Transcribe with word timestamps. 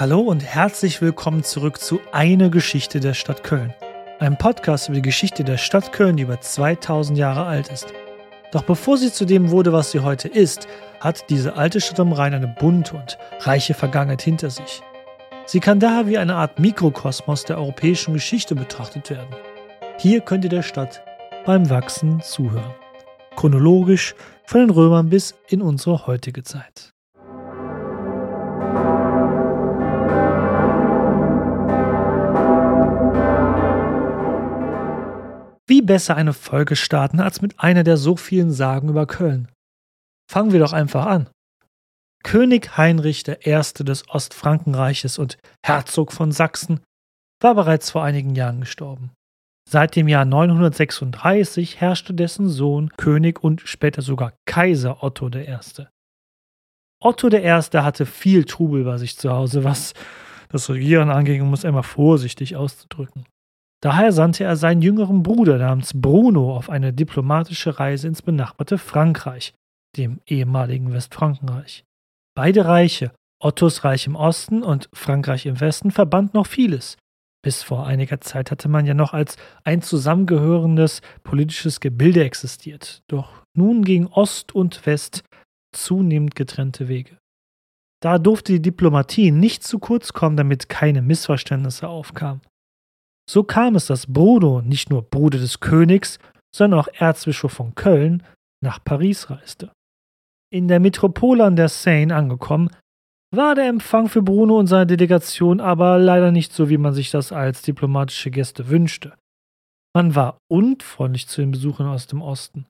Hallo 0.00 0.20
und 0.20 0.42
herzlich 0.42 1.02
willkommen 1.02 1.44
zurück 1.44 1.78
zu 1.78 2.00
Eine 2.10 2.48
Geschichte 2.48 3.00
der 3.00 3.12
Stadt 3.12 3.44
Köln. 3.44 3.74
Einem 4.18 4.38
Podcast 4.38 4.88
über 4.88 4.94
die 4.94 5.02
Geschichte 5.02 5.44
der 5.44 5.58
Stadt 5.58 5.92
Köln, 5.92 6.16
die 6.16 6.22
über 6.22 6.40
2000 6.40 7.18
Jahre 7.18 7.44
alt 7.44 7.68
ist. 7.68 7.92
Doch 8.50 8.62
bevor 8.62 8.96
sie 8.96 9.12
zu 9.12 9.26
dem 9.26 9.50
wurde, 9.50 9.74
was 9.74 9.90
sie 9.90 10.00
heute 10.00 10.28
ist, 10.28 10.66
hat 11.00 11.28
diese 11.28 11.56
alte 11.56 11.82
Stadt 11.82 12.00
am 12.00 12.14
Rhein 12.14 12.32
eine 12.32 12.48
bunte 12.48 12.96
und 12.96 13.18
reiche 13.40 13.74
Vergangenheit 13.74 14.22
hinter 14.22 14.48
sich. 14.48 14.80
Sie 15.44 15.60
kann 15.60 15.80
daher 15.80 16.06
wie 16.06 16.16
eine 16.16 16.36
Art 16.36 16.58
Mikrokosmos 16.58 17.44
der 17.44 17.58
europäischen 17.58 18.14
Geschichte 18.14 18.54
betrachtet 18.54 19.10
werden. 19.10 19.36
Hier 19.98 20.22
könnt 20.22 20.44
ihr 20.44 20.50
der 20.50 20.62
Stadt 20.62 21.04
beim 21.44 21.68
Wachsen 21.68 22.22
zuhören. 22.22 22.72
Chronologisch 23.36 24.14
von 24.46 24.60
den 24.60 24.70
Römern 24.70 25.10
bis 25.10 25.34
in 25.48 25.60
unsere 25.60 26.06
heutige 26.06 26.42
Zeit. 26.42 26.94
Wie 35.70 35.82
besser 35.82 36.16
eine 36.16 36.32
Folge 36.32 36.74
starten 36.74 37.20
als 37.20 37.42
mit 37.42 37.60
einer 37.60 37.84
der 37.84 37.96
so 37.96 38.16
vielen 38.16 38.50
Sagen 38.50 38.88
über 38.88 39.06
Köln? 39.06 39.46
Fangen 40.28 40.50
wir 40.50 40.58
doch 40.58 40.72
einfach 40.72 41.06
an. 41.06 41.30
König 42.24 42.76
Heinrich 42.76 43.28
I. 43.28 43.62
des 43.84 44.08
Ostfrankenreiches 44.08 45.16
und 45.16 45.38
Herzog 45.64 46.10
von 46.10 46.32
Sachsen 46.32 46.80
war 47.40 47.54
bereits 47.54 47.88
vor 47.88 48.02
einigen 48.02 48.34
Jahren 48.34 48.62
gestorben. 48.62 49.12
Seit 49.68 49.94
dem 49.94 50.08
Jahr 50.08 50.24
936 50.24 51.80
herrschte 51.80 52.14
dessen 52.14 52.48
Sohn 52.48 52.90
König 52.96 53.44
und 53.44 53.60
später 53.60 54.02
sogar 54.02 54.32
Kaiser 54.46 55.04
Otto 55.04 55.28
I. 55.28 55.56
Otto 57.00 57.28
I. 57.28 57.46
hatte 57.46 58.06
viel 58.06 58.44
Trubel 58.44 58.82
bei 58.82 58.98
sich 58.98 59.16
zu 59.16 59.30
Hause, 59.30 59.62
was 59.62 59.94
das 60.48 60.68
Regieren 60.68 61.10
anging, 61.10 61.42
um 61.42 61.54
es 61.54 61.64
einmal 61.64 61.84
vorsichtig 61.84 62.56
auszudrücken. 62.56 63.24
Daher 63.82 64.12
sandte 64.12 64.44
er 64.44 64.56
seinen 64.56 64.82
jüngeren 64.82 65.22
Bruder 65.22 65.56
namens 65.56 65.92
Bruno 65.94 66.54
auf 66.54 66.68
eine 66.68 66.92
diplomatische 66.92 67.78
Reise 67.78 68.08
ins 68.08 68.20
benachbarte 68.20 68.76
Frankreich, 68.76 69.54
dem 69.96 70.20
ehemaligen 70.26 70.92
Westfrankenreich. 70.92 71.84
Beide 72.36 72.66
Reiche, 72.66 73.12
Ottos 73.42 73.84
Reich 73.84 74.06
im 74.06 74.16
Osten 74.16 74.62
und 74.62 74.90
Frankreich 74.92 75.46
im 75.46 75.60
Westen, 75.60 75.90
verband 75.90 76.34
noch 76.34 76.46
vieles. 76.46 76.98
Bis 77.42 77.62
vor 77.62 77.86
einiger 77.86 78.20
Zeit 78.20 78.50
hatte 78.50 78.68
man 78.68 78.84
ja 78.84 78.92
noch 78.92 79.14
als 79.14 79.36
ein 79.64 79.80
zusammengehörendes 79.80 81.00
politisches 81.22 81.80
Gebilde 81.80 82.22
existiert. 82.22 83.02
Doch 83.08 83.44
nun 83.56 83.82
gingen 83.82 84.08
Ost 84.08 84.54
und 84.54 84.84
West 84.84 85.24
zunehmend 85.72 86.34
getrennte 86.34 86.88
Wege. 86.88 87.16
Da 88.02 88.18
durfte 88.18 88.52
die 88.52 88.62
Diplomatie 88.62 89.30
nicht 89.30 89.62
zu 89.62 89.78
kurz 89.78 90.12
kommen, 90.12 90.36
damit 90.36 90.68
keine 90.68 91.00
Missverständnisse 91.00 91.88
aufkamen. 91.88 92.42
So 93.30 93.44
kam 93.44 93.76
es, 93.76 93.86
dass 93.86 94.12
Bruno 94.12 94.60
nicht 94.60 94.90
nur 94.90 95.02
Bruder 95.02 95.38
des 95.38 95.60
Königs, 95.60 96.18
sondern 96.52 96.80
auch 96.80 96.88
Erzbischof 96.94 97.52
von 97.52 97.76
Köln 97.76 98.24
nach 98.60 98.82
Paris 98.82 99.30
reiste. 99.30 99.70
In 100.52 100.66
der 100.66 100.80
Metropole 100.80 101.44
an 101.44 101.54
der 101.54 101.68
Seine 101.68 102.16
angekommen, 102.16 102.70
war 103.32 103.54
der 103.54 103.68
Empfang 103.68 104.08
für 104.08 104.22
Bruno 104.22 104.58
und 104.58 104.66
seine 104.66 104.88
Delegation 104.88 105.60
aber 105.60 105.96
leider 105.96 106.32
nicht 106.32 106.52
so, 106.52 106.68
wie 106.70 106.76
man 106.76 106.92
sich 106.92 107.12
das 107.12 107.30
als 107.30 107.62
diplomatische 107.62 108.32
Gäste 108.32 108.68
wünschte. 108.68 109.14
Man 109.94 110.16
war 110.16 110.38
unfreundlich 110.50 111.28
zu 111.28 111.40
den 111.40 111.52
Besuchern 111.52 111.86
aus 111.86 112.08
dem 112.08 112.22
Osten. 112.22 112.66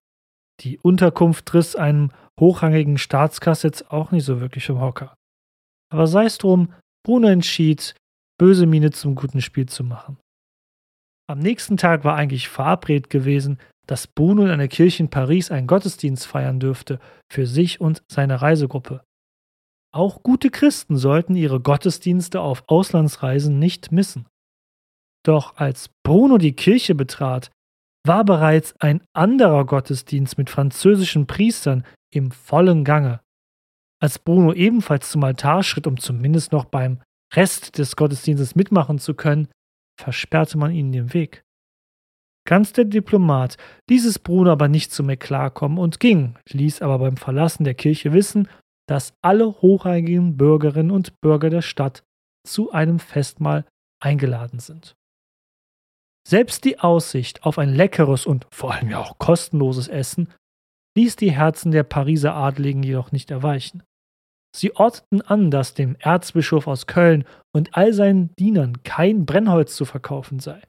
Die 0.60 0.78
Unterkunft 0.78 1.54
riss 1.54 1.74
einem 1.74 2.10
hochrangigen 2.38 2.98
Staatskass 2.98 3.62
jetzt 3.62 3.90
auch 3.90 4.10
nicht 4.10 4.26
so 4.26 4.42
wirklich 4.42 4.66
vom 4.66 4.78
Hocker. 4.78 5.14
Aber 5.90 6.06
sei 6.06 6.26
es 6.26 6.36
drum, 6.36 6.74
Bruno 7.02 7.28
entschied, 7.28 7.94
böse 8.38 8.66
Miene 8.66 8.90
zum 8.90 9.14
guten 9.14 9.40
Spiel 9.40 9.64
zu 9.64 9.84
machen. 9.84 10.18
Am 11.30 11.38
nächsten 11.38 11.76
Tag 11.76 12.02
war 12.02 12.16
eigentlich 12.16 12.48
verabredet 12.48 13.08
gewesen, 13.08 13.60
dass 13.86 14.08
Bruno 14.08 14.42
in 14.42 14.50
einer 14.50 14.66
Kirche 14.66 15.04
in 15.04 15.10
Paris 15.10 15.52
einen 15.52 15.68
Gottesdienst 15.68 16.26
feiern 16.26 16.58
dürfte, 16.58 16.98
für 17.32 17.46
sich 17.46 17.80
und 17.80 18.02
seine 18.10 18.42
Reisegruppe. 18.42 19.04
Auch 19.94 20.24
gute 20.24 20.50
Christen 20.50 20.96
sollten 20.96 21.36
ihre 21.36 21.60
Gottesdienste 21.60 22.40
auf 22.40 22.64
Auslandsreisen 22.66 23.60
nicht 23.60 23.92
missen. 23.92 24.26
Doch 25.24 25.54
als 25.54 25.90
Bruno 26.02 26.36
die 26.36 26.54
Kirche 26.54 26.96
betrat, 26.96 27.52
war 28.04 28.24
bereits 28.24 28.74
ein 28.80 29.00
anderer 29.12 29.64
Gottesdienst 29.66 30.36
mit 30.36 30.50
französischen 30.50 31.28
Priestern 31.28 31.84
im 32.12 32.32
vollen 32.32 32.82
Gange. 32.82 33.20
Als 34.02 34.18
Bruno 34.18 34.52
ebenfalls 34.52 35.12
zum 35.12 35.22
Altar 35.22 35.62
schritt, 35.62 35.86
um 35.86 35.96
zumindest 35.96 36.50
noch 36.50 36.64
beim 36.64 37.00
Rest 37.34 37.78
des 37.78 37.94
Gottesdienstes 37.94 38.56
mitmachen 38.56 38.98
zu 38.98 39.14
können, 39.14 39.46
versperrte 40.00 40.58
man 40.58 40.72
ihnen 40.72 40.92
den 40.92 41.14
Weg. 41.14 41.44
Ganz 42.46 42.72
der 42.72 42.84
Diplomat 42.84 43.56
ließ 43.88 44.06
es 44.06 44.18
Bruno 44.18 44.50
aber 44.50 44.68
nicht 44.68 44.92
zu 44.92 45.04
mir 45.04 45.16
klarkommen 45.16 45.78
und 45.78 46.00
ging, 46.00 46.36
ließ 46.48 46.82
aber 46.82 46.98
beim 46.98 47.16
Verlassen 47.16 47.64
der 47.64 47.74
Kirche 47.74 48.12
wissen, 48.12 48.48
dass 48.88 49.14
alle 49.22 49.46
hochrangigen 49.46 50.36
Bürgerinnen 50.36 50.90
und 50.90 51.20
Bürger 51.20 51.50
der 51.50 51.62
Stadt 51.62 52.02
zu 52.44 52.72
einem 52.72 52.98
Festmahl 52.98 53.64
eingeladen 54.02 54.58
sind. 54.58 54.96
Selbst 56.26 56.64
die 56.64 56.80
Aussicht 56.80 57.44
auf 57.44 57.58
ein 57.58 57.72
leckeres 57.72 58.26
und 58.26 58.46
vor 58.50 58.72
allem 58.72 58.90
ja 58.90 58.98
auch 58.98 59.18
kostenloses 59.18 59.88
Essen 59.88 60.32
ließ 60.96 61.16
die 61.16 61.32
Herzen 61.32 61.70
der 61.70 61.84
Pariser 61.84 62.34
Adligen 62.34 62.82
jedoch 62.82 63.12
nicht 63.12 63.30
erweichen. 63.30 63.82
Sie 64.54 64.74
ordneten 64.74 65.22
an, 65.22 65.50
dass 65.50 65.74
dem 65.74 65.96
Erzbischof 65.98 66.66
aus 66.66 66.86
Köln 66.86 67.24
und 67.52 67.76
all 67.76 67.92
seinen 67.92 68.34
Dienern 68.36 68.82
kein 68.82 69.24
Brennholz 69.24 69.76
zu 69.76 69.84
verkaufen 69.84 70.40
sei. 70.40 70.60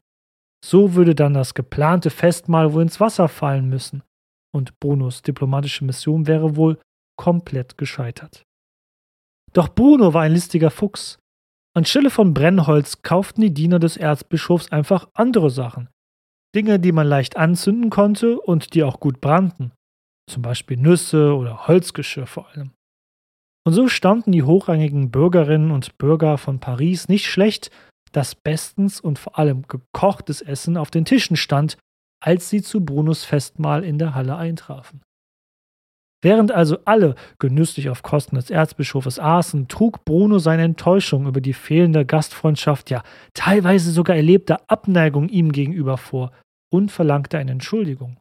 So 0.64 0.94
würde 0.94 1.16
dann 1.16 1.34
das 1.34 1.56
geplante 1.56 2.12
Festmahl 2.12 2.74
wohl 2.74 2.84
ins 2.84 3.00
Wasser 3.00 3.28
fallen 3.28 3.68
müssen, 3.68 4.04
und 4.54 4.80
Brunos 4.80 5.24
diplomatische 5.24 5.84
Mission 5.84 6.28
wäre 6.28 6.56
wohl 6.56 6.80
komplett 7.18 7.78
gescheitert. 7.78 8.44
Doch 9.54 9.70
Bruno 9.70 10.14
war 10.14 10.22
ein 10.22 10.34
listiger 10.34 10.70
Fuchs. 10.70 11.18
Anstelle 11.76 12.10
von 12.10 12.34
Brennholz 12.34 13.02
kauften 13.02 13.42
die 13.42 13.54
Diener 13.54 13.80
des 13.80 13.98
Erzbischofs 13.98 14.72
einfach 14.72 15.10
andere 15.14 15.50
Sachen. 15.50 15.90
Dinge, 16.54 16.80
die 16.80 16.92
man 16.92 17.08
leicht 17.08 17.38
anzünden 17.38 17.90
konnte 17.90 18.40
und 18.40 18.74
die 18.74 18.84
auch 18.84 19.00
gut 19.00 19.22
brannten. 19.22 19.72
Zum 20.30 20.42
Beispiel 20.42 20.78
Nüsse 20.78 21.36
oder 21.36 21.68
Holzgeschirr 21.68 22.28
vor 22.28 22.50
allem. 22.50 22.72
Und 23.64 23.74
so 23.74 23.88
staunten 23.88 24.32
die 24.32 24.44
hochrangigen 24.44 25.12
Bürgerinnen 25.12 25.72
und 25.72 25.98
Bürger 25.98 26.38
von 26.38 26.60
Paris 26.60 27.08
nicht 27.08 27.28
schlecht, 27.28 27.70
dass 28.12 28.36
bestens 28.36 29.00
und 29.00 29.20
vor 29.20 29.38
allem 29.38 29.68
gekochtes 29.68 30.42
Essen 30.42 30.78
auf 30.78 30.92
den 30.92 31.06
Tischen 31.06 31.38
stand, 31.38 31.78
als 32.22 32.50
sie 32.50 32.62
zu 32.62 32.84
Brunos 32.84 33.24
Festmahl 33.24 33.84
in 33.84 33.98
der 33.98 34.16
Halle 34.16 34.36
eintrafen. 34.36 35.02
Während 36.24 36.52
also 36.52 36.78
alle 36.86 37.16
genüsslich 37.40 37.90
auf 37.90 38.04
Kosten 38.04 38.36
des 38.36 38.52
Erzbischofes 38.52 39.20
aßen, 39.20 39.68
trug 39.68 40.06
Bruno 40.06 40.38
seine 40.38 40.64
Enttäuschung 40.64 41.26
über 41.26 41.42
die 41.42 41.54
fehlende 41.54 42.06
Gastfreundschaft, 42.06 42.92
ja 42.92 43.02
teilweise 43.34 43.92
sogar 43.92 44.16
erlebte 44.16 44.70
Abneigung 44.70 45.30
ihm 45.30 45.52
gegenüber 45.52 45.98
vor 45.98 46.32
und 46.72 46.92
verlangte 46.92 47.40
eine 47.40 47.52
Entschuldigung. 47.52 48.18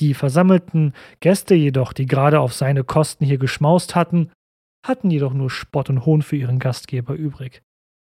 Die 0.00 0.12
versammelten 0.12 0.92
Gäste 1.20 1.54
jedoch, 1.54 1.94
die 1.94 2.04
gerade 2.04 2.38
auf 2.40 2.52
seine 2.52 2.84
Kosten 2.84 3.24
hier 3.24 3.38
geschmaust 3.38 3.94
hatten, 3.94 4.30
hatten 4.88 5.10
jedoch 5.10 5.32
nur 5.32 5.50
Spott 5.50 5.90
und 5.90 6.06
Hohn 6.06 6.22
für 6.22 6.36
ihren 6.36 6.58
Gastgeber 6.58 7.14
übrig. 7.14 7.62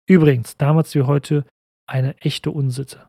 Übrigens, 0.07 0.57
damals 0.57 0.93
wie 0.95 1.03
heute 1.03 1.45
eine 1.87 2.17
echte 2.17 2.51
Unsitte. 2.51 3.07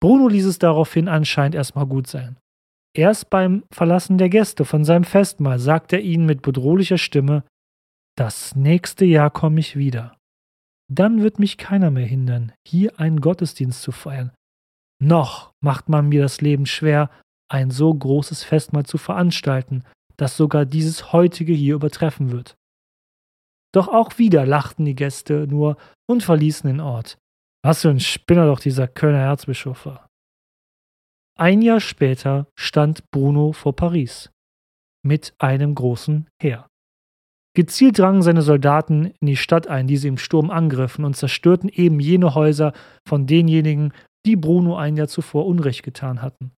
Bruno 0.00 0.28
ließ 0.28 0.46
es 0.46 0.58
daraufhin 0.58 1.08
anscheinend 1.08 1.54
erstmal 1.54 1.86
gut 1.86 2.06
sein. 2.06 2.38
Erst 2.94 3.30
beim 3.30 3.64
Verlassen 3.70 4.18
der 4.18 4.28
Gäste 4.28 4.64
von 4.64 4.84
seinem 4.84 5.04
Festmahl 5.04 5.58
sagte 5.58 5.96
er 5.96 6.02
ihnen 6.02 6.26
mit 6.26 6.42
bedrohlicher 6.42 6.98
Stimme, 6.98 7.44
das 8.16 8.54
nächste 8.54 9.06
Jahr 9.06 9.30
komme 9.30 9.60
ich 9.60 9.76
wieder. 9.76 10.18
Dann 10.90 11.22
wird 11.22 11.38
mich 11.38 11.56
keiner 11.56 11.90
mehr 11.90 12.04
hindern, 12.04 12.52
hier 12.66 13.00
einen 13.00 13.20
Gottesdienst 13.20 13.80
zu 13.80 13.92
feiern. 13.92 14.32
Noch 15.00 15.52
macht 15.60 15.88
man 15.88 16.08
mir 16.08 16.20
das 16.20 16.42
Leben 16.42 16.66
schwer, 16.66 17.08
ein 17.48 17.70
so 17.70 17.92
großes 17.94 18.44
Festmahl 18.44 18.84
zu 18.84 18.98
veranstalten, 18.98 19.84
das 20.16 20.36
sogar 20.36 20.64
dieses 20.64 21.12
heutige 21.12 21.52
hier 21.52 21.74
übertreffen 21.74 22.32
wird. 22.32 22.56
Doch 23.74 23.88
auch 23.88 24.18
wieder 24.18 24.44
lachten 24.44 24.84
die 24.84 24.94
Gäste 24.94 25.46
nur 25.48 25.76
und 26.08 26.22
verließen 26.22 26.68
den 26.68 26.80
Ort. 26.80 27.18
Was 27.64 27.82
für 27.82 27.90
ein 27.90 28.00
Spinner 28.00 28.46
doch 28.46 28.60
dieser 28.60 28.88
Kölner 28.88 29.20
Erzbischof 29.20 29.86
war. 29.86 30.08
Ein 31.38 31.62
Jahr 31.62 31.80
später 31.80 32.46
stand 32.58 33.10
Bruno 33.10 33.52
vor 33.52 33.74
Paris 33.74 34.30
mit 35.04 35.34
einem 35.38 35.74
großen 35.74 36.28
Heer. 36.40 36.68
Gezielt 37.54 37.98
drangen 37.98 38.22
seine 38.22 38.42
Soldaten 38.42 39.12
in 39.20 39.26
die 39.26 39.36
Stadt 39.36 39.66
ein, 39.66 39.86
die 39.86 39.96
sie 39.96 40.08
im 40.08 40.18
Sturm 40.18 40.50
angriffen 40.50 41.04
und 41.04 41.16
zerstörten 41.16 41.68
eben 41.68 42.00
jene 42.00 42.34
Häuser 42.34 42.72
von 43.06 43.26
denjenigen, 43.26 43.92
die 44.24 44.36
Bruno 44.36 44.76
ein 44.76 44.96
Jahr 44.96 45.08
zuvor 45.08 45.46
Unrecht 45.46 45.82
getan 45.82 46.22
hatten. 46.22 46.52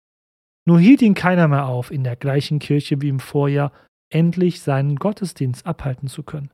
Nur 0.67 0.79
hielt 0.79 1.01
ihn 1.01 1.13
keiner 1.13 1.47
mehr 1.47 1.67
auf, 1.67 1.91
in 1.91 2.03
der 2.03 2.15
gleichen 2.15 2.59
Kirche 2.59 3.01
wie 3.01 3.09
im 3.09 3.19
Vorjahr 3.19 3.71
endlich 4.11 4.61
seinen 4.61 4.95
Gottesdienst 4.95 5.65
abhalten 5.65 6.07
zu 6.07 6.23
können. 6.23 6.49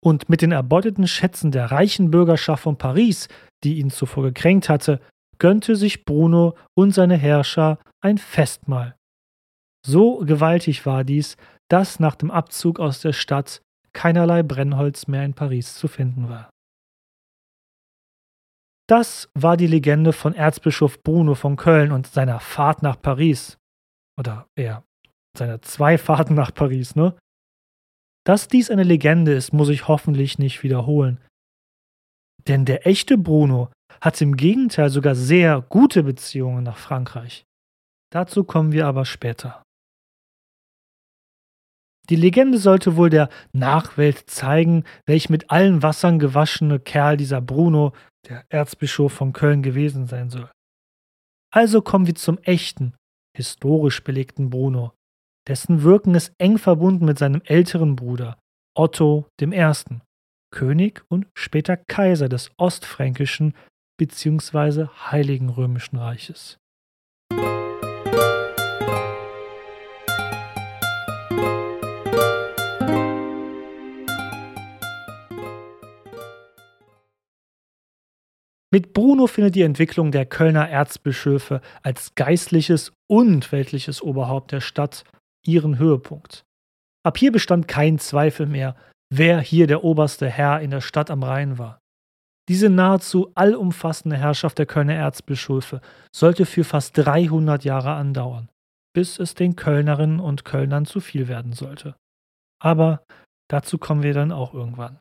und 0.00 0.28
mit 0.28 0.42
den 0.42 0.52
erbeuteten 0.52 1.06
Schätzen 1.06 1.50
der 1.50 1.70
reichen 1.72 2.10
Bürgerschaft 2.10 2.62
von 2.62 2.78
Paris, 2.78 3.28
die 3.64 3.78
ihn 3.78 3.90
zuvor 3.90 4.22
gekränkt 4.24 4.68
hatte, 4.68 5.00
gönnte 5.38 5.76
sich 5.76 6.04
Bruno 6.04 6.56
und 6.76 6.92
seine 6.92 7.16
Herrscher 7.16 7.78
ein 8.00 8.18
Festmahl. 8.18 8.96
So 9.84 10.18
gewaltig 10.18 10.86
war 10.86 11.04
dies, 11.04 11.36
dass 11.68 12.00
nach 12.00 12.16
dem 12.16 12.30
Abzug 12.30 12.80
aus 12.80 13.00
der 13.00 13.12
Stadt 13.12 13.60
keinerlei 13.92 14.42
Brennholz 14.42 15.06
mehr 15.06 15.24
in 15.24 15.34
Paris 15.34 15.74
zu 15.74 15.88
finden 15.88 16.28
war. 16.28 16.50
Das 18.88 19.28
war 19.34 19.58
die 19.58 19.66
Legende 19.66 20.14
von 20.14 20.34
Erzbischof 20.34 21.02
Bruno 21.02 21.34
von 21.34 21.56
Köln 21.56 21.92
und 21.92 22.06
seiner 22.06 22.40
Fahrt 22.40 22.82
nach 22.82 23.00
Paris. 23.00 23.58
Oder 24.18 24.48
eher 24.56 24.82
seiner 25.36 25.60
zwei 25.62 25.98
Fahrten 25.98 26.34
nach 26.34 26.52
Paris, 26.52 26.96
ne? 26.96 27.14
Dass 28.24 28.48
dies 28.48 28.70
eine 28.70 28.82
Legende 28.82 29.32
ist, 29.32 29.52
muss 29.52 29.68
ich 29.68 29.88
hoffentlich 29.88 30.38
nicht 30.38 30.62
wiederholen. 30.62 31.20
Denn 32.46 32.64
der 32.64 32.86
echte 32.86 33.18
Bruno 33.18 33.70
hat 34.00 34.20
im 34.20 34.36
Gegenteil 34.36 34.90
sogar 34.90 35.14
sehr 35.14 35.60
gute 35.60 36.02
Beziehungen 36.02 36.64
nach 36.64 36.78
Frankreich. 36.78 37.44
Dazu 38.10 38.42
kommen 38.44 38.72
wir 38.72 38.86
aber 38.86 39.04
später. 39.04 39.62
Die 42.10 42.16
Legende 42.16 42.58
sollte 42.58 42.96
wohl 42.96 43.10
der 43.10 43.28
Nachwelt 43.52 44.30
zeigen, 44.30 44.84
welch 45.06 45.28
mit 45.28 45.50
allen 45.50 45.82
Wassern 45.82 46.18
gewaschene 46.18 46.80
Kerl 46.80 47.16
dieser 47.16 47.40
Bruno, 47.40 47.92
der 48.28 48.44
Erzbischof 48.48 49.12
von 49.12 49.32
Köln, 49.32 49.62
gewesen 49.62 50.06
sein 50.06 50.30
soll. 50.30 50.50
Also 51.52 51.82
kommen 51.82 52.06
wir 52.06 52.14
zum 52.14 52.38
echten, 52.38 52.94
historisch 53.36 54.02
belegten 54.02 54.50
Bruno, 54.50 54.92
dessen 55.48 55.82
Wirken 55.82 56.14
ist 56.14 56.32
eng 56.38 56.58
verbunden 56.58 57.04
mit 57.04 57.18
seinem 57.18 57.42
älteren 57.44 57.96
Bruder, 57.96 58.38
Otto 58.74 59.26
I., 59.40 59.72
König 60.50 61.02
und 61.08 61.26
später 61.34 61.76
Kaiser 61.76 62.28
des 62.28 62.50
Ostfränkischen 62.56 63.54
bzw. 63.98 64.86
Heiligen 65.10 65.50
Römischen 65.50 65.98
Reiches. 65.98 66.58
Mit 78.70 78.92
Bruno 78.92 79.26
findet 79.26 79.54
die 79.54 79.62
Entwicklung 79.62 80.12
der 80.12 80.26
Kölner 80.26 80.68
Erzbischöfe 80.68 81.62
als 81.82 82.14
geistliches 82.14 82.92
und 83.10 83.50
weltliches 83.50 84.02
Oberhaupt 84.02 84.52
der 84.52 84.60
Stadt 84.60 85.04
ihren 85.46 85.78
Höhepunkt. 85.78 86.44
Ab 87.02 87.16
hier 87.16 87.32
bestand 87.32 87.66
kein 87.66 87.98
Zweifel 87.98 88.46
mehr, 88.46 88.76
wer 89.10 89.40
hier 89.40 89.66
der 89.66 89.84
oberste 89.84 90.28
Herr 90.28 90.60
in 90.60 90.70
der 90.70 90.82
Stadt 90.82 91.10
am 91.10 91.22
Rhein 91.22 91.56
war. 91.56 91.78
Diese 92.48 92.68
nahezu 92.68 93.30
allumfassende 93.34 94.16
Herrschaft 94.16 94.58
der 94.58 94.66
Kölner 94.66 94.94
Erzbischöfe 94.94 95.80
sollte 96.14 96.44
für 96.44 96.64
fast 96.64 96.96
300 96.98 97.64
Jahre 97.64 97.92
andauern, 97.92 98.50
bis 98.94 99.18
es 99.18 99.34
den 99.34 99.56
Kölnerinnen 99.56 100.20
und 100.20 100.44
Kölnern 100.44 100.84
zu 100.84 101.00
viel 101.00 101.28
werden 101.28 101.52
sollte. 101.52 101.94
Aber 102.62 103.02
dazu 103.50 103.78
kommen 103.78 104.02
wir 104.02 104.14
dann 104.14 104.32
auch 104.32 104.52
irgendwann. 104.52 104.98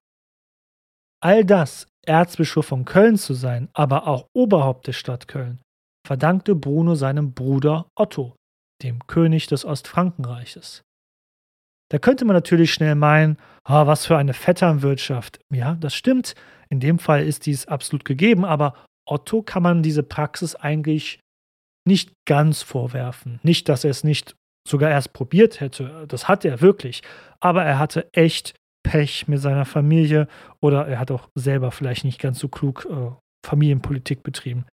All 1.27 1.44
das 1.44 1.88
Erzbischof 2.06 2.68
von 2.68 2.85
Köln 2.85 3.18
zu 3.18 3.33
sein, 3.33 3.68
aber 3.74 4.07
auch 4.07 4.29
Oberhaupt 4.33 4.88
der 4.88 4.94
Stadt 4.94 5.27
Köln, 5.27 5.59
verdankte 6.07 6.56
Bruno 6.56 6.95
seinem 6.95 7.33
Bruder 7.33 7.89
Otto, 7.97 8.38
dem 8.81 9.06
König 9.07 9.47
des 9.47 9.65
Ostfrankenreiches. 9.65 10.83
Da 11.91 12.00
könnte 12.00 12.24
man 12.24 12.33
natürlich 12.33 12.71
schnell 12.71 12.95
meinen, 12.95 13.35
oh, 13.68 13.85
was 13.88 14.06
für 14.06 14.15
eine 14.15 14.33
Vetternwirtschaft. 14.33 15.41
Ja, 15.53 15.75
das 15.75 15.95
stimmt. 15.95 16.33
In 16.69 16.79
dem 16.79 16.97
Fall 16.97 17.27
ist 17.27 17.45
dies 17.45 17.68
absolut 17.68 18.06
gegeben, 18.06 18.45
aber 18.45 18.85
Otto 19.06 19.41
kann 19.41 19.63
man 19.63 19.83
diese 19.83 20.03
Praxis 20.03 20.56
eigentlich 20.56 21.19
nicht 21.85 22.13
ganz 22.25 22.62
vorwerfen. 22.62 23.41
Nicht, 23.44 23.68
dass 23.68 23.83
er 23.83 23.89
es 23.91 24.06
nicht 24.06 24.38
sogar 24.65 24.91
erst 24.91 25.12
probiert 25.12 25.59
hätte. 25.59 26.06
Das 26.07 26.30
hat 26.30 26.45
er 26.45 26.62
wirklich. 26.62 27.03
Aber 27.41 27.65
er 27.65 27.80
hatte 27.80 28.07
echt 28.13 28.56
Pech 28.88 29.28
mit 29.28 29.42
seiner 29.42 29.66
Familie 29.66 30.28
oder 30.62 30.88
er 30.88 31.00
hat 31.00 31.12
auch 31.12 31.30
selber 31.36 31.72
vielleicht 31.72 32.06
nicht 32.06 32.22
ganz 32.22 32.39
so 32.39 32.48
klug 32.48 32.88
äh, 32.89 33.12
Familienpolitik 33.45 34.24
betrieben. 34.24 34.66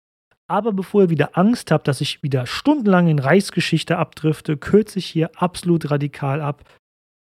Aber 0.49 0.73
bevor 0.73 1.03
ihr 1.03 1.11
wieder 1.11 1.37
Angst 1.37 1.71
habt, 1.73 1.89
dass 1.89 2.01
ich 2.01 2.23
wieder 2.23 2.47
stundenlang 2.47 3.09
in 3.09 3.19
Reichsgeschichte 3.19 3.99
abdrifte, 3.99 4.57
kürze 4.57 5.01
ich 5.01 5.07
hier 5.07 5.31
absolut 5.35 5.91
radikal 5.91 6.41
ab 6.41 6.63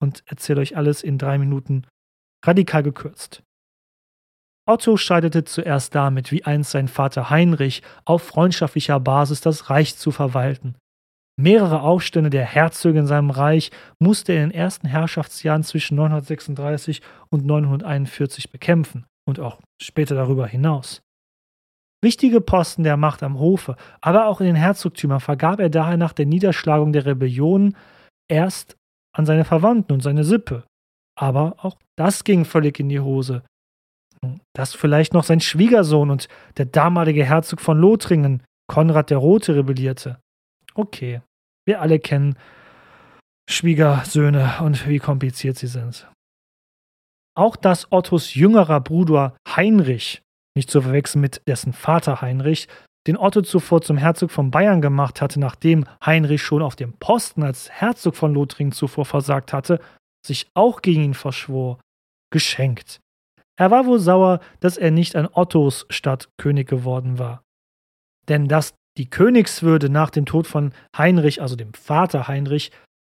und 0.01 0.23
erzähle 0.27 0.63
euch 0.63 0.77
alles 0.77 1.03
in 1.03 1.19
drei 1.19 1.37
Minuten 1.37 1.87
radikal 2.47 2.83
gekürzt. 2.83 3.43
Otto 4.67 4.97
scheiterte 4.97 5.45
zuerst 5.45 5.95
damit, 5.95 6.33
wie 6.33 6.45
einst 6.45 6.71
sein 6.71 6.89
Vater 6.89 7.29
Heinrich, 7.29 7.83
auf 8.07 8.23
freundschaftlicher 8.23 9.01
Basis 9.01 9.43
das 9.43 9.69
Reich 9.69 9.97
zu 9.97 10.13
verwalten. 10.13 10.77
Mehrere 11.39 11.83
Aufstände 11.83 12.31
der 12.31 12.45
Herzöge 12.45 12.99
in 12.99 13.07
seinem 13.07 13.31
Reich 13.31 13.71
musste 13.99 14.33
er 14.33 14.45
in 14.45 14.51
den 14.51 14.59
ersten 14.59 14.87
Herrschaftsjahren 14.87 15.63
zwischen 15.63 15.97
936 15.97 17.01
und 17.31 17.47
941 17.47 18.51
bekämpfen 18.51 19.07
und 19.27 19.41
auch 19.41 19.59
später 19.81 20.15
darüber 20.15 20.47
hinaus. 20.47 21.03
Wichtige 22.03 22.41
Posten 22.41 22.83
der 22.83 22.97
Macht 22.97 23.23
am 23.23 23.39
Hofe, 23.39 23.77
aber 24.01 24.27
auch 24.27 24.41
in 24.41 24.47
den 24.47 24.57
Herzogtümern 24.57 25.21
vergab 25.21 25.61
er 25.61 25.69
daher 25.69 25.99
nach 25.99 26.15
der 26.15 26.27
Niederschlagung 26.27 26.93
der 26.93 27.05
Rebellion 27.05 27.77
erst 28.29 28.77
an 29.15 29.27
seine 29.27 29.45
Verwandten 29.45 29.93
und 29.93 30.03
seine 30.03 30.25
Sippe. 30.25 30.65
Aber 31.19 31.57
auch 31.59 31.77
das 31.99 32.25
ging 32.25 32.45
völlig 32.47 32.81
in 32.81 32.89
die 32.89 33.01
Hose. 33.01 33.43
Dass 34.55 34.75
vielleicht 34.75 35.13
noch 35.13 35.25
sein 35.25 35.41
Schwiegersohn 35.41 36.11
und 36.11 36.29
der 36.57 36.67
damalige 36.67 37.25
Herzog 37.25 37.61
von 37.61 37.79
Lothringen, 37.79 38.43
Konrad 38.67 39.11
der 39.11 39.19
Rote, 39.19 39.55
rebellierte. 39.55 40.19
Okay, 40.81 41.21
wir 41.67 41.83
alle 41.83 41.99
kennen 41.99 42.39
Schwiegersöhne 43.51 44.61
und 44.63 44.89
wie 44.89 44.99
kompliziert 44.99 45.59
sie 45.59 45.67
sind. 45.67 46.11
Auch 47.37 47.55
dass 47.57 47.93
Ottos 47.93 48.35
jüngerer 48.35 48.81
Bruder 48.81 49.37
Heinrich, 49.47 50.23
nicht 50.57 50.71
zu 50.71 50.81
verwechseln 50.81 51.21
mit 51.21 51.43
dessen 51.47 51.75
Vater 51.75 52.23
Heinrich, 52.23 52.67
den 53.07 53.19
Otto 53.19 53.43
zuvor 53.43 53.83
zum 53.83 53.99
Herzog 53.99 54.31
von 54.31 54.51
Bayern 54.51 54.81
gemacht 54.81 55.21
hatte, 55.21 55.39
nachdem 55.39 55.85
Heinrich 56.05 56.43
schon 56.43 56.63
auf 56.63 56.77
dem 56.77 56.95
Posten 56.95 57.43
als 57.43 57.69
Herzog 57.69 58.17
von 58.17 58.33
Lothringen 58.33 58.73
zuvor 58.73 59.05
versagt 59.05 59.53
hatte, 59.53 59.81
sich 60.27 60.49
auch 60.55 60.81
gegen 60.81 61.03
ihn 61.05 61.15
verschwor, 61.15 61.79
geschenkt. 62.33 63.01
Er 63.59 63.71
war 63.71 63.85
wohl 63.85 63.99
sauer, 63.99 64.41
dass 64.61 64.79
er 64.79 64.93
nicht 64.93 65.15
an 65.15 65.29
Ottos 65.31 65.85
Stadt 65.91 66.31
König 66.39 66.67
geworden 66.69 67.19
war. 67.19 67.43
Denn 68.31 68.49
dass 68.49 68.75
die 68.99 69.09
Königswürde 69.09 69.89
nach 69.89 70.11
dem 70.11 70.27
Tod 70.27 70.47
von 70.47 70.73
Heinrich, 70.97 71.41
also 71.41 71.57
dem 71.57 71.73
Vater 71.75 72.29
Heinrich, 72.29 72.73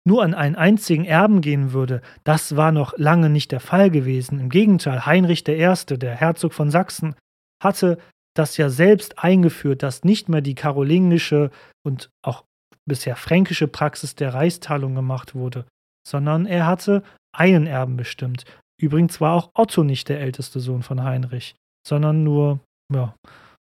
nur 0.07 0.23
an 0.23 0.35
einen 0.35 0.55
einzigen 0.55 1.05
Erben 1.05 1.41
gehen 1.41 1.73
würde, 1.73 2.03
das 2.25 2.57
war 2.57 2.73
noch 2.73 2.97
lange 2.99 3.31
nicht 3.31 3.53
der 3.53 3.61
Fall 3.61 3.91
gewesen. 3.91 4.39
Im 4.39 4.51
Gegenteil, 4.51 5.07
Heinrich 5.07 5.49
I., 5.49 5.97
der 5.97 6.15
Herzog 6.15 6.53
von 6.53 6.71
Sachsen, 6.71 7.15
hatte 7.63 7.99
das 8.37 8.57
ja 8.57 8.69
selbst 8.69 9.19
eingeführt, 9.19 9.83
dass 9.83 10.05
nicht 10.05 10.29
mehr 10.29 10.43
die 10.43 10.55
karolingische 10.55 11.51
und 11.87 12.11
auch 12.23 12.45
bisher 12.87 13.17
fränkische 13.17 13.69
Praxis 13.69 14.15
der 14.15 14.35
Reichsteilung 14.35 14.95
gemacht 14.95 15.35
wurde, 15.35 15.65
sondern 16.07 16.45
er 16.45 16.67
hatte 16.67 17.03
einen 17.35 17.67
Erben 17.67 17.97
bestimmt. 17.97 18.45
Übrigens 18.81 19.21
war 19.21 19.33
auch 19.35 19.51
Otto 19.55 19.85
nicht 19.85 20.09
der 20.09 20.21
älteste 20.21 20.61
Sohn 20.61 20.83
von 20.83 21.03
Heinrich, 21.03 21.55
sondern 21.87 22.25
nur, 22.25 22.61
ja, 22.93 23.15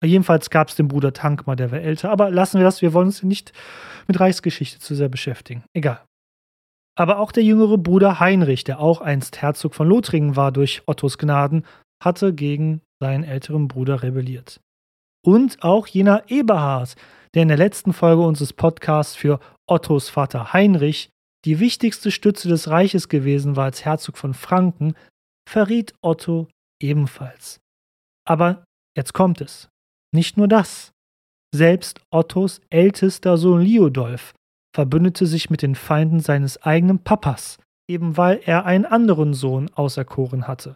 Jedenfalls 0.04 0.50
gab 0.50 0.70
es 0.70 0.76
den 0.76 0.88
Bruder 0.88 1.12
Tankmar, 1.14 1.56
der 1.56 1.72
war 1.72 1.80
älter, 1.80 2.12
aber 2.12 2.30
lassen 2.30 2.60
wir 2.60 2.66
das, 2.66 2.82
wir 2.82 2.94
wollen 2.94 3.08
uns 3.08 3.24
nicht 3.24 3.52
mit 4.08 4.20
Reichsgeschichte 4.20 4.80
zu 4.80 4.96
sehr 4.96 5.10
beschäftigen. 5.10 5.64
Egal. 5.74 6.02
Aber 6.96 7.20
auch 7.20 7.32
der 7.32 7.44
jüngere 7.44 7.78
Bruder 7.78 8.20
Heinrich, 8.20 8.64
der 8.64 8.80
auch 8.80 9.02
einst 9.02 9.42
Herzog 9.42 9.76
von 9.76 9.88
Lothringen 9.88 10.36
war 10.36 10.52
durch 10.52 10.84
Ottos 10.86 11.18
Gnaden, 11.18 11.66
hatte 12.04 12.34
gegen 12.34 12.82
seinen 13.00 13.24
älteren 13.24 13.68
Bruder 13.68 14.04
rebelliert. 14.04 14.60
Und 15.26 15.64
auch 15.64 15.88
jener 15.88 16.24
Eberhard, 16.30 16.96
der 17.34 17.44
in 17.44 17.48
der 17.50 17.58
letzten 17.58 17.94
Folge 17.94 18.22
unseres 18.22 18.54
Podcasts 18.54 19.16
für 19.16 19.40
Ottos 19.68 20.10
Vater 20.10 20.54
Heinrich 20.54 21.10
die 21.46 21.60
wichtigste 21.60 22.12
Stütze 22.12 22.48
des 22.48 22.70
Reiches 22.70 23.10
gewesen 23.10 23.56
war 23.56 23.66
als 23.66 23.86
Herzog 23.86 24.18
von 24.18 24.34
Franken, 24.34 24.96
verriet 25.48 25.94
Otto 26.02 26.48
ebenfalls. 26.82 27.60
Aber 28.28 28.64
jetzt 28.96 29.14
kommt 29.14 29.42
es. 29.42 29.70
Nicht 30.18 30.36
nur 30.36 30.48
das. 30.48 30.94
Selbst 31.54 32.02
Ottos 32.10 32.60
ältester 32.72 33.38
Sohn 33.38 33.62
Liudolf 33.62 34.34
verbündete 34.76 35.28
sich 35.28 35.52
mit 35.52 35.62
den 35.62 35.76
Feinden 35.76 36.22
seines 36.22 36.60
eigenen 36.64 37.04
Papas, 37.04 37.60
eben 37.88 38.18
weil 38.18 38.42
er 38.44 38.66
einen 38.66 38.86
anderen 38.88 39.36
Sohn 39.36 39.70
auserkoren 39.76 40.48
hatte, 40.48 40.76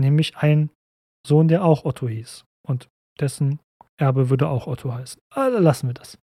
nämlich 0.00 0.36
einen 0.36 0.70
Sohn, 1.26 1.48
der 1.48 1.64
auch 1.64 1.84
Otto 1.84 2.06
hieß 2.06 2.44
und 2.64 2.86
dessen 3.18 3.58
Erbe 3.98 4.30
würde 4.30 4.48
auch 4.48 4.68
Otto 4.68 4.94
heißen. 4.94 5.20
Aber 5.34 5.58
lassen 5.58 5.88
wir 5.88 5.94
das. 5.94 6.16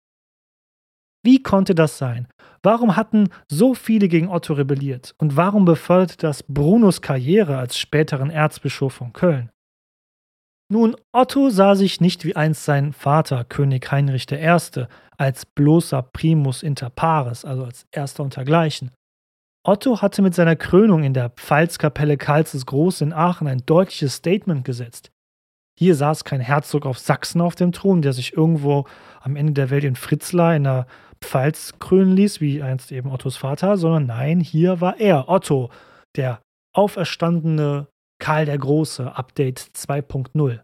Wie 1.26 1.42
konnte 1.42 1.74
das 1.74 1.98
sein? 1.98 2.28
Warum 2.62 2.96
hatten 2.96 3.30
so 3.50 3.74
viele 3.74 4.08
gegen 4.08 4.30
Otto 4.30 4.54
rebelliert? 4.54 5.16
Und 5.18 5.36
warum 5.36 5.66
beförderte 5.66 6.18
das 6.18 6.44
Brunos 6.44 7.02
Karriere 7.02 7.58
als 7.58 7.80
späteren 7.80 8.30
Erzbischof 8.30 8.94
von 8.94 9.14
Köln? 9.14 9.50
Nun, 10.72 10.96
Otto 11.12 11.50
sah 11.50 11.76
sich 11.76 12.00
nicht 12.00 12.24
wie 12.24 12.38
einst 12.38 12.64
sein 12.64 12.94
Vater, 12.94 13.44
König 13.44 13.92
Heinrich 13.92 14.32
I., 14.32 14.86
als 15.18 15.46
bloßer 15.46 16.02
Primus 16.02 16.64
inter 16.64 16.90
pares, 16.90 17.44
also 17.44 17.66
als 17.66 17.86
Erster 17.92 18.24
untergleichen. 18.24 18.92
Otto 19.68 20.02
hatte 20.02 20.22
mit 20.22 20.34
seiner 20.34 20.56
Krönung 20.56 21.04
in 21.04 21.14
der 21.14 21.32
Pfalzkapelle 21.32 22.16
Karls 22.16 22.54
des 22.54 22.66
Großen 22.66 23.10
in 23.10 23.14
Aachen 23.14 23.50
ein 23.50 23.66
deutliches 23.66 24.16
Statement 24.16 24.64
gesetzt. 24.64 25.12
Hier 25.78 25.94
saß 25.94 26.24
kein 26.24 26.40
Herzog 26.40 26.86
auf 26.86 27.00
Sachsen 27.00 27.42
auf 27.42 27.56
dem 27.56 27.74
Thron, 27.74 28.02
der 28.02 28.14
sich 28.14 28.38
irgendwo 28.38 28.86
am 29.20 29.36
Ende 29.36 29.52
der 29.52 29.72
Welt 29.72 29.84
in 29.84 29.98
Fritzlar 29.98 30.56
in 30.56 30.64
der 30.64 30.88
Pfalz 31.20 31.74
krönen 31.80 32.16
ließ, 32.16 32.40
wie 32.40 32.64
einst 32.64 32.94
eben 32.94 33.12
Ottos 33.12 33.36
Vater, 33.36 33.76
sondern 33.76 34.06
nein, 34.06 34.40
hier 34.40 34.80
war 34.80 35.02
er, 35.02 35.28
Otto, 35.28 35.70
der 36.16 36.40
auferstandene 36.74 37.88
Karl 38.22 38.46
der 38.46 38.60
Große, 38.60 39.16
Update 39.16 39.60
2.0. 39.60 40.62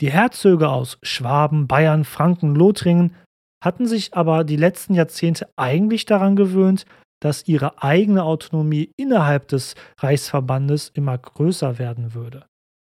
Die 0.00 0.10
Herzöge 0.10 0.68
aus 0.68 0.98
Schwaben, 1.02 1.66
Bayern, 1.66 2.04
Franken, 2.04 2.54
Lothringen 2.54 3.14
hatten 3.62 3.86
sich 3.86 4.14
aber 4.14 4.44
die 4.44 4.56
letzten 4.56 4.94
Jahrzehnte 4.94 5.48
eigentlich 5.56 6.06
daran 6.06 6.36
gewöhnt, 6.36 6.86
dass 7.20 7.48
ihre 7.48 7.82
eigene 7.82 8.22
Autonomie 8.22 8.92
innerhalb 8.96 9.48
des 9.48 9.74
Reichsverbandes 9.98 10.90
immer 10.90 11.18
größer 11.18 11.78
werden 11.78 12.14
würde. 12.14 12.46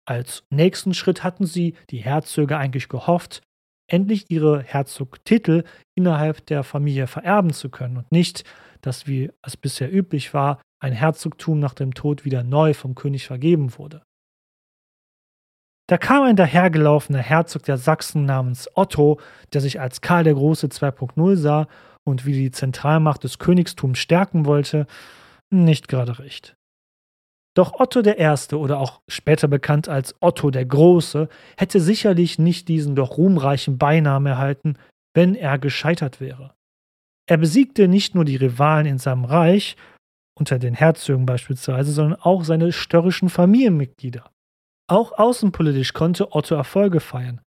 Als 0.05 0.43
nächsten 0.49 0.93
Schritt 0.93 1.23
hatten 1.23 1.45
sie, 1.45 1.75
die 1.89 1.99
Herzöge, 1.99 2.57
eigentlich 2.57 2.89
gehofft, 2.89 3.41
endlich 3.89 4.25
ihre 4.29 4.63
Herzogtitel 4.63 5.63
innerhalb 5.97 6.45
der 6.47 6.63
Familie 6.63 7.07
vererben 7.07 7.53
zu 7.53 7.69
können 7.69 7.97
und 7.97 8.11
nicht, 8.11 8.43
dass, 8.85 9.07
wie 9.07 9.31
es 9.41 9.57
bisher 9.57 9.91
üblich 9.91 10.33
war, 10.33 10.61
ein 10.79 10.93
Herzogtum 10.93 11.59
nach 11.59 11.73
dem 11.73 11.93
Tod 11.93 12.25
wieder 12.25 12.43
neu 12.43 12.73
vom 12.73 12.95
König 12.95 13.25
vergeben 13.25 13.77
wurde. 13.77 14.03
Da 15.87 15.97
kam 15.97 16.23
ein 16.23 16.35
dahergelaufener 16.35 17.19
Herzog 17.19 17.63
der 17.63 17.77
Sachsen 17.77 18.25
namens 18.25 18.69
Otto, 18.75 19.19
der 19.53 19.61
sich 19.61 19.79
als 19.79 20.01
Karl 20.01 20.23
der 20.23 20.33
Große 20.33 20.67
2.0 20.67 21.35
sah 21.35 21.67
und 22.03 22.25
wie 22.25 22.33
die 22.33 22.51
Zentralmacht 22.51 23.23
des 23.23 23.39
Königstums 23.39 23.99
stärken 23.99 24.45
wollte, 24.45 24.87
nicht 25.51 25.87
gerade 25.87 26.19
recht. 26.19 26.55
Doch 27.55 27.79
Otto 27.79 28.01
I. 28.01 28.55
oder 28.55 28.79
auch 28.79 29.01
später 29.07 29.47
bekannt 29.47 29.87
als 29.87 30.15
Otto 30.19 30.51
der 30.51 30.65
Große 30.65 31.29
hätte 31.57 31.79
sicherlich 31.79 32.37
nicht 32.37 32.67
diesen 32.67 32.95
doch 32.95 33.17
ruhmreichen 33.17 33.77
Beinamen 33.77 34.27
erhalten, 34.27 34.77
wenn 35.13 35.35
er 35.35 35.57
gescheitert 35.57 36.19
wäre. 36.19 36.53
Er 37.27 37.37
besiegte 37.37 37.87
nicht 37.87 38.15
nur 38.15 38.25
die 38.25 38.35
Rivalen 38.35 38.85
in 38.85 38.97
seinem 38.97 39.25
Reich, 39.25 39.75
unter 40.37 40.59
den 40.59 40.73
Herzögen 40.73 41.25
beispielsweise, 41.25 41.91
sondern 41.91 42.19
auch 42.21 42.43
seine 42.43 42.71
störrischen 42.71 43.29
Familienmitglieder. 43.29 44.29
Auch 44.87 45.13
außenpolitisch 45.13 45.93
konnte 45.93 46.33
Otto 46.33 46.55
Erfolge 46.55 46.99
feiern. 46.99 47.41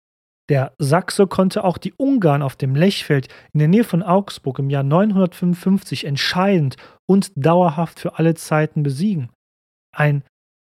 Der 0.48 0.74
Sachse 0.78 1.26
konnte 1.26 1.64
auch 1.64 1.76
die 1.76 1.92
Ungarn 1.94 2.42
auf 2.42 2.54
dem 2.54 2.76
Lechfeld 2.76 3.28
in 3.52 3.58
der 3.58 3.68
Nähe 3.68 3.84
von 3.84 4.02
Augsburg 4.02 4.60
im 4.60 4.70
Jahr 4.70 4.84
955 4.84 6.04
entscheidend 6.04 6.76
und 7.06 7.32
dauerhaft 7.34 7.98
für 7.98 8.18
alle 8.18 8.34
Zeiten 8.34 8.84
besiegen. 8.84 9.30
Ein 9.94 10.22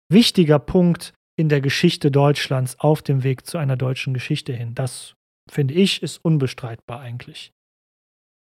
wichtiger 0.08 0.60
Punkt 0.60 1.12
in 1.36 1.48
der 1.48 1.60
Geschichte 1.60 2.12
Deutschlands 2.12 2.78
auf 2.78 3.02
dem 3.02 3.24
Weg 3.24 3.44
zu 3.44 3.58
einer 3.58 3.76
deutschen 3.76 4.14
Geschichte 4.14 4.52
hin. 4.52 4.74
Das, 4.74 5.14
finde 5.50 5.74
ich, 5.74 6.02
ist 6.02 6.24
unbestreitbar 6.24 7.00
eigentlich. 7.00 7.52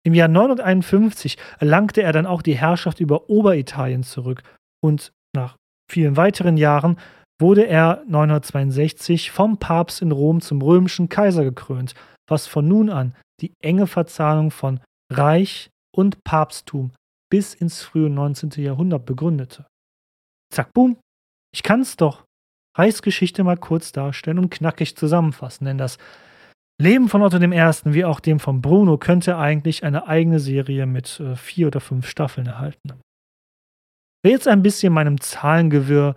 Im 0.03 0.15
Jahr 0.15 0.29
951 0.29 1.37
erlangte 1.59 2.03
er 2.03 2.13
dann 2.13 2.27
auch 2.27 2.43
die 2.43 2.57
Herrschaft 2.57 3.01
über 3.01 3.29
Oberitalien 3.29 4.03
zurück 4.03 4.43
und 4.83 5.13
nach 5.35 5.57
vielen 5.91 6.17
weiteren 6.17 6.57
Jahren 6.57 6.99
wurde 7.41 7.67
er 7.67 8.03
962 8.07 9.31
vom 9.31 9.59
Papst 9.59 10.03
in 10.03 10.13
Rom 10.13 10.41
zum 10.41 10.63
römischen 10.63 11.09
Kaiser 11.09 11.45
gekrönt, 11.45 11.95
was 12.29 12.47
von 12.47 12.67
nun 12.69 12.91
an 12.91 13.15
die 13.41 13.53
enge 13.63 13.87
Verzahnung 13.87 14.51
von 14.51 14.81
Reich 15.11 15.71
und 15.95 16.23
Papsttum 16.25 16.93
bis 17.31 17.55
ins 17.55 17.83
frühe 17.83 18.11
19. 18.11 18.51
Jahrhundert 18.63 19.07
begründete. 19.07 19.67
Zack, 20.53 20.73
boom, 20.73 20.99
ich 21.53 21.63
kann 21.63 21.81
es 21.81 21.97
doch. 21.97 22.25
Reichsgeschichte 22.77 23.43
mal 23.43 23.57
kurz 23.57 23.93
darstellen 23.93 24.39
und 24.39 24.51
knackig 24.51 24.97
zusammenfassen, 24.97 25.65
denn 25.65 25.79
das 25.79 25.99
Leben 26.81 27.11
von 27.11 27.21
Otto 27.21 27.37
I. 27.37 27.51
wie 27.93 28.07
auch 28.07 28.21
dem 28.21 28.41
von 28.41 28.63
Bruno 28.63 28.97
könnte 28.97 29.37
eigentlich 29.37 29.85
eine 29.85 30.09
eigene 30.09 30.41
Serie 30.41 30.87
mit 30.87 31.21
äh, 31.21 31.37
vier 31.37 31.67
oder 31.67 31.79
fünf 31.79 32.09
Staffeln 32.09 32.47
erhalten. 32.47 32.95
Wer 34.23 34.33
jetzt 34.33 34.49
ein 34.49 34.63
bisschen 34.63 34.95
meinem 34.95 35.21
Zahlengewirr 35.21 36.15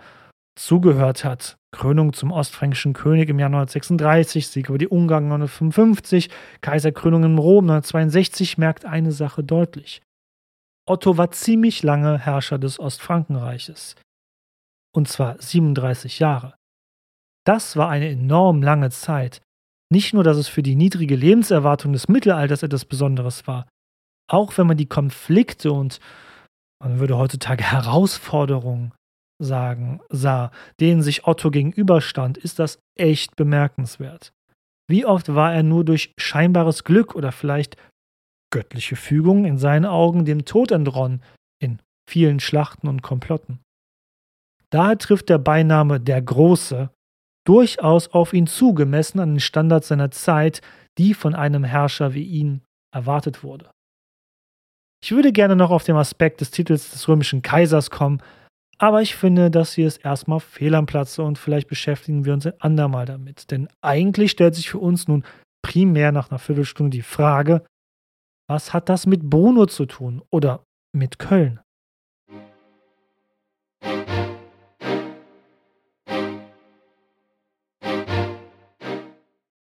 zugehört 0.57 1.25
hat. 1.25 1.57
Krönung 1.73 2.13
zum 2.13 2.31
ostfränkischen 2.31 2.93
König 2.93 3.27
im 3.29 3.39
Jahr 3.39 3.49
936, 3.49 4.47
Sieg 4.47 4.69
über 4.69 4.77
die 4.77 4.87
Ungarn 4.87 5.27
955, 5.27 6.29
Kaiserkrönung 6.61 7.23
in 7.23 7.37
Rom 7.37 7.65
962 7.65 8.57
merkt 8.57 8.85
eine 8.85 9.11
Sache 9.11 9.43
deutlich. 9.43 10.01
Otto 10.87 11.17
war 11.17 11.31
ziemlich 11.31 11.83
lange 11.83 12.19
Herrscher 12.19 12.57
des 12.57 12.79
Ostfrankenreiches. 12.79 13.95
Und 14.95 15.09
zwar 15.09 15.41
37 15.41 16.19
Jahre. 16.19 16.55
Das 17.45 17.75
war 17.75 17.89
eine 17.89 18.09
enorm 18.09 18.61
lange 18.61 18.91
Zeit. 18.91 19.41
Nicht 19.93 20.11
nur, 20.15 20.23
dass 20.23 20.37
es 20.37 20.47
für 20.47 20.63
die 20.63 20.73
niedrige 20.73 21.15
Lebenserwartung 21.15 21.93
des 21.93 22.07
Mittelalters 22.07 22.63
etwas 22.63 22.83
Besonderes 22.83 23.45
war, 23.45 23.67
auch 24.27 24.57
wenn 24.57 24.65
man 24.65 24.75
die 24.75 24.87
Konflikte 24.87 25.71
und 25.71 25.99
man 26.81 26.97
würde 26.99 27.15
heutzutage 27.15 27.63
Herausforderungen 27.71 28.91
sagen 29.39 30.01
sah, 30.09 30.49
denen 30.79 31.03
sich 31.03 31.27
Otto 31.27 31.51
gegenüberstand, 31.51 32.39
ist 32.39 32.57
das 32.57 32.79
echt 32.97 33.35
bemerkenswert. 33.35 34.33
Wie 34.89 35.05
oft 35.05 35.35
war 35.35 35.53
er 35.53 35.61
nur 35.61 35.85
durch 35.85 36.11
scheinbares 36.17 36.83
Glück 36.85 37.13
oder 37.13 37.31
vielleicht 37.31 37.77
göttliche 38.51 38.95
Fügung 38.95 39.45
in 39.45 39.59
seinen 39.59 39.85
Augen 39.85 40.25
dem 40.25 40.43
Tod 40.43 40.71
entronnen 40.71 41.21
in 41.61 41.79
vielen 42.09 42.39
Schlachten 42.39 42.87
und 42.87 43.03
Komplotten. 43.03 43.59
Daher 44.71 44.97
trifft 44.97 45.29
der 45.29 45.37
Beiname 45.37 45.99
der 45.99 46.19
Große 46.23 46.89
durchaus 47.45 48.07
auf 48.09 48.33
ihn 48.33 48.47
zu, 48.47 48.73
gemessen 48.73 49.19
an 49.19 49.35
den 49.35 49.39
Standards 49.39 49.87
seiner 49.87 50.11
Zeit, 50.11 50.61
die 50.97 51.13
von 51.13 51.35
einem 51.35 51.63
Herrscher 51.63 52.13
wie 52.13 52.23
ihn 52.23 52.61
erwartet 52.93 53.43
wurde. 53.43 53.71
Ich 55.03 55.11
würde 55.11 55.33
gerne 55.33 55.55
noch 55.55 55.71
auf 55.71 55.83
den 55.83 55.97
Aspekt 55.97 56.39
des 56.41 56.51
Titels 56.51 56.91
des 56.91 57.07
römischen 57.07 57.41
Kaisers 57.41 57.89
kommen, 57.89 58.21
aber 58.77 59.01
ich 59.01 59.15
finde, 59.15 59.51
dass 59.51 59.73
hier 59.73 59.87
ist 59.87 60.03
erstmal 60.03 60.39
fehl 60.39 60.75
am 60.75 60.85
Platze 60.85 61.23
und 61.23 61.37
vielleicht 61.37 61.67
beschäftigen 61.67 62.25
wir 62.25 62.33
uns 62.33 62.45
ein 62.45 62.59
andermal 62.59 63.05
damit. 63.05 63.51
Denn 63.51 63.67
eigentlich 63.81 64.31
stellt 64.31 64.55
sich 64.55 64.69
für 64.69 64.79
uns 64.79 65.07
nun 65.07 65.23
primär 65.61 66.11
nach 66.11 66.31
einer 66.31 66.39
Viertelstunde 66.39 66.89
die 66.89 67.01
Frage, 67.01 67.65
was 68.49 68.73
hat 68.73 68.89
das 68.89 69.05
mit 69.05 69.29
Bruno 69.29 69.65
zu 69.65 69.85
tun 69.85 70.21
oder 70.31 70.63
mit 70.93 71.19
Köln? 71.19 71.59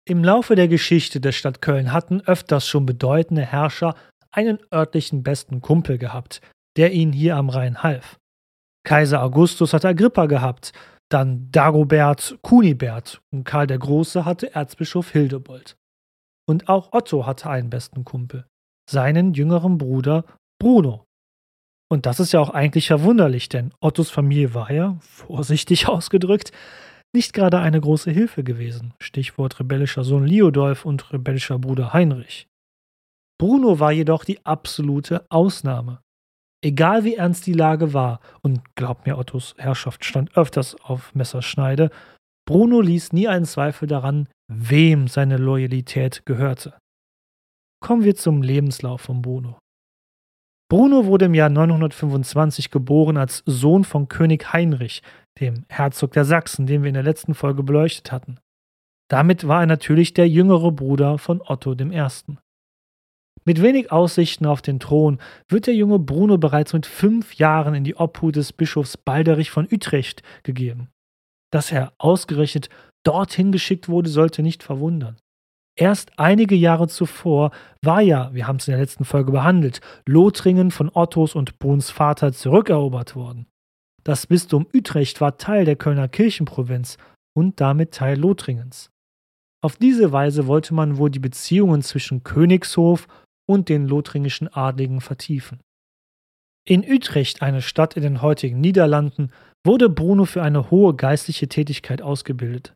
Im 0.08 0.24
Laufe 0.24 0.54
der 0.54 0.68
Geschichte 0.68 1.20
der 1.20 1.32
Stadt 1.32 1.60
Köln 1.60 1.92
hatten 1.92 2.22
öfters 2.22 2.66
schon 2.66 2.86
bedeutende 2.86 3.42
Herrscher 3.42 3.94
einen 4.30 4.58
örtlichen 4.72 5.22
besten 5.22 5.60
Kumpel 5.60 5.98
gehabt, 5.98 6.40
der 6.78 6.92
ihnen 6.92 7.12
hier 7.12 7.36
am 7.36 7.50
Rhein 7.50 7.82
half. 7.82 8.18
Kaiser 8.86 9.22
Augustus 9.22 9.74
hatte 9.74 9.88
Agrippa 9.88 10.24
gehabt, 10.24 10.72
dann 11.10 11.50
Dagobert 11.52 12.38
Kunibert 12.40 13.20
und 13.34 13.44
Karl 13.44 13.66
der 13.66 13.78
Große 13.78 14.24
hatte 14.24 14.54
Erzbischof 14.54 15.10
Hildebold. 15.10 15.76
Und 16.48 16.70
auch 16.70 16.94
Otto 16.94 17.26
hatte 17.26 17.50
einen 17.50 17.68
besten 17.68 18.06
Kumpel, 18.06 18.46
seinen 18.88 19.34
jüngeren 19.34 19.76
Bruder 19.76 20.24
Bruno. 20.58 21.04
Und 21.90 22.06
das 22.06 22.18
ist 22.18 22.32
ja 22.32 22.40
auch 22.40 22.50
eigentlich 22.50 22.86
verwunderlich, 22.86 23.50
denn 23.50 23.74
Ottos 23.82 24.08
Familie 24.08 24.54
war 24.54 24.70
ja, 24.72 24.96
vorsichtig 25.00 25.86
ausgedrückt, 25.88 26.50
nicht 27.14 27.32
gerade 27.32 27.58
eine 27.58 27.80
große 27.80 28.10
Hilfe 28.10 28.44
gewesen. 28.44 28.94
Stichwort 29.00 29.58
rebellischer 29.60 30.04
Sohn 30.04 30.26
Liodolf 30.26 30.84
und 30.84 31.12
rebellischer 31.12 31.58
Bruder 31.58 31.92
Heinrich. 31.92 32.46
Bruno 33.40 33.78
war 33.78 33.92
jedoch 33.92 34.24
die 34.24 34.44
absolute 34.44 35.24
Ausnahme. 35.30 36.00
Egal 36.62 37.04
wie 37.04 37.14
ernst 37.14 37.46
die 37.46 37.52
Lage 37.52 37.94
war, 37.94 38.20
und 38.42 38.74
glaubt 38.74 39.06
mir, 39.06 39.16
Ottos 39.16 39.54
Herrschaft 39.58 40.04
stand 40.04 40.36
öfters 40.36 40.74
auf 40.82 41.14
Messerschneide, 41.14 41.90
Bruno 42.48 42.80
ließ 42.80 43.12
nie 43.12 43.28
einen 43.28 43.44
Zweifel 43.44 43.86
daran, 43.86 44.28
wem 44.50 45.06
seine 45.06 45.36
Loyalität 45.36 46.26
gehörte. 46.26 46.76
Kommen 47.80 48.02
wir 48.02 48.16
zum 48.16 48.42
Lebenslauf 48.42 49.02
von 49.02 49.22
Bruno. 49.22 49.58
Bruno 50.70 51.06
wurde 51.06 51.26
im 51.26 51.34
Jahr 51.34 51.48
925 51.48 52.70
geboren 52.70 53.16
als 53.16 53.42
Sohn 53.46 53.84
von 53.84 54.08
König 54.08 54.52
Heinrich, 54.52 55.02
dem 55.40 55.64
Herzog 55.68 56.12
der 56.12 56.24
Sachsen, 56.24 56.66
den 56.66 56.82
wir 56.82 56.88
in 56.88 56.94
der 56.94 57.02
letzten 57.02 57.34
Folge 57.34 57.62
beleuchtet 57.62 58.12
hatten. 58.12 58.38
Damit 59.08 59.48
war 59.48 59.60
er 59.60 59.66
natürlich 59.66 60.14
der 60.14 60.28
jüngere 60.28 60.70
Bruder 60.70 61.18
von 61.18 61.40
Otto 61.40 61.72
I. 61.72 62.02
Mit 63.44 63.62
wenig 63.62 63.90
Aussichten 63.90 64.44
auf 64.44 64.60
den 64.60 64.78
Thron 64.78 65.18
wird 65.48 65.66
der 65.66 65.74
junge 65.74 65.98
Bruno 65.98 66.36
bereits 66.36 66.74
mit 66.74 66.84
fünf 66.84 67.34
Jahren 67.36 67.74
in 67.74 67.84
die 67.84 67.96
Obhut 67.96 68.36
des 68.36 68.52
Bischofs 68.52 68.98
Balderich 68.98 69.50
von 69.50 69.66
Utrecht 69.72 70.22
gegeben. 70.42 70.90
Dass 71.50 71.72
er 71.72 71.94
ausgerechnet 71.96 72.68
dorthin 73.04 73.52
geschickt 73.52 73.88
wurde, 73.88 74.10
sollte 74.10 74.42
nicht 74.42 74.62
verwundern. 74.62 75.16
Erst 75.76 76.18
einige 76.18 76.56
Jahre 76.56 76.88
zuvor 76.88 77.52
war 77.80 78.02
ja, 78.02 78.34
wir 78.34 78.46
haben 78.46 78.56
es 78.56 78.68
in 78.68 78.72
der 78.72 78.80
letzten 78.80 79.04
Folge 79.04 79.32
behandelt, 79.32 79.80
Lothringen 80.06 80.70
von 80.70 80.90
Ottos 80.92 81.34
und 81.34 81.58
Bruns 81.58 81.90
Vater 81.90 82.32
zurückerobert 82.32 83.14
worden. 83.14 83.46
Das 84.08 84.26
Bistum 84.26 84.66
Utrecht 84.72 85.20
war 85.20 85.36
Teil 85.36 85.66
der 85.66 85.76
Kölner 85.76 86.08
Kirchenprovinz 86.08 86.96
und 87.36 87.60
damit 87.60 87.92
Teil 87.92 88.18
Lothringens. 88.18 88.88
Auf 89.62 89.76
diese 89.76 90.12
Weise 90.12 90.46
wollte 90.46 90.72
man 90.72 90.96
wohl 90.96 91.10
die 91.10 91.18
Beziehungen 91.18 91.82
zwischen 91.82 92.24
Königshof 92.24 93.06
und 93.46 93.68
den 93.68 93.86
lothringischen 93.86 94.48
Adligen 94.48 95.02
vertiefen. 95.02 95.60
In 96.66 96.90
Utrecht, 96.90 97.42
eine 97.42 97.60
Stadt 97.60 97.98
in 97.98 98.02
den 98.02 98.22
heutigen 98.22 98.62
Niederlanden, 98.62 99.30
wurde 99.62 99.90
Bruno 99.90 100.24
für 100.24 100.42
eine 100.42 100.70
hohe 100.70 100.94
geistliche 100.94 101.48
Tätigkeit 101.48 102.00
ausgebildet. 102.00 102.72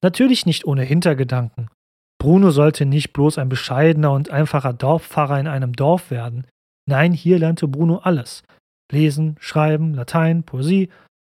Natürlich 0.00 0.46
nicht 0.46 0.64
ohne 0.64 0.82
Hintergedanken. 0.82 1.70
Bruno 2.18 2.50
sollte 2.50 2.86
nicht 2.86 3.12
bloß 3.12 3.38
ein 3.38 3.48
bescheidener 3.48 4.10
und 4.10 4.30
einfacher 4.30 4.72
Dorfpfarrer 4.72 5.38
in 5.38 5.46
einem 5.46 5.74
Dorf 5.74 6.10
werden. 6.10 6.44
Nein, 6.88 7.12
hier 7.12 7.38
lernte 7.38 7.68
Bruno 7.68 7.98
alles. 7.98 8.42
Lesen, 8.92 9.36
Schreiben, 9.40 9.94
Latein, 9.94 10.44
Poesie 10.44 10.90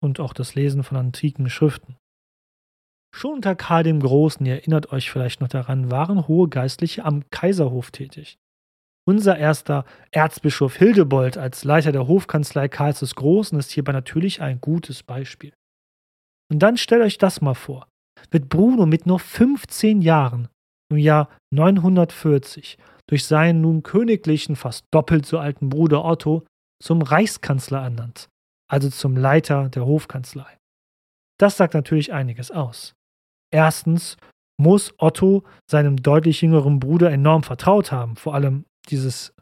und 0.02 0.20
auch 0.20 0.34
das 0.34 0.56
Lesen 0.56 0.84
von 0.84 0.98
antiken 0.98 1.50
Schriften. 1.50 1.96
Schon 3.16 3.36
unter 3.36 3.56
Karl 3.56 3.84
dem 3.84 4.00
Großen, 4.00 4.46
ihr 4.46 4.56
erinnert 4.56 4.92
euch 4.92 5.12
vielleicht 5.12 5.40
noch 5.40 5.48
daran, 5.48 5.92
waren 5.92 6.28
hohe 6.28 6.50
Geistliche 6.50 7.06
am 7.06 7.30
Kaiserhof 7.30 7.92
tätig. 7.92 8.38
Unser 9.06 9.38
erster 9.38 9.86
Erzbischof 10.12 10.78
Hildebold 10.78 11.38
als 11.38 11.64
Leiter 11.64 11.92
der 11.92 12.08
Hofkanzlei 12.08 12.70
Karls 12.70 13.00
des 13.00 13.16
Großen 13.16 13.58
ist 13.60 13.72
hierbei 13.72 13.92
natürlich 13.92 14.42
ein 14.42 14.62
gutes 14.62 15.04
Beispiel. 15.04 15.54
Und 16.52 16.60
dann 16.60 16.78
stellt 16.78 17.04
euch 17.04 17.18
das 17.18 17.42
mal 17.42 17.54
vor. 17.54 17.88
Wird 18.32 18.50
Bruno 18.50 18.86
mit 18.86 19.06
nur 19.06 19.20
15 19.20 20.02
Jahren 20.02 20.48
im 20.90 20.98
Jahr 20.98 21.30
940 21.52 22.78
durch 23.08 23.26
seinen 23.26 23.62
nun 23.62 23.84
königlichen, 23.84 24.56
fast 24.56 24.86
doppelt 24.92 25.26
so 25.26 25.38
alten 25.38 25.70
Bruder 25.70 26.06
Otto 26.06 26.46
zum 26.82 27.02
Reichskanzler 27.02 27.82
ernannt, 27.82 28.30
also 28.70 28.90
zum 28.90 29.16
Leiter 29.18 29.70
der 29.70 29.86
Hofkanzlei. 29.86 30.60
Das 31.40 31.58
sagt 31.58 31.74
natürlich 31.74 32.14
einiges 32.14 32.52
aus. 32.52 32.94
Erstens 33.52 34.18
muss 34.58 34.94
Otto 34.98 35.44
seinem 35.70 35.98
deutlich 35.98 36.42
jüngeren 36.42 36.80
Bruder 36.80 37.12
enorm 37.12 37.44
vertraut 37.44 37.92
haben, 37.92 38.16
vor 38.16 38.36
allem 38.36 38.66
dieses 38.90 39.34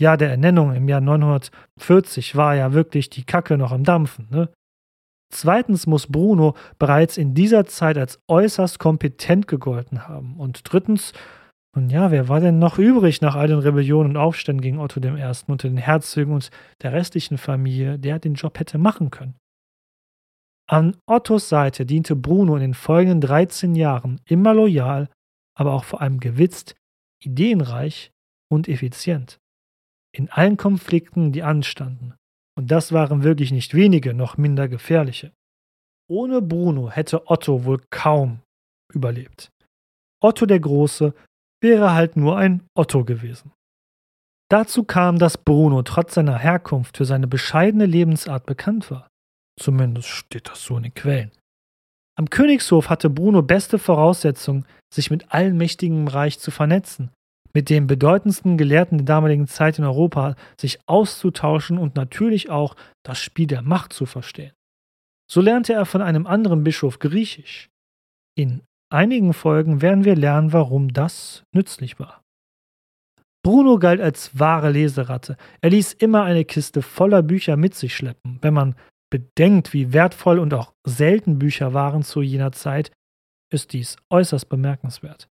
Jahr 0.00 0.16
der 0.16 0.30
Ernennung 0.30 0.74
im 0.74 0.88
Jahr 0.88 1.00
940 1.00 2.34
war 2.34 2.54
ja 2.54 2.72
wirklich 2.72 3.10
die 3.10 3.24
Kacke 3.24 3.58
noch 3.58 3.72
am 3.72 3.84
Dampfen. 3.84 4.28
Ne? 4.30 4.48
Zweitens 5.30 5.86
muss 5.86 6.06
Bruno 6.06 6.54
bereits 6.78 7.16
in 7.16 7.34
dieser 7.34 7.66
Zeit 7.66 7.98
als 7.98 8.18
äußerst 8.26 8.78
kompetent 8.78 9.46
gegolten 9.46 10.08
haben. 10.08 10.38
Und 10.38 10.62
drittens, 10.64 11.12
und 11.72 11.90
ja, 11.90 12.10
wer 12.10 12.28
war 12.28 12.40
denn 12.40 12.58
noch 12.58 12.78
übrig 12.78 13.20
nach 13.20 13.36
all 13.36 13.46
den 13.46 13.60
Rebellionen 13.60 14.12
und 14.12 14.16
Aufständen 14.16 14.60
gegen 14.60 14.78
Otto 14.78 15.00
I. 15.00 15.10
unter 15.46 15.68
den 15.68 15.76
Herzögen 15.76 16.32
und 16.32 16.50
der 16.82 16.92
restlichen 16.92 17.38
Familie, 17.38 17.98
der 17.98 18.18
den 18.18 18.34
Job 18.34 18.58
hätte 18.58 18.78
machen 18.78 19.10
können? 19.10 19.36
An 20.68 20.96
Ottos 21.06 21.48
Seite 21.48 21.86
diente 21.86 22.16
Bruno 22.16 22.54
in 22.56 22.60
den 22.60 22.74
folgenden 22.74 23.20
13 23.20 23.74
Jahren 23.74 24.20
immer 24.24 24.54
loyal, 24.54 25.08
aber 25.56 25.72
auch 25.72 25.84
vor 25.84 26.00
allem 26.00 26.18
gewitzt, 26.18 26.74
ideenreich 27.22 28.10
und 28.50 28.68
effizient. 28.68 29.38
In 30.12 30.28
allen 30.30 30.56
Konflikten, 30.56 31.32
die 31.32 31.42
anstanden. 31.42 32.14
Und 32.56 32.70
das 32.70 32.92
waren 32.92 33.22
wirklich 33.22 33.52
nicht 33.52 33.74
wenige, 33.74 34.12
noch 34.12 34.36
minder 34.36 34.68
gefährliche. 34.68 35.32
Ohne 36.08 36.42
Bruno 36.42 36.90
hätte 36.90 37.28
Otto 37.30 37.64
wohl 37.64 37.80
kaum 37.90 38.40
überlebt. 38.92 39.50
Otto 40.20 40.46
der 40.46 40.60
Große 40.60 41.14
wäre 41.60 41.92
halt 41.92 42.16
nur 42.16 42.36
ein 42.36 42.62
Otto 42.74 43.04
gewesen. 43.04 43.52
Dazu 44.50 44.84
kam, 44.84 45.18
dass 45.18 45.38
Bruno 45.38 45.82
trotz 45.82 46.14
seiner 46.14 46.38
Herkunft 46.38 46.96
für 46.96 47.04
seine 47.04 47.28
bescheidene 47.28 47.86
Lebensart 47.86 48.46
bekannt 48.46 48.90
war. 48.90 49.08
Zumindest 49.58 50.08
steht 50.08 50.48
das 50.48 50.64
so 50.64 50.76
in 50.76 50.84
den 50.84 50.94
Quellen. 50.94 51.30
Am 52.18 52.28
Königshof 52.28 52.88
hatte 52.88 53.08
Bruno 53.08 53.42
beste 53.42 53.78
Voraussetzungen, 53.78 54.66
sich 54.92 55.10
mit 55.10 55.32
allen 55.32 55.56
Mächtigen 55.56 56.00
im 56.00 56.08
Reich 56.08 56.38
zu 56.40 56.50
vernetzen 56.50 57.10
mit 57.52 57.70
den 57.70 57.86
bedeutendsten 57.86 58.56
Gelehrten 58.56 58.98
der 58.98 59.04
damaligen 59.06 59.48
Zeit 59.48 59.78
in 59.78 59.84
Europa 59.84 60.36
sich 60.60 60.78
auszutauschen 60.86 61.78
und 61.78 61.96
natürlich 61.96 62.50
auch 62.50 62.76
das 63.04 63.18
Spiel 63.18 63.46
der 63.46 63.62
Macht 63.62 63.92
zu 63.92 64.06
verstehen. 64.06 64.52
So 65.30 65.40
lernte 65.40 65.72
er 65.72 65.86
von 65.86 66.02
einem 66.02 66.26
anderen 66.26 66.64
Bischof 66.64 66.98
Griechisch. 66.98 67.68
In 68.36 68.62
einigen 68.90 69.32
Folgen 69.32 69.82
werden 69.82 70.04
wir 70.04 70.16
lernen, 70.16 70.52
warum 70.52 70.92
das 70.92 71.44
nützlich 71.52 71.98
war. 71.98 72.22
Bruno 73.42 73.78
galt 73.78 74.00
als 74.00 74.38
wahre 74.38 74.70
Leseratte. 74.70 75.36
Er 75.62 75.70
ließ 75.70 75.94
immer 75.94 76.24
eine 76.24 76.44
Kiste 76.44 76.82
voller 76.82 77.22
Bücher 77.22 77.56
mit 77.56 77.74
sich 77.74 77.94
schleppen. 77.94 78.38
Wenn 78.42 78.52
man 78.52 78.74
bedenkt, 79.10 79.72
wie 79.72 79.92
wertvoll 79.92 80.38
und 80.38 80.52
auch 80.52 80.74
selten 80.84 81.38
Bücher 81.38 81.72
waren 81.72 82.02
zu 82.02 82.20
jener 82.20 82.52
Zeit, 82.52 82.92
ist 83.50 83.72
dies 83.72 83.96
äußerst 84.10 84.48
bemerkenswert. 84.48 85.28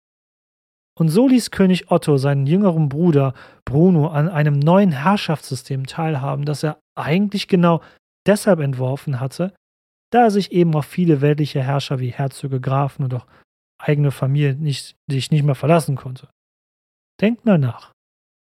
Und 0.97 1.09
so 1.09 1.27
ließ 1.27 1.51
König 1.51 1.91
Otto 1.91 2.17
seinen 2.17 2.47
jüngeren 2.47 2.89
Bruder 2.89 3.33
Bruno 3.65 4.07
an 4.07 4.29
einem 4.29 4.57
neuen 4.57 4.91
Herrschaftssystem 4.91 5.85
teilhaben, 5.85 6.45
das 6.45 6.63
er 6.63 6.79
eigentlich 6.95 7.47
genau 7.47 7.81
deshalb 8.25 8.59
entworfen 8.59 9.19
hatte, 9.19 9.53
da 10.11 10.23
er 10.23 10.31
sich 10.31 10.51
eben 10.51 10.73
auf 10.75 10.85
viele 10.85 11.21
weltliche 11.21 11.61
Herrscher 11.61 11.99
wie 11.99 12.09
Herzöge, 12.09 12.59
Grafen 12.59 13.03
und 13.03 13.13
auch 13.13 13.27
eigene 13.79 14.11
Familie 14.11 14.55
nicht, 14.55 14.95
sich 15.09 15.31
nicht 15.31 15.43
mehr 15.43 15.55
verlassen 15.55 15.95
konnte. 15.95 16.29
Denkt 17.21 17.45
mal 17.45 17.57
nach. 17.57 17.91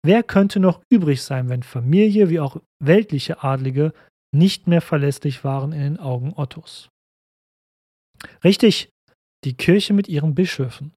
Wer 0.04 0.22
könnte 0.22 0.58
noch 0.58 0.82
übrig 0.90 1.22
sein, 1.22 1.48
wenn 1.48 1.62
Familie 1.62 2.28
wie 2.28 2.40
auch 2.40 2.56
weltliche 2.80 3.42
Adlige 3.42 3.92
nicht 4.34 4.66
mehr 4.66 4.80
verlässlich 4.80 5.44
waren 5.44 5.72
in 5.72 5.80
den 5.80 5.98
Augen 5.98 6.32
Ottos? 6.34 6.88
Richtig, 8.42 8.90
die 9.44 9.54
Kirche 9.54 9.92
mit 9.92 10.08
ihren 10.08 10.34
Bischöfen. 10.34 10.92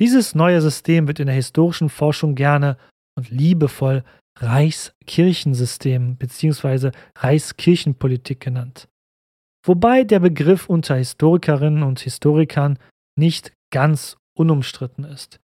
Dieses 0.00 0.34
neue 0.34 0.60
System 0.60 1.06
wird 1.06 1.20
in 1.20 1.26
der 1.26 1.36
historischen 1.36 1.88
Forschung 1.88 2.34
gerne 2.34 2.76
und 3.16 3.30
liebevoll 3.30 4.04
Reichskirchensystem 4.38 6.16
bzw. 6.16 6.90
Reichskirchenpolitik 7.16 8.40
genannt. 8.40 8.88
Wobei 9.64 10.04
der 10.04 10.20
Begriff 10.20 10.68
unter 10.68 10.96
Historikerinnen 10.96 11.82
und 11.82 12.00
Historikern 12.00 12.78
nicht 13.16 13.52
ganz 13.70 14.16
unumstritten 14.36 15.04
ist. 15.04 15.40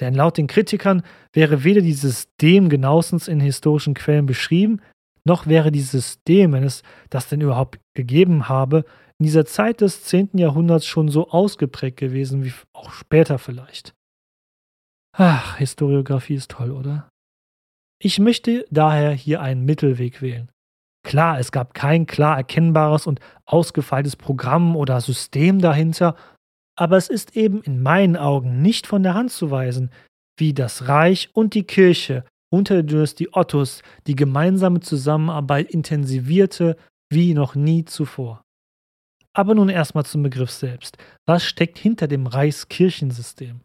Denn 0.00 0.14
laut 0.14 0.36
den 0.36 0.46
Kritikern 0.46 1.02
wäre 1.32 1.64
weder 1.64 1.80
dieses 1.80 2.02
System 2.02 2.68
genauestens 2.68 3.28
in 3.28 3.40
historischen 3.40 3.94
Quellen 3.94 4.26
beschrieben, 4.26 4.80
noch 5.24 5.46
wäre 5.46 5.72
dieses 5.72 5.90
System, 5.90 6.52
wenn 6.52 6.62
es 6.62 6.82
das 7.10 7.28
denn 7.28 7.40
überhaupt 7.40 7.80
gegeben 7.94 8.48
habe, 8.48 8.84
in 9.18 9.24
dieser 9.24 9.46
Zeit 9.46 9.80
des 9.80 10.04
10. 10.04 10.30
Jahrhunderts 10.34 10.86
schon 10.86 11.08
so 11.08 11.30
ausgeprägt 11.30 11.96
gewesen 11.96 12.44
wie 12.44 12.52
auch 12.72 12.92
später 12.92 13.38
vielleicht. 13.38 13.94
Ach, 15.16 15.56
Historiografie 15.56 16.34
ist 16.34 16.50
toll, 16.50 16.70
oder? 16.70 17.08
Ich 17.98 18.18
möchte 18.18 18.66
daher 18.70 19.12
hier 19.12 19.40
einen 19.40 19.64
Mittelweg 19.64 20.20
wählen. 20.20 20.50
Klar, 21.02 21.38
es 21.38 21.50
gab 21.50 21.72
kein 21.72 22.06
klar 22.06 22.36
erkennbares 22.36 23.06
und 23.06 23.20
ausgefeiltes 23.46 24.16
Programm 24.16 24.76
oder 24.76 25.00
System 25.00 25.60
dahinter, 25.60 26.14
aber 26.76 26.96
es 26.96 27.08
ist 27.08 27.36
eben 27.36 27.62
in 27.62 27.82
meinen 27.82 28.16
Augen 28.16 28.62
nicht 28.62 28.86
von 28.86 29.02
der 29.02 29.14
Hand 29.14 29.32
zu 29.32 29.50
weisen, 29.50 29.90
wie 30.38 30.52
das 30.52 30.88
Reich 30.88 31.30
und 31.32 31.54
die 31.54 31.64
Kirche 31.64 32.24
unter 32.52 32.82
Dynastie 32.82 33.28
Ottos 33.32 33.82
die 34.06 34.14
gemeinsame 34.14 34.80
Zusammenarbeit 34.80 35.70
intensivierte 35.70 36.76
wie 37.10 37.34
noch 37.34 37.54
nie 37.54 37.84
zuvor. 37.84 38.42
Aber 39.32 39.54
nun 39.54 39.68
erstmal 39.68 40.06
zum 40.06 40.22
Begriff 40.22 40.50
selbst. 40.50 40.96
Was 41.26 41.44
steckt 41.44 41.78
hinter 41.78 42.08
dem 42.08 42.26
Reichskirchensystem? 42.26 43.60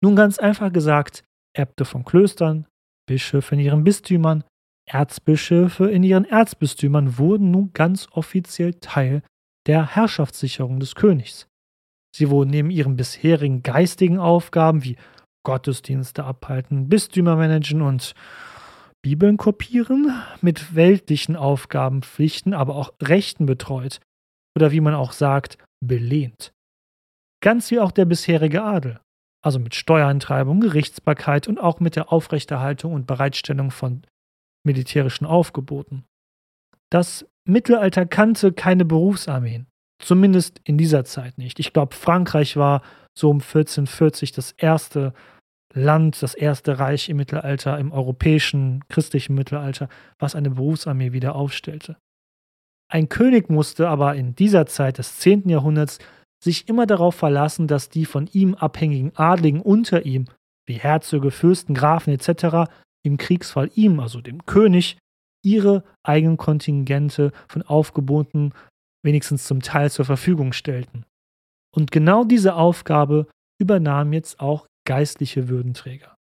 Nun 0.00 0.16
ganz 0.16 0.38
einfach 0.38 0.72
gesagt, 0.72 1.24
Äbte 1.56 1.84
von 1.84 2.04
Klöstern, 2.04 2.66
Bischöfe 3.06 3.54
in 3.54 3.60
ihren 3.60 3.84
Bistümern, 3.84 4.44
Erzbischöfe 4.86 5.90
in 5.90 6.02
ihren 6.02 6.24
Erzbistümern 6.24 7.18
wurden 7.18 7.50
nun 7.50 7.72
ganz 7.72 8.06
offiziell 8.12 8.74
Teil 8.74 9.22
der 9.66 9.94
Herrschaftssicherung 9.94 10.78
des 10.78 10.94
Königs. 10.94 11.48
Sie 12.14 12.30
wurden 12.30 12.50
neben 12.50 12.70
ihren 12.70 12.96
bisherigen 12.96 13.64
geistigen 13.64 14.18
Aufgaben 14.18 14.84
wie 14.84 14.96
Gottesdienste 15.44 16.24
abhalten, 16.24 16.88
Bistümer 16.88 17.34
managen 17.34 17.82
und 17.82 18.14
Bibeln 19.02 19.36
kopieren, 19.36 20.12
mit 20.40 20.76
weltlichen 20.76 21.34
Aufgaben, 21.34 22.02
Pflichten, 22.02 22.54
aber 22.54 22.76
auch 22.76 22.94
Rechten 23.02 23.46
betreut 23.46 24.00
oder 24.56 24.70
wie 24.70 24.80
man 24.80 24.94
auch 24.94 25.12
sagt, 25.12 25.58
belehnt. 25.84 26.52
Ganz 27.42 27.70
wie 27.70 27.80
auch 27.80 27.90
der 27.90 28.04
bisherige 28.04 28.62
Adel. 28.62 29.00
also 29.44 29.58
mit 29.58 29.74
Steuereintreibung, 29.74 30.60
Gerichtsbarkeit 30.60 31.48
und 31.48 31.58
auch 31.58 31.78
mit 31.78 31.96
der 31.96 32.10
Aufrechterhaltung 32.10 32.94
und 32.94 33.06
Bereitstellung 33.06 33.70
von 33.70 34.02
militärischen 34.64 35.26
Aufgeboten. 35.26 36.06
Das 36.90 37.26
Mittelalter 37.46 38.06
kannte 38.06 38.52
keine 38.52 38.86
Berufsarmeen, 38.86 39.66
zumindest 39.98 40.60
in 40.64 40.78
dieser 40.78 41.04
Zeit 41.04 41.38
nicht. 41.38 41.58
Ich 41.60 41.72
glaube, 41.72 41.94
Frankreich 41.94 42.56
war 42.56 42.82
so 43.16 43.30
um 43.30 43.36
1440 43.36 44.32
das 44.32 44.52
erste 44.52 45.12
Land, 45.72 46.22
das 46.22 46.34
erste 46.34 46.78
Reich 46.78 47.08
im 47.08 47.16
Mittelalter, 47.16 47.78
im 47.78 47.92
europäischen 47.92 48.84
christlichen 48.88 49.34
Mittelalter, 49.34 49.88
was 50.18 50.34
eine 50.34 50.50
Berufsarmee 50.50 51.12
wieder 51.12 51.34
aufstellte. 51.34 51.96
Ein 52.88 53.08
König 53.08 53.50
musste 53.50 53.88
aber 53.88 54.14
in 54.14 54.36
dieser 54.36 54.66
Zeit 54.66 54.98
des 54.98 55.18
10. 55.18 55.48
Jahrhunderts 55.48 55.98
sich 56.42 56.68
immer 56.68 56.86
darauf 56.86 57.14
verlassen, 57.14 57.66
dass 57.66 57.88
die 57.88 58.04
von 58.04 58.28
ihm 58.32 58.54
abhängigen 58.54 59.16
Adligen 59.16 59.60
unter 59.60 60.04
ihm, 60.04 60.26
wie 60.66 60.74
Herzöge, 60.74 61.30
Fürsten, 61.30 61.74
Grafen 61.74 62.12
etc., 62.12 62.70
im 63.02 63.16
Kriegsfall 63.16 63.70
ihm, 63.74 64.00
also 64.00 64.20
dem 64.20 64.46
König, 64.46 64.98
ihre 65.44 65.84
eigenen 66.02 66.36
Kontingente 66.36 67.32
von 67.48 67.62
Aufgeboten 67.62 68.52
wenigstens 69.04 69.44
zum 69.44 69.60
Teil 69.60 69.90
zur 69.90 70.04
Verfügung 70.04 70.52
stellten. 70.52 71.04
Und 71.74 71.92
genau 71.92 72.24
diese 72.24 72.54
Aufgabe 72.54 73.26
übernahmen 73.60 74.12
jetzt 74.12 74.40
auch 74.40 74.66
geistliche 74.84 75.48
Würdenträger. 75.48 76.16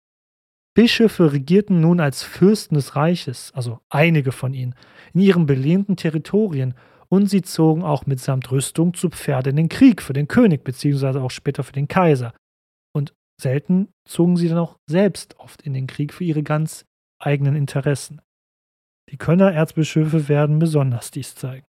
Bischöfe 0.75 1.33
regierten 1.33 1.81
nun 1.81 2.01
als 2.01 2.23
Fürsten 2.23 2.75
des 2.75 2.97
Reiches, 2.97 3.53
also 3.55 3.81
einige 3.89 4.33
von 4.33 4.55
ihnen, 4.55 4.75
in 5.13 5.21
ihren 5.21 5.47
belehnten 5.47 5.97
Territorien 5.97 6.75
und 7.09 7.27
sie 7.27 7.43
zogen 7.43 7.83
auch 7.83 8.07
mitsamt 8.07 8.51
Rüstung 8.53 8.95
zu 8.95 9.11
Pferde 9.11 9.51
in 9.51 9.57
den 9.57 9.69
Krieg 9.69 10.01
für 10.01 10.13
den 10.13 10.29
König 10.29 10.63
beziehungsweise 10.63 11.21
auch 11.21 11.31
später 11.31 11.65
für 11.65 11.73
den 11.73 11.89
Kaiser. 11.89 12.33
Und 12.95 13.13
selten 13.41 13.89
zogen 14.07 14.37
sie 14.37 14.49
dann 14.49 14.59
auch 14.59 14.77
selbst 14.89 15.39
oft 15.39 15.63
in 15.63 15.73
den 15.73 15.89
Krieg 15.89 16.13
für 16.15 16.25
ihre 16.25 16.45
ganz 16.45 16.85
eigenen 17.19 17.57
Interessen. 17.57 18.21
Die 19.11 19.17
Kölner 19.17 19.53
Erzbischöfe 19.53 20.29
werden 20.29 20.61
besonders 20.61 21.11
dies 21.11 21.35
zeigen. 21.35 21.67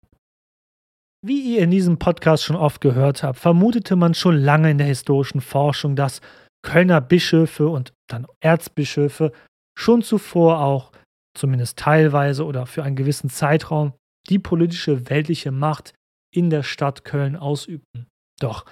Wie 1.22 1.56
ihr 1.56 1.64
in 1.64 1.72
diesem 1.72 2.00
Podcast 2.00 2.46
schon 2.46 2.56
oft 2.56 2.80
gehört 2.80 3.24
habt, 3.24 3.40
vermutete 3.40 3.98
man 3.98 4.14
schon 4.14 4.38
lange 4.38 4.72
in 4.72 4.78
der 4.78 4.88
historischen 4.88 5.42
Forschung, 5.42 5.96
dass 5.98 6.22
Kölner 6.62 7.02
Bischöfe 7.02 7.68
und 7.68 7.94
dann 8.08 8.26
Erzbischöfe 8.40 9.34
schon 9.78 10.02
zuvor 10.02 10.62
auch, 10.62 10.92
zumindest 11.38 11.78
teilweise 11.78 12.46
oder 12.46 12.66
für 12.66 12.84
einen 12.84 12.96
gewissen 12.96 13.30
Zeitraum, 13.30 13.94
die 14.30 14.40
politische 14.40 15.10
weltliche 15.10 15.52
Macht 15.52 15.94
in 16.34 16.50
der 16.50 16.64
Stadt 16.64 17.04
Köln 17.04 17.36
ausübten. 17.36 18.08
Doch 18.40 18.66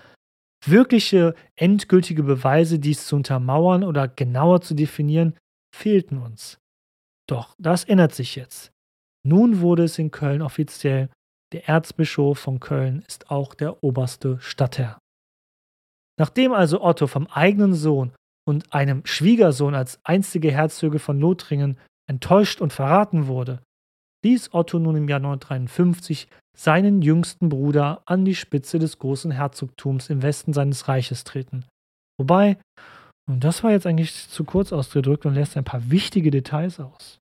wirkliche 0.66 1.36
endgültige 1.56 2.24
Beweise, 2.24 2.80
dies 2.80 3.08
zu 3.08 3.18
untermauern 3.18 3.84
oder 3.84 4.08
genauer 4.08 4.62
zu 4.62 4.74
definieren, 4.74 5.38
fehlten 5.76 6.18
uns. 6.18 6.60
Doch 7.30 7.56
das 7.58 7.84
ändert 7.84 8.16
sich 8.16 8.36
jetzt. 8.36 8.72
Nun 9.26 9.60
wurde 9.60 9.84
es 9.84 10.00
in 10.00 10.12
Köln 10.12 10.42
offiziell, 10.42 11.10
der 11.54 11.68
Erzbischof 11.68 12.40
von 12.40 12.60
Köln 12.60 13.04
ist 13.08 13.32
auch 13.32 13.54
der 13.54 13.84
oberste 13.84 14.40
Stadtherr. 14.40 15.00
Nachdem 16.20 16.52
also 16.52 16.82
Otto 16.82 17.08
vom 17.08 17.28
eigenen 17.28 17.74
Sohn 17.74 18.12
und 18.48 18.74
einem 18.74 19.06
Schwiegersohn 19.06 19.76
als 19.76 20.00
einstige 20.04 20.52
Herzöge 20.52 21.00
von 21.00 21.20
Lothringen 21.20 21.78
enttäuscht 22.10 22.62
und 22.62 22.74
verraten 22.74 23.28
wurde, 23.28 23.62
ließ 24.26 24.54
Otto 24.54 24.80
nun 24.80 24.96
im 24.96 25.08
Jahr 25.08 25.20
953 25.20 26.28
seinen 26.58 27.02
jüngsten 27.02 27.50
Bruder 27.50 28.02
an 28.06 28.26
die 28.26 28.36
Spitze 28.36 28.80
des 28.80 28.98
großen 28.98 29.32
Herzogtums 29.32 30.10
im 30.10 30.24
Westen 30.24 30.54
seines 30.54 30.88
Reiches 30.88 31.24
treten. 31.24 31.66
Wobei, 32.20 32.58
und 33.30 33.44
das 33.44 33.64
war 33.64 33.72
jetzt 33.72 33.86
eigentlich 33.86 34.28
zu 34.28 34.44
kurz 34.44 34.74
ausgedrückt 34.74 35.26
und 35.26 35.36
lässt 35.36 35.56
ein 35.56 35.64
paar 35.64 35.92
wichtige 35.92 36.32
Details 36.32 36.80
aus. 36.80 37.20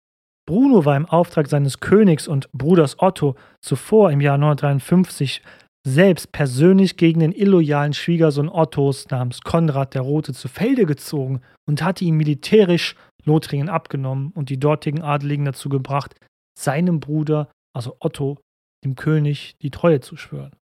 Bruno 0.50 0.84
war 0.84 0.96
im 0.96 1.06
Auftrag 1.06 1.46
seines 1.46 1.78
Königs 1.78 2.26
und 2.26 2.50
Bruders 2.50 2.98
Otto 2.98 3.36
zuvor 3.60 4.10
im 4.10 4.20
Jahr 4.20 4.36
953 4.36 5.42
selbst 5.86 6.32
persönlich 6.32 6.96
gegen 6.96 7.20
den 7.20 7.30
illoyalen 7.30 7.92
Schwiegersohn 7.92 8.48
Ottos 8.48 9.08
namens 9.10 9.42
Konrad 9.42 9.94
der 9.94 10.02
Rote 10.02 10.32
zu 10.32 10.48
Felde 10.48 10.86
gezogen 10.86 11.40
und 11.68 11.82
hatte 11.84 12.04
ihm 12.04 12.16
militärisch 12.16 12.96
Lothringen 13.24 13.68
abgenommen 13.68 14.32
und 14.34 14.50
die 14.50 14.58
dortigen 14.58 15.02
Adeligen 15.02 15.44
dazu 15.44 15.68
gebracht, 15.68 16.16
seinem 16.58 16.98
Bruder, 16.98 17.52
also 17.72 17.94
Otto, 18.00 18.36
dem 18.84 18.96
König, 18.96 19.54
die 19.62 19.70
Treue 19.70 20.00
zu 20.00 20.16
schwören. 20.16 20.56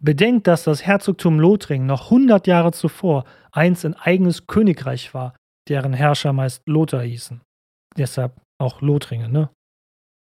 Bedenkt, 0.00 0.46
dass 0.46 0.62
das 0.62 0.86
Herzogtum 0.86 1.40
Lothringen 1.40 1.88
noch 1.88 2.04
100 2.12 2.46
Jahre 2.46 2.70
zuvor 2.70 3.24
einst 3.50 3.84
ein 3.84 3.94
eigenes 3.94 4.46
Königreich 4.46 5.14
war, 5.14 5.34
deren 5.68 5.94
Herrscher 5.94 6.32
meist 6.32 6.62
Lothar 6.64 7.02
hießen. 7.02 7.40
Deshalb 7.96 8.40
auch 8.58 8.80
Lothringen, 8.80 9.32
ne? 9.32 9.50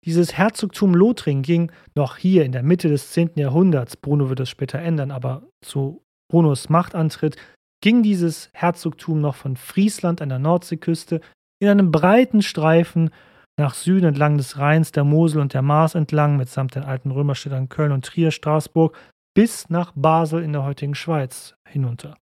Dieses 0.05 0.37
Herzogtum 0.37 0.95
Lothringen 0.95 1.43
ging 1.43 1.71
noch 1.93 2.15
hier 2.15 2.45
in 2.45 2.53
der 2.53 2.63
Mitte 2.63 2.87
des 2.87 3.11
10. 3.11 3.31
Jahrhunderts, 3.35 3.97
Bruno 3.97 4.29
wird 4.29 4.39
es 4.39 4.49
später 4.49 4.79
ändern, 4.79 5.11
aber 5.11 5.43
zu 5.61 6.03
Brunos 6.31 6.69
Machtantritt 6.69 7.35
ging 7.81 8.01
dieses 8.03 8.49
Herzogtum 8.53 9.19
noch 9.19 9.35
von 9.35 9.57
Friesland 9.57 10.21
an 10.21 10.29
der 10.29 10.39
Nordseeküste 10.39 11.21
in 11.61 11.67
einem 11.67 11.91
breiten 11.91 12.41
Streifen 12.41 13.09
nach 13.57 13.73
Süden 13.73 14.05
entlang 14.05 14.37
des 14.37 14.57
Rheins, 14.57 14.93
der 14.93 15.03
Mosel 15.03 15.41
und 15.41 15.53
der 15.53 15.61
Maas 15.61 15.95
entlang, 15.95 16.37
mitsamt 16.37 16.75
den 16.75 16.83
alten 16.83 17.11
Römerstädtern 17.11 17.67
Köln 17.67 17.91
und 17.91 18.05
Trier, 18.05 18.31
Straßburg, 18.31 18.95
bis 19.35 19.69
nach 19.69 19.91
Basel 19.95 20.41
in 20.43 20.53
der 20.53 20.63
heutigen 20.63 20.95
Schweiz 20.95 21.55
hinunter. 21.67 22.15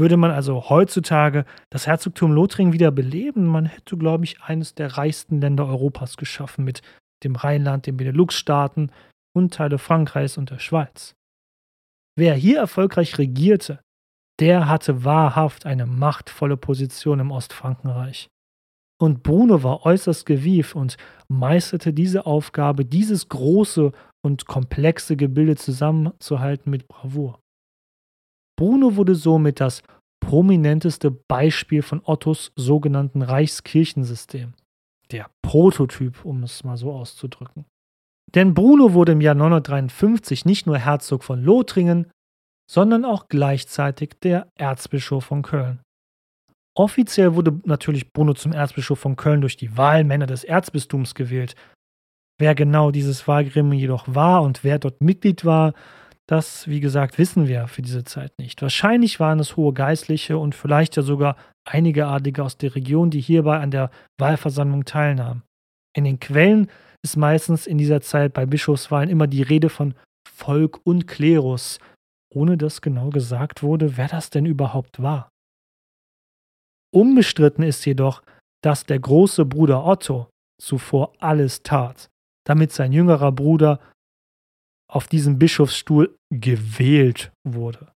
Würde 0.00 0.16
man 0.16 0.30
also 0.30 0.70
heutzutage 0.70 1.44
das 1.68 1.86
Herzogtum 1.86 2.32
Lothringen 2.32 2.72
wieder 2.72 2.90
beleben, 2.90 3.44
man 3.44 3.66
hätte, 3.66 3.98
glaube 3.98 4.24
ich, 4.24 4.40
eines 4.40 4.74
der 4.74 4.96
reichsten 4.96 5.42
Länder 5.42 5.66
Europas 5.66 6.16
geschaffen 6.16 6.64
mit 6.64 6.80
dem 7.22 7.36
Rheinland, 7.36 7.86
den 7.86 7.98
Benelux-Staaten 7.98 8.92
und 9.36 9.52
Teile 9.52 9.76
Frankreichs 9.76 10.38
und 10.38 10.48
der 10.48 10.58
Schweiz. 10.58 11.14
Wer 12.16 12.34
hier 12.34 12.60
erfolgreich 12.60 13.18
regierte, 13.18 13.80
der 14.38 14.68
hatte 14.68 15.04
wahrhaft 15.04 15.66
eine 15.66 15.84
machtvolle 15.84 16.56
Position 16.56 17.20
im 17.20 17.30
Ostfrankenreich. 17.30 18.28
Und 18.98 19.22
Bruno 19.22 19.62
war 19.62 19.84
äußerst 19.84 20.24
gewieft 20.24 20.74
und 20.74 20.96
meisterte 21.28 21.92
diese 21.92 22.24
Aufgabe, 22.24 22.86
dieses 22.86 23.28
große 23.28 23.92
und 24.22 24.46
komplexe 24.46 25.16
Gebilde 25.18 25.56
zusammenzuhalten 25.56 26.70
mit 26.70 26.88
Bravour. 26.88 27.39
Bruno 28.60 28.96
wurde 28.96 29.14
somit 29.14 29.58
das 29.58 29.82
prominenteste 30.22 31.10
Beispiel 31.10 31.80
von 31.80 32.02
Ottos 32.04 32.52
sogenannten 32.56 33.22
Reichskirchensystem. 33.22 34.52
Der 35.10 35.30
Prototyp, 35.40 36.26
um 36.26 36.42
es 36.42 36.62
mal 36.62 36.76
so 36.76 36.92
auszudrücken. 36.92 37.64
Denn 38.34 38.52
Bruno 38.52 38.92
wurde 38.92 39.12
im 39.12 39.22
Jahr 39.22 39.34
953 39.34 40.44
nicht 40.44 40.66
nur 40.66 40.76
Herzog 40.76 41.24
von 41.24 41.42
Lothringen, 41.42 42.10
sondern 42.70 43.06
auch 43.06 43.28
gleichzeitig 43.28 44.20
der 44.22 44.46
Erzbischof 44.56 45.24
von 45.24 45.40
Köln. 45.40 45.80
Offiziell 46.76 47.34
wurde 47.34 47.58
natürlich 47.64 48.12
Bruno 48.12 48.34
zum 48.34 48.52
Erzbischof 48.52 48.98
von 48.98 49.16
Köln 49.16 49.40
durch 49.40 49.56
die 49.56 49.78
Wahlmänner 49.78 50.26
des 50.26 50.44
Erzbistums 50.44 51.14
gewählt. 51.14 51.54
Wer 52.38 52.54
genau 52.54 52.90
dieses 52.90 53.26
Wahlgremium 53.26 53.72
jedoch 53.72 54.04
war 54.14 54.42
und 54.42 54.64
wer 54.64 54.78
dort 54.78 55.00
Mitglied 55.00 55.46
war, 55.46 55.72
das, 56.30 56.68
wie 56.68 56.78
gesagt, 56.78 57.18
wissen 57.18 57.48
wir 57.48 57.66
für 57.66 57.82
diese 57.82 58.04
Zeit 58.04 58.32
nicht. 58.38 58.62
Wahrscheinlich 58.62 59.18
waren 59.18 59.40
es 59.40 59.56
hohe 59.56 59.72
Geistliche 59.72 60.38
und 60.38 60.54
vielleicht 60.54 60.94
ja 60.96 61.02
sogar 61.02 61.36
einige 61.64 62.06
Adlige 62.06 62.44
aus 62.44 62.56
der 62.56 62.74
Region, 62.76 63.10
die 63.10 63.20
hierbei 63.20 63.58
an 63.58 63.72
der 63.72 63.90
Wahlversammlung 64.20 64.84
teilnahmen. 64.84 65.42
In 65.92 66.04
den 66.04 66.20
Quellen 66.20 66.70
ist 67.02 67.16
meistens 67.16 67.66
in 67.66 67.78
dieser 67.78 68.00
Zeit 68.00 68.32
bei 68.32 68.46
Bischofswahlen 68.46 69.10
immer 69.10 69.26
die 69.26 69.42
Rede 69.42 69.68
von 69.68 69.94
Volk 70.28 70.80
und 70.84 71.08
Klerus, 71.08 71.80
ohne 72.32 72.56
dass 72.56 72.80
genau 72.80 73.10
gesagt 73.10 73.64
wurde, 73.64 73.96
wer 73.96 74.06
das 74.06 74.30
denn 74.30 74.46
überhaupt 74.46 75.02
war. 75.02 75.30
Unbestritten 76.94 77.64
ist 77.64 77.84
jedoch, 77.86 78.22
dass 78.62 78.84
der 78.84 79.00
große 79.00 79.46
Bruder 79.46 79.84
Otto 79.84 80.28
zuvor 80.62 81.12
alles 81.18 81.64
tat, 81.64 82.08
damit 82.46 82.70
sein 82.70 82.92
jüngerer 82.92 83.32
Bruder 83.32 83.80
auf 84.90 85.06
diesem 85.06 85.38
Bischofsstuhl 85.38 86.16
gewählt 86.30 87.32
wurde. 87.44 87.92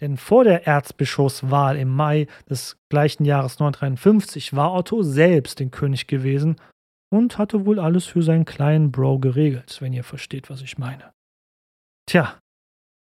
Denn 0.00 0.16
vor 0.16 0.44
der 0.44 0.66
Erzbischofswahl 0.66 1.76
im 1.76 1.88
Mai 1.88 2.26
des 2.50 2.76
gleichen 2.90 3.24
Jahres 3.24 3.58
953 3.58 4.54
war 4.54 4.74
Otto 4.74 5.02
selbst 5.02 5.60
den 5.60 5.70
König 5.70 6.06
gewesen 6.06 6.56
und 7.12 7.38
hatte 7.38 7.64
wohl 7.64 7.78
alles 7.78 8.06
für 8.06 8.22
seinen 8.22 8.44
kleinen 8.44 8.90
Bro 8.90 9.20
geregelt, 9.20 9.76
wenn 9.80 9.92
ihr 9.92 10.04
versteht, 10.04 10.50
was 10.50 10.62
ich 10.62 10.78
meine. 10.78 11.12
Tja, 12.06 12.38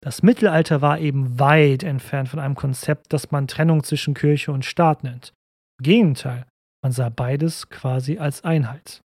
das 0.03 0.21
Mittelalter 0.21 0.81
war 0.81 0.99
eben 0.99 1.39
weit 1.39 1.83
entfernt 1.83 2.27
von 2.27 2.39
einem 2.39 2.55
Konzept, 2.55 3.13
das 3.13 3.31
man 3.31 3.47
Trennung 3.47 3.83
zwischen 3.83 4.13
Kirche 4.13 4.51
und 4.51 4.65
Staat 4.65 5.03
nennt. 5.03 5.33
Im 5.79 5.83
Gegenteil, 5.83 6.45
man 6.83 6.91
sah 6.91 7.07
beides 7.07 7.69
quasi 7.69 8.17
als 8.17 8.43
Einheit. 8.43 9.01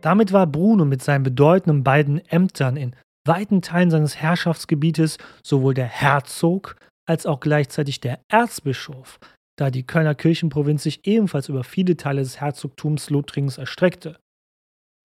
Damit 0.00 0.32
war 0.32 0.46
Bruno 0.46 0.84
mit 0.84 1.02
seinen 1.02 1.22
bedeutenden 1.22 1.82
beiden 1.82 2.18
Ämtern 2.28 2.76
in 2.76 2.94
weiten 3.26 3.62
Teilen 3.62 3.90
seines 3.90 4.16
Herrschaftsgebietes 4.16 5.18
sowohl 5.42 5.74
der 5.74 5.86
Herzog 5.86 6.76
als 7.06 7.26
auch 7.26 7.40
gleichzeitig 7.40 8.00
der 8.00 8.20
Erzbischof, 8.28 9.18
da 9.56 9.70
die 9.70 9.86
Kölner 9.86 10.14
Kirchenprovinz 10.14 10.82
sich 10.82 11.06
ebenfalls 11.06 11.48
über 11.48 11.64
viele 11.64 11.96
Teile 11.96 12.22
des 12.22 12.40
Herzogtums 12.40 13.10
Lothringens 13.10 13.58
erstreckte. 13.58 14.18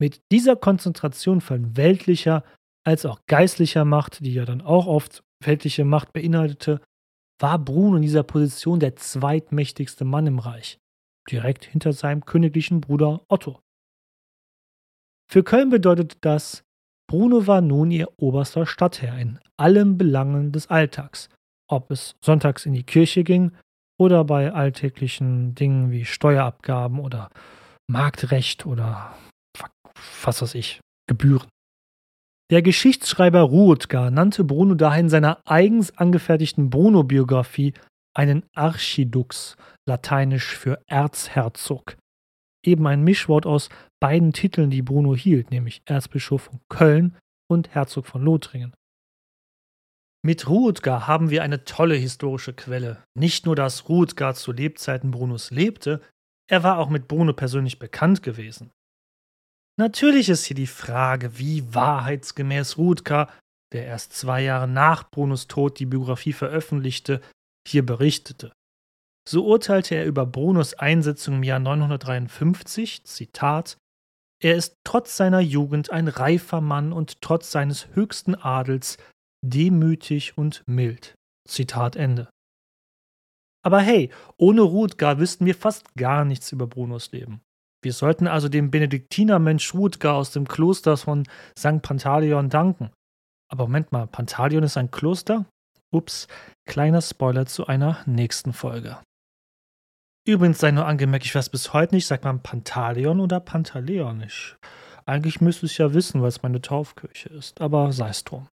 Mit 0.01 0.21
dieser 0.31 0.55
Konzentration 0.55 1.41
von 1.41 1.75
weltlicher 1.75 2.43
als 2.85 3.05
auch 3.05 3.19
geistlicher 3.27 3.85
Macht, 3.85 4.25
die 4.25 4.33
ja 4.33 4.45
dann 4.45 4.61
auch 4.61 4.87
oft 4.87 5.23
weltliche 5.43 5.85
Macht 5.85 6.13
beinhaltete, 6.13 6.81
war 7.39 7.59
Bruno 7.59 7.97
in 7.97 8.01
dieser 8.01 8.23
Position 8.23 8.79
der 8.79 8.95
zweitmächtigste 8.95 10.05
Mann 10.05 10.27
im 10.27 10.39
Reich, 10.39 10.77
direkt 11.31 11.65
hinter 11.65 11.93
seinem 11.93 12.25
königlichen 12.25 12.81
Bruder 12.81 13.21
Otto. 13.27 13.59
Für 15.31 15.43
Köln 15.43 15.69
bedeutete 15.69 16.17
das, 16.21 16.63
Bruno 17.07 17.47
war 17.47 17.61
nun 17.61 17.91
ihr 17.91 18.07
oberster 18.17 18.65
Stadtherr 18.65 19.17
in 19.17 19.39
allen 19.57 19.97
Belangen 19.97 20.51
des 20.51 20.67
Alltags, 20.67 21.29
ob 21.67 21.91
es 21.91 22.15
sonntags 22.23 22.65
in 22.65 22.73
die 22.73 22.83
Kirche 22.83 23.23
ging 23.23 23.51
oder 23.99 24.23
bei 24.23 24.53
alltäglichen 24.53 25.55
Dingen 25.55 25.91
wie 25.91 26.05
Steuerabgaben 26.05 26.99
oder 26.99 27.29
Marktrecht 27.87 28.65
oder 28.65 29.15
was 30.23 30.41
weiß 30.41 30.55
ich, 30.55 30.79
Gebühren. 31.07 31.47
Der 32.51 32.61
Geschichtsschreiber 32.61 33.41
Ruotgar 33.41 34.09
nannte 34.09 34.43
Bruno 34.43 34.73
daher 34.73 34.99
in 34.99 35.09
seiner 35.09 35.39
eigens 35.45 35.95
angefertigten 35.97 36.69
Bruno-Biografie 36.69 37.73
einen 38.15 38.45
Archidux, 38.53 39.55
lateinisch 39.87 40.55
für 40.55 40.81
Erzherzog. 40.87 41.97
Eben 42.65 42.87
ein 42.87 43.03
Mischwort 43.03 43.45
aus 43.45 43.69
beiden 44.01 44.33
Titeln, 44.33 44.69
die 44.69 44.81
Bruno 44.81 45.15
hielt, 45.15 45.51
nämlich 45.51 45.81
Erzbischof 45.85 46.43
von 46.43 46.59
Köln 46.69 47.17
und 47.49 47.69
Herzog 47.69 48.07
von 48.07 48.21
Lothringen. 48.21 48.73
Mit 50.21 50.49
Ruotgar 50.49 51.07
haben 51.07 51.29
wir 51.29 51.43
eine 51.43 51.63
tolle 51.63 51.95
historische 51.95 52.53
Quelle. 52.53 53.03
Nicht 53.17 53.45
nur, 53.45 53.55
dass 53.55 53.87
Ruotgar 53.87 54.35
zu 54.35 54.51
Lebzeiten 54.51 55.11
Brunos 55.11 55.49
lebte, 55.49 56.01
er 56.49 56.63
war 56.63 56.79
auch 56.79 56.89
mit 56.89 57.07
Bruno 57.07 57.33
persönlich 57.33 57.79
bekannt 57.79 58.23
gewesen. 58.23 58.71
Natürlich 59.77 60.27
ist 60.27 60.43
hier 60.45 60.55
die 60.55 60.67
Frage, 60.67 61.37
wie 61.37 61.73
wahrheitsgemäß 61.73 62.77
Ruotgar, 62.77 63.31
der 63.71 63.85
erst 63.85 64.11
zwei 64.13 64.41
Jahre 64.41 64.67
nach 64.67 65.09
Brunos 65.09 65.47
Tod 65.47 65.79
die 65.79 65.85
Biografie 65.85 66.33
veröffentlichte, 66.33 67.21
hier 67.69 67.85
berichtete. 67.85 68.51
So 69.27 69.45
urteilte 69.45 69.95
er 69.95 70.05
über 70.05 70.25
Brunos 70.25 70.73
Einsetzung 70.73 71.35
im 71.35 71.43
Jahr 71.43 71.59
953, 71.59 73.03
Zitat, 73.03 73.77
er 74.41 74.55
ist 74.55 74.75
trotz 74.85 75.17
seiner 75.17 75.41
Jugend 75.41 75.91
ein 75.91 76.07
reifer 76.07 76.61
Mann 76.61 76.93
und 76.93 77.21
trotz 77.21 77.51
seines 77.51 77.87
höchsten 77.93 78.35
Adels 78.35 78.97
demütig 79.45 80.37
und 80.37 80.63
mild. 80.65 81.15
Zitat 81.47 81.95
Ende. 81.95 82.29
Aber 83.63 83.81
hey, 83.81 84.09
ohne 84.37 84.61
Rutger 84.61 85.19
wüssten 85.19 85.45
wir 85.45 85.55
fast 85.55 85.93
gar 85.95 86.23
nichts 86.23 86.53
über 86.53 86.67
Brunos 86.67 87.11
Leben. 87.11 87.41
Wir 87.81 87.91
sollten 87.91 88.27
also 88.27 88.47
dem 88.47 88.71
Benediktinermensch 88.71 89.73
Rutger 89.73 90.13
aus 90.13 90.31
dem 90.31 90.47
Kloster 90.47 90.95
von 90.95 91.27
St. 91.57 91.81
Pantaleon 91.81 92.49
danken. 92.49 92.91
Aber 93.51 93.65
Moment 93.65 93.91
mal, 93.91 94.07
Pantaleon 94.07 94.63
ist 94.63 94.77
ein 94.77 94.91
Kloster? 94.91 95.45
Ups, 95.91 96.27
kleiner 96.65 97.01
Spoiler 97.01 97.45
zu 97.45 97.67
einer 97.67 97.99
nächsten 98.05 98.53
Folge. 98.53 98.97
Übrigens 100.27 100.59
sei 100.59 100.71
nur 100.71 100.85
angemerkt, 100.85 101.25
ich 101.25 101.33
weiß 101.33 101.49
bis 101.49 101.73
heute 101.73 101.95
nicht, 101.95 102.05
sagt 102.05 102.23
man 102.23 102.43
Pantaleon 102.43 103.19
oder 103.19 103.39
Pantaleon? 103.39 104.21
Ich, 104.21 104.55
eigentlich 105.05 105.41
müsste 105.41 105.65
ich 105.65 105.79
ja 105.79 105.93
wissen, 105.93 106.21
weil 106.21 106.27
es 106.27 106.43
meine 106.43 106.61
Taufkirche 106.61 107.29
ist, 107.29 107.61
aber 107.61 107.91
sei 107.91 108.09
es 108.09 108.23
drum. 108.23 108.47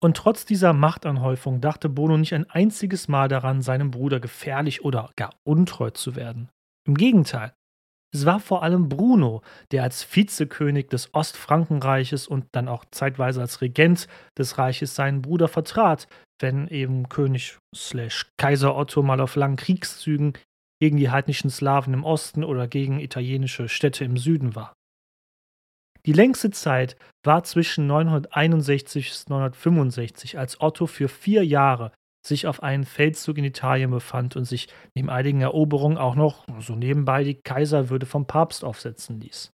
Und 0.00 0.16
trotz 0.16 0.46
dieser 0.46 0.72
Machtanhäufung 0.72 1.60
dachte 1.60 1.88
Bono 1.88 2.16
nicht 2.16 2.32
ein 2.32 2.48
einziges 2.48 3.08
Mal 3.08 3.28
daran, 3.28 3.62
seinem 3.62 3.90
Bruder 3.90 4.20
gefährlich 4.20 4.84
oder 4.84 5.10
gar 5.16 5.34
untreu 5.44 5.90
zu 5.90 6.16
werden. 6.16 6.48
Im 6.86 6.94
Gegenteil, 6.94 7.52
es 8.10 8.24
war 8.24 8.40
vor 8.40 8.62
allem 8.62 8.88
Bruno, 8.88 9.42
der 9.70 9.82
als 9.82 10.04
Vizekönig 10.16 10.88
des 10.88 11.12
Ostfrankenreiches 11.14 12.26
und 12.26 12.46
dann 12.52 12.68
auch 12.68 12.84
zeitweise 12.90 13.40
als 13.40 13.60
Regent 13.60 14.08
des 14.36 14.56
Reiches 14.56 14.94
seinen 14.94 15.20
Bruder 15.20 15.48
vertrat, 15.48 16.08
wenn 16.40 16.68
eben 16.68 17.08
König 17.08 17.58
Kaiser 18.38 18.76
Otto 18.76 19.02
mal 19.02 19.20
auf 19.20 19.36
langen 19.36 19.56
Kriegszügen 19.56 20.32
gegen 20.80 20.96
die 20.96 21.10
heidnischen 21.10 21.50
Slawen 21.50 21.92
im 21.92 22.04
Osten 22.04 22.44
oder 22.44 22.66
gegen 22.66 23.00
italienische 23.00 23.68
Städte 23.68 24.04
im 24.04 24.16
Süden 24.16 24.54
war. 24.54 24.72
Die 26.06 26.12
längste 26.12 26.50
Zeit 26.50 26.96
war 27.26 27.44
zwischen 27.44 27.86
961 27.86 29.10
bis 29.10 29.28
965, 29.28 30.38
als 30.38 30.60
Otto 30.60 30.86
für 30.86 31.08
vier 31.08 31.44
Jahre 31.44 31.92
sich 32.26 32.46
auf 32.46 32.62
einen 32.62 32.84
Feldzug 32.84 33.38
in 33.38 33.44
Italien 33.44 33.90
befand 33.90 34.36
und 34.36 34.44
sich 34.44 34.68
neben 34.94 35.10
einigen 35.10 35.40
Eroberungen 35.40 35.98
auch 35.98 36.14
noch 36.14 36.46
so 36.60 36.74
nebenbei 36.74 37.24
die 37.24 37.40
Kaiserwürde 37.40 38.06
vom 38.06 38.26
Papst 38.26 38.64
aufsetzen 38.64 39.20
ließ. 39.20 39.52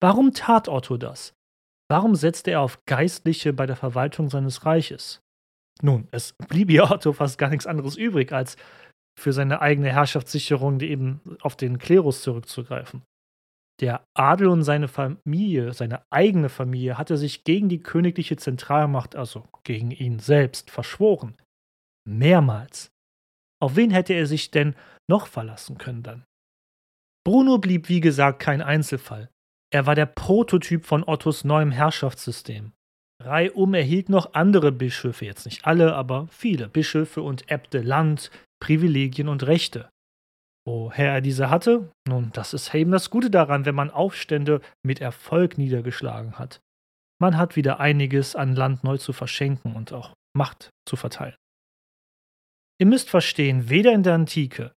Warum 0.00 0.32
tat 0.32 0.68
Otto 0.68 0.96
das? 0.96 1.34
Warum 1.88 2.14
setzte 2.14 2.52
er 2.52 2.60
auf 2.60 2.84
Geistliche 2.86 3.52
bei 3.52 3.66
der 3.66 3.76
Verwaltung 3.76 4.30
seines 4.30 4.64
Reiches? 4.64 5.20
Nun, 5.82 6.08
es 6.10 6.32
blieb 6.48 6.70
ihr 6.70 6.90
Otto 6.90 7.12
fast 7.12 7.38
gar 7.38 7.50
nichts 7.50 7.66
anderes 7.66 7.96
übrig, 7.96 8.32
als 8.32 8.56
für 9.18 9.32
seine 9.32 9.60
eigene 9.60 9.90
Herrschaftssicherung 9.92 10.80
eben 10.80 11.20
auf 11.40 11.56
den 11.56 11.78
Klerus 11.78 12.22
zurückzugreifen. 12.22 13.02
Der 13.82 14.06
Adel 14.14 14.46
und 14.46 14.62
seine 14.62 14.86
Familie, 14.86 15.72
seine 15.72 16.04
eigene 16.08 16.48
Familie, 16.48 16.98
hatte 16.98 17.16
sich 17.16 17.42
gegen 17.42 17.68
die 17.68 17.82
königliche 17.82 18.36
Zentralmacht, 18.36 19.16
also 19.16 19.48
gegen 19.64 19.90
ihn 19.90 20.20
selbst, 20.20 20.70
verschworen. 20.70 21.36
Mehrmals. 22.08 22.92
Auf 23.60 23.74
wen 23.74 23.90
hätte 23.90 24.14
er 24.14 24.26
sich 24.26 24.52
denn 24.52 24.76
noch 25.10 25.26
verlassen 25.26 25.78
können 25.78 26.04
dann? 26.04 26.24
Bruno 27.24 27.58
blieb 27.58 27.88
wie 27.88 28.00
gesagt 28.00 28.40
kein 28.40 28.62
Einzelfall. 28.62 29.30
Er 29.72 29.84
war 29.86 29.96
der 29.96 30.06
Prototyp 30.06 30.84
von 30.84 31.02
Ottos 31.02 31.42
neuem 31.42 31.72
Herrschaftssystem. 31.72 32.72
Reihum 33.20 33.74
erhielt 33.74 34.08
noch 34.08 34.34
andere 34.34 34.70
Bischöfe, 34.70 35.24
jetzt 35.24 35.44
nicht 35.44 35.66
alle, 35.66 35.94
aber 35.94 36.28
viele 36.28 36.68
Bischöfe 36.68 37.22
und 37.22 37.50
Äbte 37.50 37.80
Land, 37.80 38.30
Privilegien 38.60 39.28
und 39.28 39.44
Rechte. 39.44 39.91
Woher 40.64 41.12
er 41.14 41.20
diese 41.20 41.50
hatte? 41.50 41.90
Nun, 42.06 42.30
das 42.32 42.54
ist 42.54 42.72
eben 42.74 42.92
das 42.92 43.10
Gute 43.10 43.30
daran, 43.30 43.64
wenn 43.64 43.74
man 43.74 43.90
Aufstände 43.90 44.60
mit 44.84 45.00
Erfolg 45.00 45.58
niedergeschlagen 45.58 46.38
hat. 46.38 46.60
Man 47.20 47.36
hat 47.36 47.56
wieder 47.56 47.80
einiges 47.80 48.36
an 48.36 48.54
Land 48.54 48.84
neu 48.84 48.98
zu 48.98 49.12
verschenken 49.12 49.74
und 49.74 49.92
auch 49.92 50.14
Macht 50.36 50.70
zu 50.88 50.96
verteilen. 50.96 51.36
Ihr 52.80 52.86
müsst 52.86 53.10
verstehen, 53.10 53.68
weder 53.68 53.92
in 53.92 54.02
der 54.02 54.14
Antike 54.14 54.72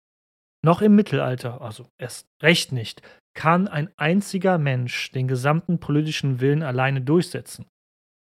noch 0.64 0.80
im 0.80 0.94
Mittelalter, 0.96 1.60
also 1.60 1.86
erst 1.98 2.26
recht 2.42 2.72
nicht, 2.72 3.02
kann 3.34 3.68
ein 3.68 3.90
einziger 3.96 4.58
Mensch 4.58 5.10
den 5.10 5.28
gesamten 5.28 5.78
politischen 5.78 6.40
Willen 6.40 6.62
alleine 6.62 7.02
durchsetzen. 7.02 7.66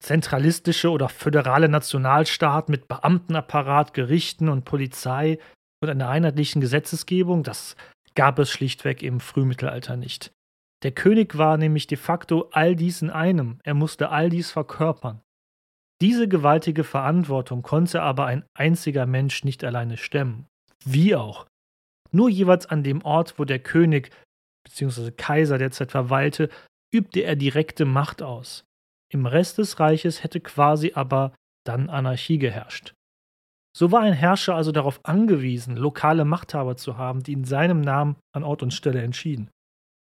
Zentralistische 0.01 0.90
oder 0.90 1.09
föderale 1.09 1.68
Nationalstaat 1.68 2.68
mit 2.68 2.87
Beamtenapparat, 2.87 3.94
Gerichten 3.94 4.49
und 4.49 4.64
Polizei 4.64 5.38
und 5.80 5.88
einer 5.88 6.08
einheitlichen 6.08 6.60
Gesetzesgebung, 6.60 7.42
das 7.42 7.76
gab 8.14 8.38
es 8.38 8.50
schlichtweg 8.50 9.02
im 9.02 9.20
Frühmittelalter 9.20 9.96
nicht. 9.96 10.32
Der 10.82 10.92
König 10.92 11.36
war 11.36 11.56
nämlich 11.56 11.86
de 11.86 11.98
facto 11.98 12.48
all 12.52 12.76
dies 12.76 13.02
in 13.02 13.10
einem, 13.10 13.58
er 13.64 13.74
musste 13.74 14.10
all 14.10 14.28
dies 14.28 14.50
verkörpern. 14.50 15.20
Diese 16.00 16.28
gewaltige 16.28 16.84
Verantwortung 16.84 17.62
konnte 17.62 18.02
aber 18.02 18.26
ein 18.26 18.44
einziger 18.54 19.06
Mensch 19.06 19.42
nicht 19.42 19.64
alleine 19.64 19.96
stemmen. 19.96 20.46
Wie 20.84 21.16
auch. 21.16 21.46
Nur 22.12 22.28
jeweils 22.28 22.66
an 22.66 22.84
dem 22.84 23.02
Ort, 23.02 23.38
wo 23.38 23.44
der 23.44 23.58
König 23.58 24.10
bzw. 24.64 25.10
Kaiser 25.10 25.58
derzeit 25.58 25.90
verweilte, 25.90 26.48
übte 26.94 27.20
er 27.20 27.34
direkte 27.34 27.84
Macht 27.84 28.22
aus. 28.22 28.64
Im 29.12 29.26
Rest 29.26 29.58
des 29.58 29.80
Reiches 29.80 30.22
hätte 30.22 30.40
quasi 30.40 30.92
aber 30.94 31.34
dann 31.64 31.90
Anarchie 31.90 32.38
geherrscht. 32.38 32.94
So 33.76 33.92
war 33.92 34.00
ein 34.00 34.12
Herrscher 34.12 34.54
also 34.54 34.72
darauf 34.72 35.00
angewiesen, 35.04 35.76
lokale 35.76 36.24
Machthaber 36.24 36.76
zu 36.76 36.96
haben, 36.96 37.22
die 37.22 37.33
in 37.33 37.44
seinem 37.44 37.81
Namen 37.81 38.16
an 38.35 38.42
Ort 38.42 38.62
und 38.62 38.74
Stelle 38.74 39.02
entschieden. 39.02 39.50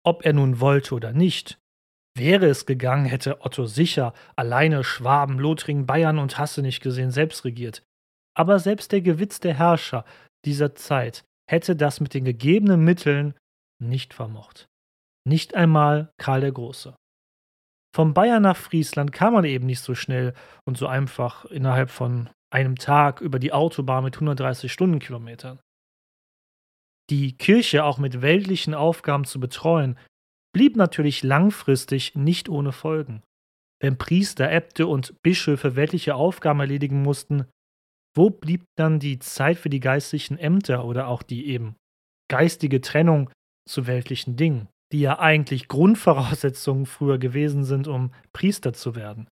Ob 0.05 0.25
er 0.25 0.33
nun 0.33 0.61
wollte 0.61 0.94
oder 0.94 1.12
nicht. 1.12 1.59
Wäre 2.16 2.47
es 2.47 2.66
gegangen, 2.66 3.05
hätte 3.05 3.44
Otto 3.44 3.66
sicher 3.66 4.12
alleine 4.37 4.83
Schwaben, 4.83 5.38
Lothringen, 5.38 5.87
Bayern 5.87 6.18
und 6.18 6.38
Hasse 6.38 6.62
nicht 6.62 6.83
gesehen 6.83 7.11
selbst 7.11 7.44
regiert. 7.44 7.83
Aber 8.37 8.59
selbst 8.59 8.92
der 8.92 9.03
gewitzte 9.03 9.53
Herrscher 9.55 10.05
dieser 10.44 10.75
Zeit 10.75 11.25
hätte 11.49 11.77
das 11.77 12.01
mit 12.01 12.14
den 12.14 12.25
gegebenen 12.25 12.83
Mitteln 12.83 13.35
nicht 13.83 14.14
vermocht. 14.14 14.66
Nicht 15.25 15.55
einmal 15.55 16.12
Karl 16.18 16.40
der 16.40 16.53
Große. 16.53 16.97
Vom 17.94 18.14
Bayern 18.14 18.42
nach 18.42 18.57
Friesland 18.57 19.12
kam 19.12 19.35
man 19.35 19.44
eben 19.44 19.66
nicht 19.66 19.81
so 19.81 19.94
schnell 19.94 20.35
und 20.64 20.77
so 20.77 20.87
einfach 20.87 21.44
innerhalb 21.47 21.90
von 21.90 22.31
einem 22.51 22.77
Tag 22.77 23.21
über 23.21 23.39
die 23.39 23.53
Autobahn 23.53 24.05
mit 24.05 24.15
130 24.17 24.73
Stundenkilometern. 24.73 25.61
Die 27.11 27.37
Kirche 27.37 27.85
auch 27.85 27.99
mit 27.99 28.21
weltlichen 28.21 28.75
Aufgaben 28.75 29.25
zu 29.25 29.41
betreuen, 29.41 29.99
blieb 30.55 30.77
natürlich 30.77 31.23
langfristig 31.23 32.15
nicht 32.15 32.49
ohne 32.49 32.73
Folgen. 32.73 33.23
wenn 33.81 33.97
Priester, 33.97 34.51
Äbte 34.51 34.89
und 34.89 35.23
Bischöfe 35.23 35.77
weltliche 35.77 36.17
Aufgaben 36.17 36.59
erledigen 36.59 37.01
mussten, 37.03 37.47
wo 38.17 38.31
blieb 38.31 38.65
dann 38.77 38.99
die 38.99 39.21
Zeit 39.21 39.57
für 39.57 39.71
die 39.71 39.79
geistlichen 39.79 40.37
Ämter 40.37 40.85
oder 40.85 41.07
auch 41.07 41.23
die 41.23 41.47
eben 41.47 41.77
geistige 42.29 42.81
Trennung 42.81 43.31
zu 43.69 43.87
weltlichen 43.87 44.37
Dingen, 44.37 44.69
die 44.93 45.01
ja 45.01 45.21
eigentlich 45.21 45.69
Grundvoraussetzungen 45.69 46.87
früher 46.87 47.19
gewesen 47.19 47.63
sind, 47.65 47.87
um 47.87 48.13
Priester 48.33 48.73
zu 48.73 48.97
werden? 48.97 49.29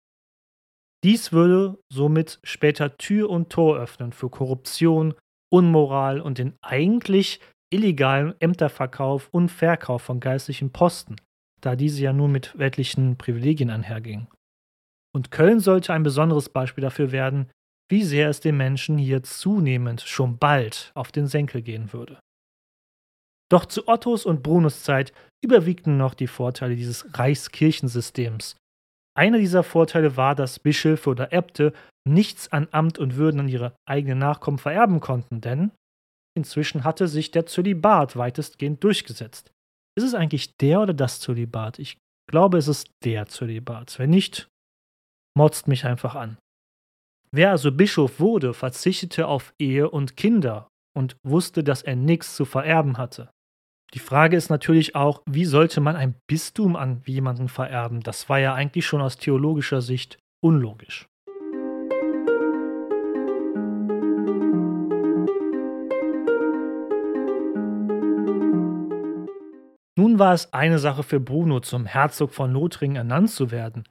Dies 1.05 1.31
würde 1.31 1.77
somit 1.87 2.39
später 2.43 2.97
Tür 2.97 3.29
und 3.29 3.51
Tor 3.51 3.77
öffnen 3.77 4.11
für 4.11 4.27
Korruption, 4.27 5.13
Unmoral 5.53 6.19
und 6.19 6.39
den 6.39 6.57
eigentlich 6.63 7.39
illegalen 7.69 8.33
Ämterverkauf 8.41 9.29
und 9.29 9.49
Verkauf 9.49 10.01
von 10.01 10.19
geistlichen 10.19 10.71
Posten, 10.71 11.17
da 11.61 11.75
diese 11.75 12.01
ja 12.01 12.11
nur 12.11 12.27
mit 12.27 12.57
weltlichen 12.57 13.19
Privilegien 13.19 13.69
einhergingen. 13.69 14.29
Und 15.13 15.29
Köln 15.29 15.59
sollte 15.59 15.93
ein 15.93 16.01
besonderes 16.01 16.49
Beispiel 16.49 16.81
dafür 16.81 17.11
werden, 17.11 17.51
wie 17.87 18.01
sehr 18.01 18.27
es 18.27 18.39
den 18.39 18.57
Menschen 18.57 18.97
hier 18.97 19.21
zunehmend 19.21 20.01
schon 20.01 20.39
bald 20.39 20.91
auf 20.95 21.11
den 21.11 21.27
Senkel 21.27 21.61
gehen 21.61 21.93
würde. 21.93 22.17
Doch 23.51 23.67
zu 23.67 23.87
Ottos 23.87 24.25
und 24.25 24.41
Brunos 24.41 24.81
Zeit 24.81 25.13
überwiegten 25.43 25.97
noch 25.97 26.15
die 26.15 26.25
Vorteile 26.25 26.75
dieses 26.75 27.15
Reichskirchensystems. 27.15 28.57
Einer 29.17 29.37
dieser 29.37 29.63
Vorteile 29.63 30.17
war, 30.17 30.35
dass 30.35 30.59
Bischöfe 30.59 31.09
oder 31.09 31.31
Äbte 31.31 31.73
nichts 32.07 32.51
an 32.51 32.67
Amt 32.71 32.99
und 32.99 33.15
Würden 33.15 33.39
an 33.39 33.47
ihre 33.47 33.75
eigenen 33.87 34.19
Nachkommen 34.19 34.57
vererben 34.57 34.99
konnten, 34.99 35.41
denn 35.41 35.71
inzwischen 36.37 36.83
hatte 36.83 37.07
sich 37.07 37.31
der 37.31 37.45
Zölibat 37.45 38.17
weitestgehend 38.17 38.83
durchgesetzt. 38.83 39.51
Ist 39.97 40.03
es 40.03 40.13
eigentlich 40.13 40.57
der 40.57 40.81
oder 40.81 40.93
das 40.93 41.21
Zölibat? 41.21 41.79
Ich 41.79 41.97
glaube, 42.29 42.57
es 42.57 42.67
ist 42.67 42.89
der 43.03 43.27
Zölibat. 43.27 43.97
Wenn 43.97 44.09
nicht, 44.09 44.49
motzt 45.37 45.67
mich 45.67 45.85
einfach 45.85 46.15
an. 46.15 46.37
Wer 47.31 47.51
also 47.51 47.71
Bischof 47.71 48.19
wurde, 48.19 48.53
verzichtete 48.53 49.27
auf 49.27 49.53
Ehe 49.59 49.89
und 49.89 50.17
Kinder 50.17 50.67
und 50.95 51.15
wusste, 51.25 51.63
dass 51.63 51.81
er 51.81 51.95
nichts 51.95 52.35
zu 52.35 52.45
vererben 52.45 52.97
hatte. 52.97 53.29
Die 53.95 53.99
Frage 53.99 54.35
ist 54.35 54.49
natürlich 54.49 54.93
auch, 54.93 55.21
wie 55.25 55.45
sollte 55.45 55.79
man 55.79 55.95
ein 55.95 56.15
Bistum 56.27 56.75
an 56.75 57.01
jemanden 57.05 57.47
vererben? 57.47 58.01
Das 58.01 58.27
war 58.27 58.39
ja 58.39 58.53
eigentlich 58.53 58.85
schon 58.85 58.99
aus 58.99 59.15
theologischer 59.15 59.81
Sicht 59.81 60.17
unlogisch. 60.43 61.07
Nun 69.97 70.19
war 70.19 70.33
es 70.33 70.51
eine 70.51 70.77
Sache 70.77 71.03
für 71.03 71.21
Bruno, 71.21 71.61
zum 71.61 71.85
Herzog 71.85 72.33
von 72.33 72.51
Lothringen 72.51 72.97
ernannt 72.97 73.29
zu 73.29 73.49
werden. 73.49 73.85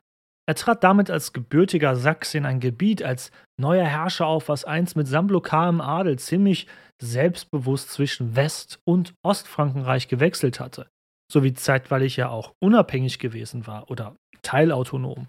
Er 0.47 0.55
trat 0.55 0.85
damit 0.85 1.11
als 1.11 1.33
gebürtiger 1.33 1.97
Sachs 1.97 2.35
in 2.35 2.45
ein 2.45 2.61
Gebiet 2.61 3.03
als 3.03 3.31
neuer 3.59 3.87
Herrscher 3.87 4.27
auf, 4.27 4.49
was 4.49 4.65
einst 4.65 4.97
mit 4.97 5.07
sammlokalem 5.07 5.81
Adel 5.81 6.19
ziemlich 6.19 6.67
selbstbewusst 7.01 7.91
zwischen 7.91 8.37
West- 8.37 8.79
und 8.85 9.15
Ostfrankenreich 9.25 10.09
gewechselt 10.09 10.61
hatte, 10.61 10.89
sowie 11.33 11.55
zeitweilig 11.55 12.17
ja 12.17 12.29
auch 12.29 12.53
unabhängig 12.63 13.19
gewesen 13.19 13.67
war 13.67 13.91
oder 13.91 14.17
teilautonom. 14.43 15.29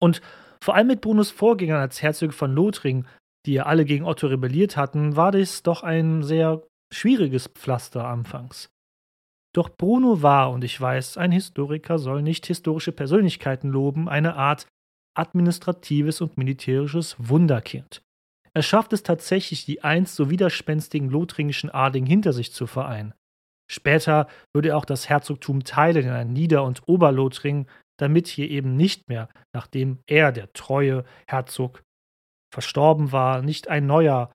Und 0.00 0.20
vor 0.62 0.74
allem 0.74 0.88
mit 0.88 1.00
Brunos 1.00 1.30
Vorgängern 1.30 1.80
als 1.80 2.02
Herzog 2.02 2.34
von 2.34 2.52
Lothringen, 2.52 3.06
die 3.46 3.54
ja 3.54 3.66
alle 3.66 3.84
gegen 3.84 4.04
Otto 4.04 4.26
rebelliert 4.26 4.76
hatten, 4.76 5.14
war 5.16 5.30
dies 5.30 5.62
doch 5.62 5.84
ein 5.84 6.22
sehr 6.24 6.62
schwieriges 6.92 7.46
Pflaster 7.46 8.06
anfangs. 8.06 8.68
Doch 9.56 9.70
Bruno 9.70 10.20
war, 10.20 10.50
und 10.50 10.64
ich 10.64 10.78
weiß, 10.78 11.16
ein 11.16 11.32
Historiker 11.32 11.98
soll 11.98 12.20
nicht 12.20 12.44
historische 12.44 12.92
Persönlichkeiten 12.92 13.70
loben, 13.70 14.06
eine 14.06 14.36
Art 14.36 14.66
administratives 15.16 16.20
und 16.20 16.36
militärisches 16.36 17.16
Wunderkind. 17.18 18.02
Er 18.52 18.60
schafft 18.60 18.92
es 18.92 19.02
tatsächlich, 19.02 19.64
die 19.64 19.82
einst 19.82 20.14
so 20.14 20.28
widerspenstigen 20.28 21.08
lothringischen 21.08 21.70
Adligen 21.70 22.06
hinter 22.06 22.34
sich 22.34 22.52
zu 22.52 22.66
vereinen. 22.66 23.14
Später 23.66 24.28
würde 24.54 24.70
er 24.70 24.76
auch 24.76 24.84
das 24.84 25.08
Herzogtum 25.08 25.64
teilen 25.64 26.04
in 26.04 26.12
ein 26.12 26.34
Nieder- 26.34 26.64
und 26.64 26.86
Oberlothringen, 26.86 27.66
damit 27.98 28.26
hier 28.26 28.50
eben 28.50 28.76
nicht 28.76 29.08
mehr, 29.08 29.30
nachdem 29.54 30.00
er, 30.06 30.32
der 30.32 30.52
treue 30.52 31.04
Herzog, 31.26 31.82
verstorben 32.52 33.10
war, 33.10 33.40
nicht 33.40 33.68
ein 33.68 33.86
neuer 33.86 34.30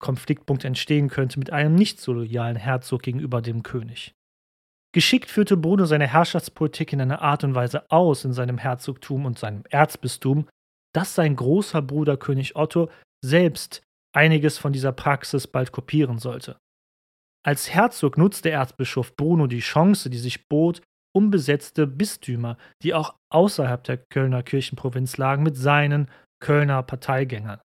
Konfliktpunkt 0.00 0.64
entstehen 0.64 1.10
könnte 1.10 1.38
mit 1.38 1.52
einem 1.52 1.74
nicht 1.74 2.00
so 2.00 2.14
loyalen 2.14 2.56
Herzog 2.56 3.02
gegenüber 3.02 3.42
dem 3.42 3.62
König. 3.62 4.14
Geschickt 4.96 5.30
führte 5.30 5.58
Bruno 5.58 5.84
seine 5.84 6.06
Herrschaftspolitik 6.06 6.94
in 6.94 7.02
einer 7.02 7.20
Art 7.20 7.44
und 7.44 7.54
Weise 7.54 7.84
aus 7.90 8.24
in 8.24 8.32
seinem 8.32 8.56
Herzogtum 8.56 9.26
und 9.26 9.38
seinem 9.38 9.62
Erzbistum, 9.68 10.48
dass 10.94 11.14
sein 11.14 11.36
großer 11.36 11.82
Bruder 11.82 12.16
König 12.16 12.56
Otto 12.56 12.88
selbst 13.22 13.82
einiges 14.14 14.56
von 14.56 14.72
dieser 14.72 14.92
Praxis 14.92 15.48
bald 15.48 15.70
kopieren 15.70 16.18
sollte. 16.18 16.56
Als 17.44 17.68
Herzog 17.68 18.16
nutzte 18.16 18.48
Erzbischof 18.48 19.14
Bruno 19.16 19.46
die 19.46 19.58
Chance, 19.58 20.08
die 20.08 20.16
sich 20.16 20.48
bot, 20.48 20.80
um 21.14 21.30
besetzte 21.30 21.86
Bistümer, 21.86 22.56
die 22.82 22.94
auch 22.94 23.16
außerhalb 23.30 23.84
der 23.84 23.98
Kölner 23.98 24.42
Kirchenprovinz 24.42 25.18
lagen, 25.18 25.42
mit 25.42 25.58
seinen 25.58 26.08
Kölner 26.42 26.82
Parteigängern. 26.82 27.60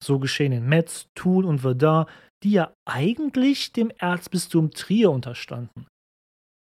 So 0.00 0.20
geschehen 0.20 0.52
in 0.52 0.68
Metz, 0.68 1.08
Thun 1.16 1.44
und 1.44 1.58
Verdun, 1.58 2.06
die 2.44 2.52
ja 2.52 2.72
eigentlich 2.84 3.72
dem 3.72 3.90
Erzbistum 3.98 4.70
Trier 4.70 5.10
unterstanden. 5.10 5.88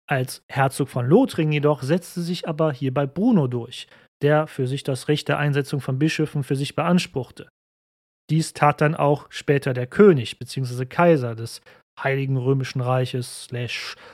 Als 0.08 0.44
Herzog 0.48 0.90
von 0.90 1.08
Lothringen 1.08 1.54
jedoch 1.54 1.82
setzte 1.82 2.22
sich 2.22 2.48
aber 2.48 2.72
hierbei 2.72 3.08
Bruno 3.08 3.48
durch, 3.48 3.88
der 4.22 4.48
für 4.48 4.68
sich 4.68 4.84
das 4.84 5.08
Recht 5.08 5.28
der 5.28 5.40
Einsetzung 5.40 5.82
von 5.82 5.98
Bischöfen 5.98 6.44
für 6.44 6.56
sich 6.56 6.76
beanspruchte. 6.76 7.50
Dies 8.30 8.54
tat 8.54 8.82
dann 8.82 8.96
auch 8.96 9.28
später 9.30 9.74
der 9.74 9.88
König 9.88 10.40
bzw. 10.40 10.86
Kaiser 10.86 11.36
des 11.36 11.62
Heiligen 12.00 12.38
Römischen 12.38 12.82
Reiches 12.82 13.48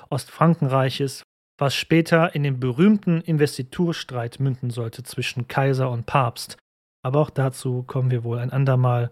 Ostfrankenreiches, 0.09 1.23
was 1.57 1.75
später 1.75 2.35
in 2.35 2.43
den 2.43 2.59
berühmten 2.59 3.21
Investiturstreit 3.21 4.39
münden 4.39 4.69
sollte 4.69 5.03
zwischen 5.03 5.47
Kaiser 5.47 5.89
und 5.89 6.05
Papst. 6.05 6.57
Aber 7.03 7.19
auch 7.19 7.29
dazu 7.29 7.83
kommen 7.83 8.11
wir 8.11 8.23
wohl 8.23 8.39
ein 8.39 8.51
andermal, 8.51 9.11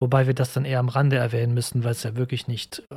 wobei 0.00 0.26
wir 0.26 0.34
das 0.34 0.52
dann 0.52 0.64
eher 0.64 0.80
am 0.80 0.88
Rande 0.88 1.16
erwähnen 1.16 1.54
müssen, 1.54 1.84
weil 1.84 1.92
es 1.92 2.02
ja 2.02 2.16
wirklich 2.16 2.46
nicht 2.46 2.82
äh, 2.90 2.96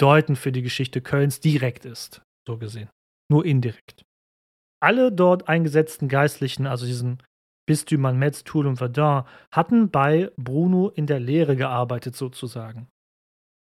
bedeutend 0.00 0.38
für 0.38 0.50
die 0.50 0.62
Geschichte 0.62 1.02
Kölns 1.02 1.40
direkt 1.40 1.84
ist, 1.84 2.22
so 2.48 2.56
gesehen. 2.56 2.88
Nur 3.30 3.44
indirekt. 3.44 4.02
Alle 4.82 5.12
dort 5.12 5.46
eingesetzten 5.46 6.08
Geistlichen, 6.08 6.66
also 6.66 6.86
diesen 6.86 7.22
Bistümern 7.68 8.18
Metz, 8.18 8.42
Toul 8.42 8.66
und 8.66 8.76
Verdun, 8.76 9.24
hatten 9.52 9.90
bei 9.90 10.30
Bruno 10.38 10.88
in 10.88 11.06
der 11.06 11.20
Lehre 11.20 11.54
gearbeitet, 11.54 12.16
sozusagen. 12.16 12.88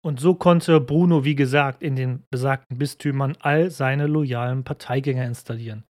Und 0.06 0.22
so 0.22 0.34
konnte 0.34 0.80
Bruno, 0.80 1.26
wie 1.26 1.36
gesagt, 1.36 1.84
in 1.84 1.98
den 1.98 2.24
besagten 2.32 2.78
Bistümern 2.78 3.36
all 3.42 3.70
seine 3.70 4.08
loyalen 4.08 4.64
Parteigänger 4.64 5.26
installieren. 5.26 5.84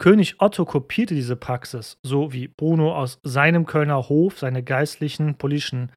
König 0.00 0.40
Otto 0.40 0.64
kopierte 0.64 1.14
diese 1.14 1.36
Praxis, 1.36 1.98
so 2.02 2.32
wie 2.32 2.48
Bruno 2.48 2.96
aus 2.96 3.20
seinem 3.22 3.64
Kölner 3.64 4.08
Hof 4.08 4.40
seine 4.40 4.64
geistlichen 4.64 5.36
politischen 5.36 5.92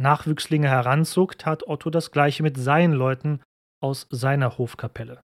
Nachwüchslinge 0.00 0.68
heranzog, 0.68 1.38
tat 1.38 1.66
Otto 1.66 1.90
das 1.90 2.10
gleiche 2.10 2.42
mit 2.42 2.56
seinen 2.56 2.92
Leuten 2.92 3.40
aus 3.82 4.06
seiner 4.10 4.58
Hofkapelle. 4.58 5.20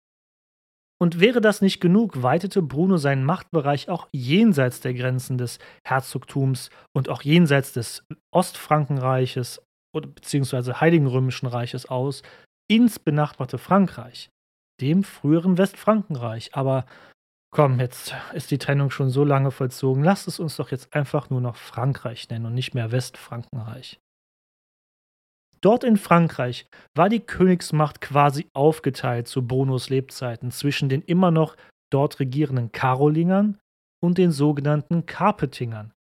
Und 1.00 1.18
wäre 1.18 1.40
das 1.40 1.62
nicht 1.62 1.80
genug, 1.80 2.22
weitete 2.22 2.62
Bruno 2.62 2.96
seinen 2.96 3.24
Machtbereich 3.24 3.88
auch 3.88 4.08
jenseits 4.12 4.80
der 4.80 4.94
Grenzen 4.94 5.36
des 5.36 5.58
Herzogtums 5.84 6.70
und 6.94 7.08
auch 7.08 7.22
jenseits 7.22 7.72
des 7.72 8.04
Ostfrankenreiches 8.32 9.60
beziehungsweise 9.92 10.80
Heiligen 10.80 11.06
Römischen 11.06 11.46
Reiches 11.46 11.86
aus 11.86 12.22
ins 12.70 12.98
benachbarte 12.98 13.58
Frankreich, 13.58 14.30
dem 14.80 15.04
früheren 15.04 15.58
Westfrankenreich. 15.58 16.54
Aber 16.54 16.86
komm, 17.52 17.80
jetzt 17.80 18.14
ist 18.32 18.50
die 18.50 18.58
Trennung 18.58 18.90
schon 18.90 19.10
so 19.10 19.24
lange 19.24 19.50
vollzogen, 19.50 20.04
lasst 20.04 20.28
es 20.28 20.40
uns 20.40 20.56
doch 20.56 20.70
jetzt 20.70 20.94
einfach 20.94 21.30
nur 21.30 21.40
noch 21.40 21.56
Frankreich 21.56 22.28
nennen 22.30 22.46
und 22.46 22.54
nicht 22.54 22.74
mehr 22.74 22.92
Westfrankenreich. 22.92 23.98
Dort 25.62 25.84
in 25.84 25.96
Frankreich 25.96 26.66
war 26.94 27.08
die 27.08 27.20
Königsmacht 27.20 28.00
quasi 28.00 28.48
aufgeteilt 28.52 29.28
zu 29.28 29.46
Brunos 29.46 29.90
Lebzeiten 29.90 30.50
zwischen 30.50 30.88
den 30.88 31.02
immer 31.02 31.30
noch 31.30 31.56
dort 31.90 32.18
regierenden 32.18 32.72
Karolingern 32.72 33.58
und 34.02 34.18
den 34.18 34.32
sogenannten 34.32 35.06
Carpetingern. 35.06 35.92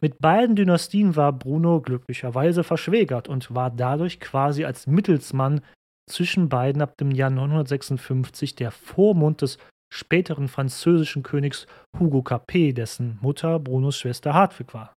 Mit 0.00 0.18
beiden 0.20 0.56
Dynastien 0.56 1.16
war 1.16 1.32
Bruno 1.32 1.80
glücklicherweise 1.80 2.64
verschwägert 2.64 3.28
und 3.28 3.54
war 3.54 3.70
dadurch 3.70 4.20
quasi 4.20 4.64
als 4.64 4.86
Mittelsmann 4.86 5.62
zwischen 6.08 6.48
beiden 6.48 6.82
ab 6.82 6.96
dem 6.96 7.10
Jahr 7.10 7.30
956 7.30 8.54
der 8.54 8.70
Vormund 8.70 9.42
des 9.42 9.58
späteren 9.92 10.48
französischen 10.48 11.22
Königs 11.22 11.66
Hugo 11.98 12.22
Capet, 12.22 12.76
dessen 12.76 13.18
Mutter 13.20 13.58
Brunos 13.58 13.98
Schwester 13.98 14.34
Hartwig 14.34 14.74
war. 14.74 14.94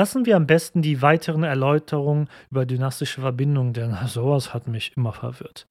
Lassen 0.00 0.24
wir 0.24 0.34
am 0.36 0.46
besten 0.46 0.80
die 0.80 1.02
weiteren 1.02 1.42
Erläuterungen 1.42 2.30
über 2.50 2.64
dynastische 2.64 3.20
Verbindungen, 3.20 3.74
denn 3.74 3.94
sowas 4.06 4.54
hat 4.54 4.66
mich 4.66 4.96
immer 4.96 5.12
verwirrt. 5.12 5.66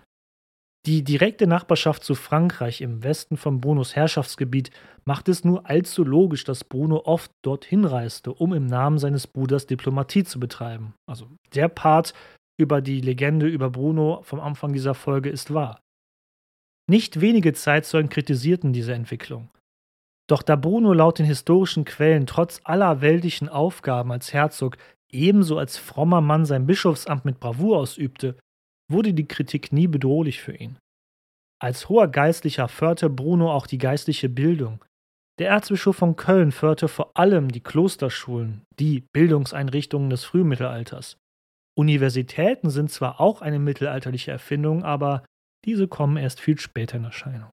Die 0.85 1.03
direkte 1.03 1.47
Nachbarschaft 1.47 2.03
zu 2.03 2.13
Frankreich 2.13 2.81
im 2.81 3.03
Westen 3.03 3.37
von 3.37 3.59
Brunos 3.59 3.95
Herrschaftsgebiet 3.95 4.69
macht 5.03 5.29
es 5.29 5.43
nur 5.43 5.67
allzu 5.67 6.03
logisch, 6.03 6.43
dass 6.43 6.63
Bruno 6.63 7.01
oft 7.05 7.31
dorthin 7.43 7.85
reiste, 7.85 8.31
um 8.31 8.53
im 8.53 8.67
Namen 8.67 8.99
seines 8.99 9.25
Bruders 9.25 9.65
Diplomatie 9.65 10.23
zu 10.23 10.39
betreiben. 10.39 10.93
Also 11.09 11.25
der 11.55 11.67
Part 11.67 12.13
über 12.55 12.81
die 12.81 13.01
Legende 13.01 13.47
über 13.47 13.71
Bruno 13.71 14.21
vom 14.21 14.41
Anfang 14.41 14.73
dieser 14.73 14.93
Folge 14.93 15.31
ist 15.31 15.51
wahr. 15.55 15.81
Nicht 16.87 17.19
wenige 17.19 17.53
Zeitzeugen 17.53 18.09
kritisierten 18.09 18.73
diese 18.73 18.93
Entwicklung. 18.93 19.49
Doch 20.29 20.43
da 20.43 20.55
Bruno 20.55 20.93
laut 20.93 21.17
den 21.17 21.25
historischen 21.25 21.85
Quellen 21.85 22.27
trotz 22.27 22.61
aller 22.63 23.01
weltlichen 23.01 23.49
Aufgaben 23.49 24.11
als 24.11 24.31
Herzog 24.31 24.77
ebenso 25.11 25.57
als 25.57 25.77
frommer 25.77 26.21
Mann 26.21 26.45
sein 26.45 26.67
Bischofsamt 26.67 27.25
mit 27.25 27.39
Bravour 27.39 27.79
ausübte, 27.79 28.37
wurde 28.91 29.13
die 29.13 29.27
Kritik 29.27 29.73
nie 29.73 29.87
bedrohlich 29.87 30.39
für 30.39 30.55
ihn. 30.55 30.77
Als 31.59 31.89
hoher 31.89 32.07
Geistlicher 32.07 32.67
förderte 32.67 33.09
Bruno 33.09 33.51
auch 33.51 33.65
die 33.65 33.79
geistliche 33.79 34.29
Bildung. 34.29 34.85
Der 35.39 35.49
Erzbischof 35.49 35.95
von 35.95 36.15
Köln 36.15 36.51
förderte 36.51 36.89
vor 36.89 37.17
allem 37.17 37.51
die 37.51 37.61
Klosterschulen, 37.61 38.61
die 38.79 39.05
Bildungseinrichtungen 39.13 40.11
des 40.11 40.25
Frühmittelalters. 40.25 41.17
Universitäten 41.75 42.69
sind 42.69 42.91
zwar 42.91 43.19
auch 43.19 43.41
eine 43.41 43.57
mittelalterliche 43.57 44.31
Erfindung, 44.31 44.83
aber 44.83 45.23
diese 45.65 45.87
kommen 45.87 46.17
erst 46.17 46.39
viel 46.39 46.59
später 46.59 46.97
in 46.97 47.05
Erscheinung. 47.05 47.49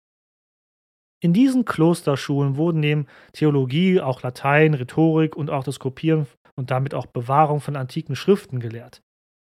In 1.22 1.32
diesen 1.32 1.64
Klosterschulen 1.64 2.56
wurden 2.56 2.80
neben 2.80 3.06
Theologie 3.32 4.00
auch 4.00 4.22
Latein, 4.22 4.74
Rhetorik 4.74 5.36
und 5.36 5.50
auch 5.50 5.64
das 5.64 5.78
Kopieren 5.78 6.26
und 6.56 6.70
damit 6.70 6.94
auch 6.94 7.06
Bewahrung 7.06 7.60
von 7.60 7.76
antiken 7.76 8.16
Schriften 8.16 8.60
gelehrt. 8.60 9.02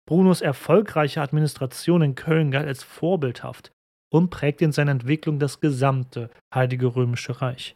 Brunos 0.07 0.41
erfolgreiche 0.41 1.21
Administration 1.21 2.01
in 2.01 2.15
Köln 2.15 2.51
galt 2.51 2.67
als 2.67 2.83
vorbildhaft 2.83 3.71
und 4.09 4.29
prägte 4.29 4.65
in 4.65 4.71
seiner 4.71 4.91
Entwicklung 4.91 5.39
das 5.39 5.59
gesamte 5.59 6.29
Heilige 6.53 6.95
Römische 6.95 7.41
Reich. 7.41 7.75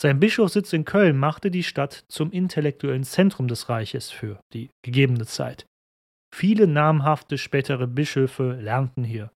Sein 0.00 0.20
Bischofssitz 0.20 0.72
in 0.72 0.84
Köln 0.84 1.18
machte 1.18 1.50
die 1.50 1.62
Stadt 1.62 2.04
zum 2.08 2.30
intellektuellen 2.30 3.04
Zentrum 3.04 3.48
des 3.48 3.68
Reiches 3.68 4.10
für 4.10 4.40
die 4.54 4.70
gegebene 4.82 5.26
Zeit. 5.26 5.66
Viele 6.34 6.66
namhafte 6.66 7.36
spätere 7.36 7.86
Bischöfe 7.86 8.52
lernten 8.52 9.04
hier. 9.04 9.30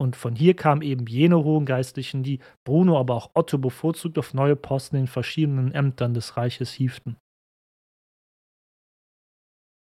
Und 0.00 0.16
von 0.16 0.34
hier 0.34 0.56
kamen 0.56 0.80
eben 0.80 1.06
jene 1.06 1.44
hohen 1.44 1.66
Geistlichen, 1.66 2.22
die 2.22 2.38
Bruno, 2.64 2.98
aber 2.98 3.14
auch 3.14 3.30
Otto 3.34 3.58
bevorzugt 3.58 4.18
auf 4.18 4.32
neue 4.32 4.56
Posten 4.56 4.96
in 4.96 5.06
verschiedenen 5.06 5.72
Ämtern 5.72 6.14
des 6.14 6.38
Reiches 6.38 6.72
hieften. 6.72 7.18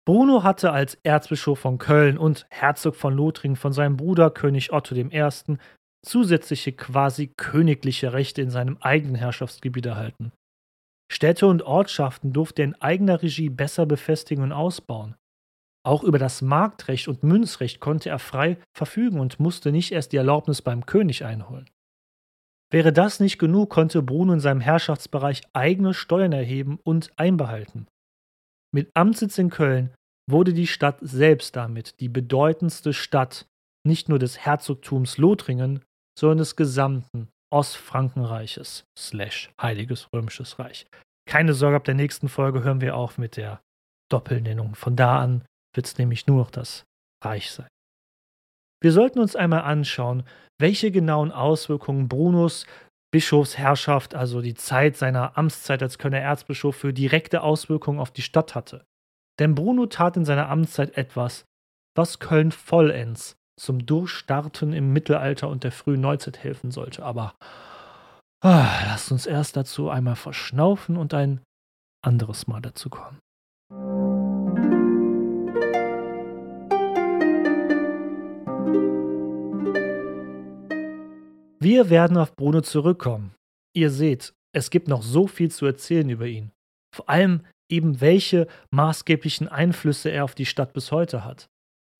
Bruno 0.06 0.44
hatte 0.44 0.74
als 0.74 0.96
Erzbischof 1.04 1.60
von 1.60 1.78
Köln 1.78 2.18
und 2.18 2.46
Herzog 2.50 2.98
von 2.98 3.14
Lothringen 3.14 3.56
von 3.56 3.72
seinem 3.72 3.96
Bruder 3.96 4.30
König 4.30 4.74
Otto 4.74 4.94
I. 4.94 5.30
zusätzliche 6.06 6.74
quasi 6.74 7.28
königliche 7.38 8.12
Rechte 8.12 8.42
in 8.42 8.50
seinem 8.50 8.78
eigenen 8.82 9.16
Herrschaftsgebiet 9.16 9.86
erhalten. 9.86 10.34
Städte 11.10 11.48
und 11.48 11.62
Ortschaften 11.62 12.34
durfte 12.34 12.64
er 12.64 12.66
in 12.66 12.82
eigener 12.82 13.24
Regie 13.24 13.50
besser 13.50 13.86
befestigen 13.86 14.44
und 14.44 14.52
ausbauen. 14.52 15.16
Auch 15.86 16.04
über 16.04 16.18
das 16.18 16.42
Marktrecht 16.42 17.08
und 17.08 17.24
Münzrecht 17.24 17.80
konnte 17.80 18.10
er 18.10 18.20
frei 18.20 18.58
verfügen 18.76 19.20
und 19.20 19.40
musste 19.40 19.72
nicht 19.72 19.92
erst 19.92 20.14
die 20.14 20.18
Erlaubnis 20.18 20.62
beim 20.62 20.86
König 20.86 21.26
einholen. 21.26 21.70
Wäre 22.72 22.94
das 22.94 23.20
nicht 23.20 23.38
genug, 23.38 23.70
konnte 23.70 24.02
Bruno 24.02 24.34
in 24.34 24.40
seinem 24.40 24.62
Herrschaftsbereich 24.62 25.44
eigene 25.54 25.94
Steuern 25.94 26.32
erheben 26.32 26.80
und 26.84 27.12
einbehalten. 27.20 27.88
Mit 28.74 28.90
Amtssitz 28.96 29.38
in 29.38 29.50
Köln 29.50 29.94
wurde 30.28 30.54
die 30.54 30.68
Stadt 30.68 30.98
selbst 31.02 31.56
damit 31.56 32.00
die 32.00 32.10
bedeutendste 32.10 32.94
Stadt 32.94 33.46
nicht 33.86 34.10
nur 34.10 34.20
des 34.20 34.40
Herzogtums 34.40 35.18
Lothringen, 35.18 35.84
sondern 36.18 36.40
des 36.40 36.56
gesamten 36.56 37.28
Ostfrankenreiches 37.52 38.86
slash 38.98 39.52
Heiliges 39.62 40.08
Römisches 40.14 40.58
Reich. 40.58 40.88
Keine 41.30 41.54
Sorge, 41.54 41.76
ab 41.76 41.84
der 41.84 41.94
nächsten 41.94 42.30
Folge 42.30 42.64
hören 42.64 42.82
wir 42.82 42.96
auf 42.96 43.18
mit 43.18 43.38
der 43.38 43.62
Doppelnennung. 44.10 44.76
Von 44.76 44.96
da 44.96 45.20
an 45.20 45.44
wird 45.74 45.86
es 45.86 45.98
nämlich 45.98 46.28
nur 46.28 46.38
noch 46.38 46.52
das 46.52 46.84
Reich 47.24 47.52
sein. 47.52 47.68
Wir 48.82 48.92
sollten 48.92 49.20
uns 49.20 49.36
einmal 49.36 49.62
anschauen, 49.62 50.24
welche 50.60 50.92
genauen 50.92 51.32
Auswirkungen 51.32 52.10
Brunos 52.10 52.66
Bischofsherrschaft, 53.14 54.16
also 54.16 54.42
die 54.42 54.56
Zeit 54.56 54.98
seiner 54.98 55.38
Amtszeit 55.38 55.84
als 55.84 56.00
Kölner 56.00 56.20
Erzbischof, 56.20 56.76
für 56.76 56.94
direkte 56.94 57.44
Auswirkungen 57.44 58.00
auf 58.00 58.12
die 58.12 58.24
Stadt 58.24 58.56
hatte. 58.56 58.86
Denn 59.40 59.56
Bruno 59.56 59.86
tat 59.86 60.18
in 60.18 60.26
seiner 60.26 60.50
Amtszeit 60.50 60.98
etwas, 60.98 61.46
was 61.96 62.20
Köln 62.20 62.52
vollends 62.52 63.36
zum 63.60 63.86
Durchstarten 63.86 64.74
im 64.74 64.94
Mittelalter 64.94 65.48
und 65.48 65.64
der 65.64 65.72
frühen 65.72 66.02
Neuzeit 66.02 66.40
helfen 66.40 66.72
sollte. 66.72 67.04
Aber 67.04 67.36
ah, 68.42 68.82
lasst 68.86 69.12
uns 69.12 69.28
erst 69.28 69.56
dazu 69.58 69.90
einmal 69.90 70.16
verschnaufen 70.16 70.98
und 70.98 71.14
ein 71.14 71.42
anderes 72.04 72.48
Mal 72.48 72.62
dazu 72.62 72.90
kommen. 72.90 73.20
Wir 81.64 81.90
werden 81.90 82.18
auf 82.18 82.36
Bruno 82.36 82.60
zurückkommen. 82.60 83.36
Ihr 83.74 83.90
seht, 83.90 84.34
es 84.54 84.70
gibt 84.70 84.90
noch 84.90 85.02
so 85.02 85.28
viel 85.28 85.50
zu 85.50 85.66
erzählen 85.66 86.10
über 86.10 86.28
ihn. 86.28 86.52
Vor 86.94 87.10
allem 87.10 87.46
eben 87.72 88.02
welche 88.02 88.48
maßgeblichen 88.72 89.48
Einflüsse 89.48 90.10
er 90.10 90.26
auf 90.26 90.36
die 90.36 90.46
Stadt 90.46 90.74
bis 90.74 90.92
heute 90.92 91.24
hat. 91.24 91.48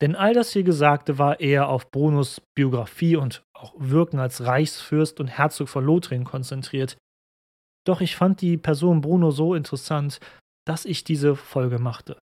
Denn 0.02 0.18
all 0.18 0.34
das 0.34 0.52
hier 0.52 0.64
Gesagte 0.64 1.18
war 1.18 1.40
eher 1.40 1.70
auf 1.70 1.92
Brunos 1.92 2.42
Biografie 2.58 3.16
und 3.16 3.42
auch 3.54 3.74
Wirken 3.78 4.20
als 4.20 4.44
Reichsfürst 4.46 5.22
und 5.22 5.28
Herzog 5.28 5.70
von 5.70 5.86
Lothringen 5.86 6.26
konzentriert. 6.26 6.98
Doch 7.88 8.02
ich 8.02 8.18
fand 8.18 8.42
die 8.42 8.58
Person 8.58 9.00
Bruno 9.00 9.32
so 9.32 9.56
interessant, 9.56 10.20
dass 10.68 10.84
ich 10.84 11.06
diese 11.06 11.38
Folge 11.38 11.80
machte. 11.80 12.20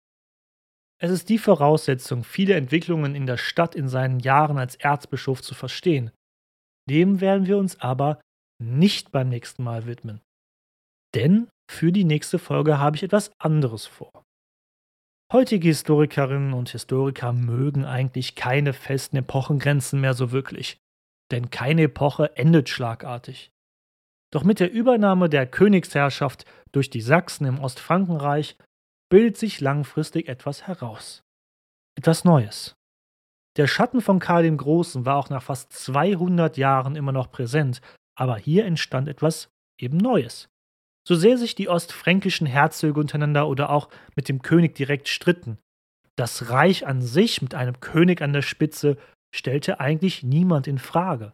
Es 1.01 1.09
ist 1.09 1.27
die 1.29 1.39
Voraussetzung, 1.39 2.23
viele 2.23 2.53
Entwicklungen 2.53 3.15
in 3.15 3.25
der 3.25 3.37
Stadt 3.37 3.73
in 3.73 3.87
seinen 3.87 4.19
Jahren 4.19 4.59
als 4.59 4.75
Erzbischof 4.75 5.41
zu 5.41 5.55
verstehen. 5.55 6.11
Dem 6.89 7.21
werden 7.21 7.47
wir 7.47 7.57
uns 7.57 7.79
aber 7.79 8.19
nicht 8.59 9.11
beim 9.11 9.29
nächsten 9.29 9.63
Mal 9.63 9.85
widmen. 9.85 10.21
Denn 11.15 11.47
für 11.69 11.91
die 11.91 12.03
nächste 12.03 12.39
Folge 12.39 12.79
habe 12.79 12.95
ich 12.95 13.03
etwas 13.03 13.31
anderes 13.39 13.85
vor. 13.85 14.23
Heutige 15.31 15.69
Historikerinnen 15.69 16.53
und 16.53 16.69
Historiker 16.69 17.31
mögen 17.31 17.85
eigentlich 17.85 18.35
keine 18.35 18.73
festen 18.73 19.17
Epochengrenzen 19.17 20.01
mehr 20.01 20.13
so 20.13 20.31
wirklich, 20.31 20.77
denn 21.31 21.49
keine 21.49 21.83
Epoche 21.83 22.35
endet 22.35 22.67
schlagartig. 22.67 23.51
Doch 24.33 24.43
mit 24.43 24.59
der 24.59 24.71
Übernahme 24.71 25.29
der 25.29 25.47
Königsherrschaft 25.47 26.45
durch 26.71 26.89
die 26.89 27.01
Sachsen 27.01 27.45
im 27.45 27.59
Ostfrankenreich 27.59 28.57
bildet 29.09 29.37
sich 29.37 29.59
langfristig 29.59 30.27
etwas 30.27 30.67
heraus. 30.67 31.23
Etwas 31.97 32.23
Neues. 32.23 32.75
Der 33.57 33.67
Schatten 33.67 34.01
von 34.01 34.19
Karl 34.19 34.43
dem 34.43 34.57
Großen 34.57 35.05
war 35.05 35.17
auch 35.17 35.29
nach 35.29 35.43
fast 35.43 35.73
200 35.73 36.57
Jahren 36.57 36.95
immer 36.95 37.11
noch 37.11 37.31
präsent, 37.31 37.81
aber 38.17 38.37
hier 38.37 38.65
entstand 38.65 39.07
etwas 39.07 39.49
eben 39.79 39.97
Neues. 39.97 40.49
So 41.07 41.15
sehr 41.15 41.37
sich 41.37 41.55
die 41.55 41.67
ostfränkischen 41.67 42.47
Herzöge 42.47 42.99
untereinander 42.99 43.47
oder 43.47 43.69
auch 43.71 43.89
mit 44.15 44.29
dem 44.29 44.41
König 44.41 44.75
direkt 44.75 45.09
stritten, 45.09 45.57
das 46.21 46.49
Reich 46.49 46.85
an 46.85 47.01
sich 47.01 47.41
mit 47.41 47.55
einem 47.55 47.79
König 47.79 48.21
an 48.21 48.33
der 48.33 48.41
Spitze 48.41 48.97
stellte 49.33 49.79
eigentlich 49.79 50.23
niemand 50.23 50.67
in 50.67 50.77
Frage. 50.77 51.33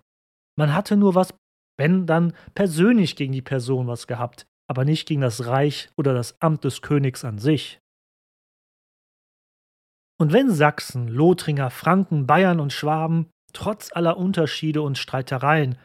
Man 0.58 0.74
hatte 0.74 0.98
nur 0.98 1.16
was, 1.16 1.34
wenn 1.78 2.06
dann 2.06 2.34
persönlich 2.56 3.16
gegen 3.16 3.34
die 3.34 3.42
Person 3.42 3.88
was 3.88 4.08
gehabt, 4.08 4.48
aber 4.70 4.86
nicht 4.86 5.08
gegen 5.08 5.22
das 5.22 5.46
Reich 5.46 5.90
oder 5.98 6.14
das 6.14 6.42
Amt 6.42 6.64
des 6.64 6.82
Königs 6.82 7.26
an 7.26 7.38
sich. 7.38 7.80
Und 10.20 10.34
wenn 10.34 10.52
Sachsen, 10.52 11.08
Lothringer, 11.08 11.70
Franken, 11.70 12.26
Bayern 12.26 12.60
und 12.60 12.74
Schwaben 12.74 13.30
trotz 13.54 13.92
aller 13.94 14.18
Unterschiede 14.18 14.82
und 14.82 14.98
Streitereien 14.98 15.78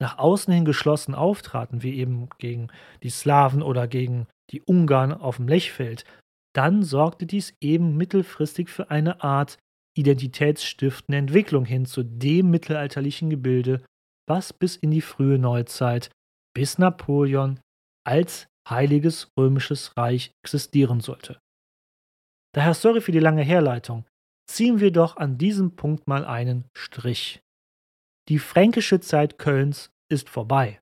nach 0.00 0.18
außen 0.18 0.52
hin 0.52 0.64
geschlossen 0.64 1.14
auftraten, 1.14 1.82
wie 1.82 1.96
eben 1.96 2.28
gegen 2.38 2.68
die 3.02 3.10
Slawen 3.10 3.62
oder 3.62 3.88
gegen 3.88 4.26
die 4.50 4.62
Ungarn 4.62 5.12
auf 5.12 5.36
dem 5.36 5.48
Lechfeld, 5.48 6.04
dann 6.54 6.82
sorgte 6.82 7.26
dies 7.26 7.54
eben 7.60 7.96
mittelfristig 7.96 8.68
für 8.68 8.90
eine 8.90 9.22
Art 9.22 9.58
identitätsstiftende 9.96 11.18
Entwicklung 11.18 11.64
hin 11.64 11.84
zu 11.84 12.04
dem 12.04 12.50
mittelalterlichen 12.50 13.30
Gebilde, 13.30 13.82
was 14.28 14.52
bis 14.52 14.76
in 14.76 14.90
die 14.90 15.00
frühe 15.00 15.38
Neuzeit, 15.38 16.10
bis 16.54 16.78
Napoleon 16.78 17.60
als 18.06 18.46
heiliges 18.68 19.32
römisches 19.36 19.96
Reich 19.96 20.32
existieren 20.44 21.00
sollte. 21.00 21.38
Daher 22.54 22.74
sorry 22.74 23.00
für 23.00 23.12
die 23.12 23.18
lange 23.18 23.42
Herleitung. 23.42 24.04
Ziehen 24.50 24.80
wir 24.80 24.90
doch 24.90 25.16
an 25.16 25.38
diesem 25.38 25.76
Punkt 25.76 26.06
mal 26.08 26.24
einen 26.24 26.64
Strich. 26.74 27.42
Die 28.28 28.38
fränkische 28.38 29.00
Zeit 29.00 29.38
Kölns 29.38 29.90
ist 30.10 30.28
vorbei. 30.28 30.80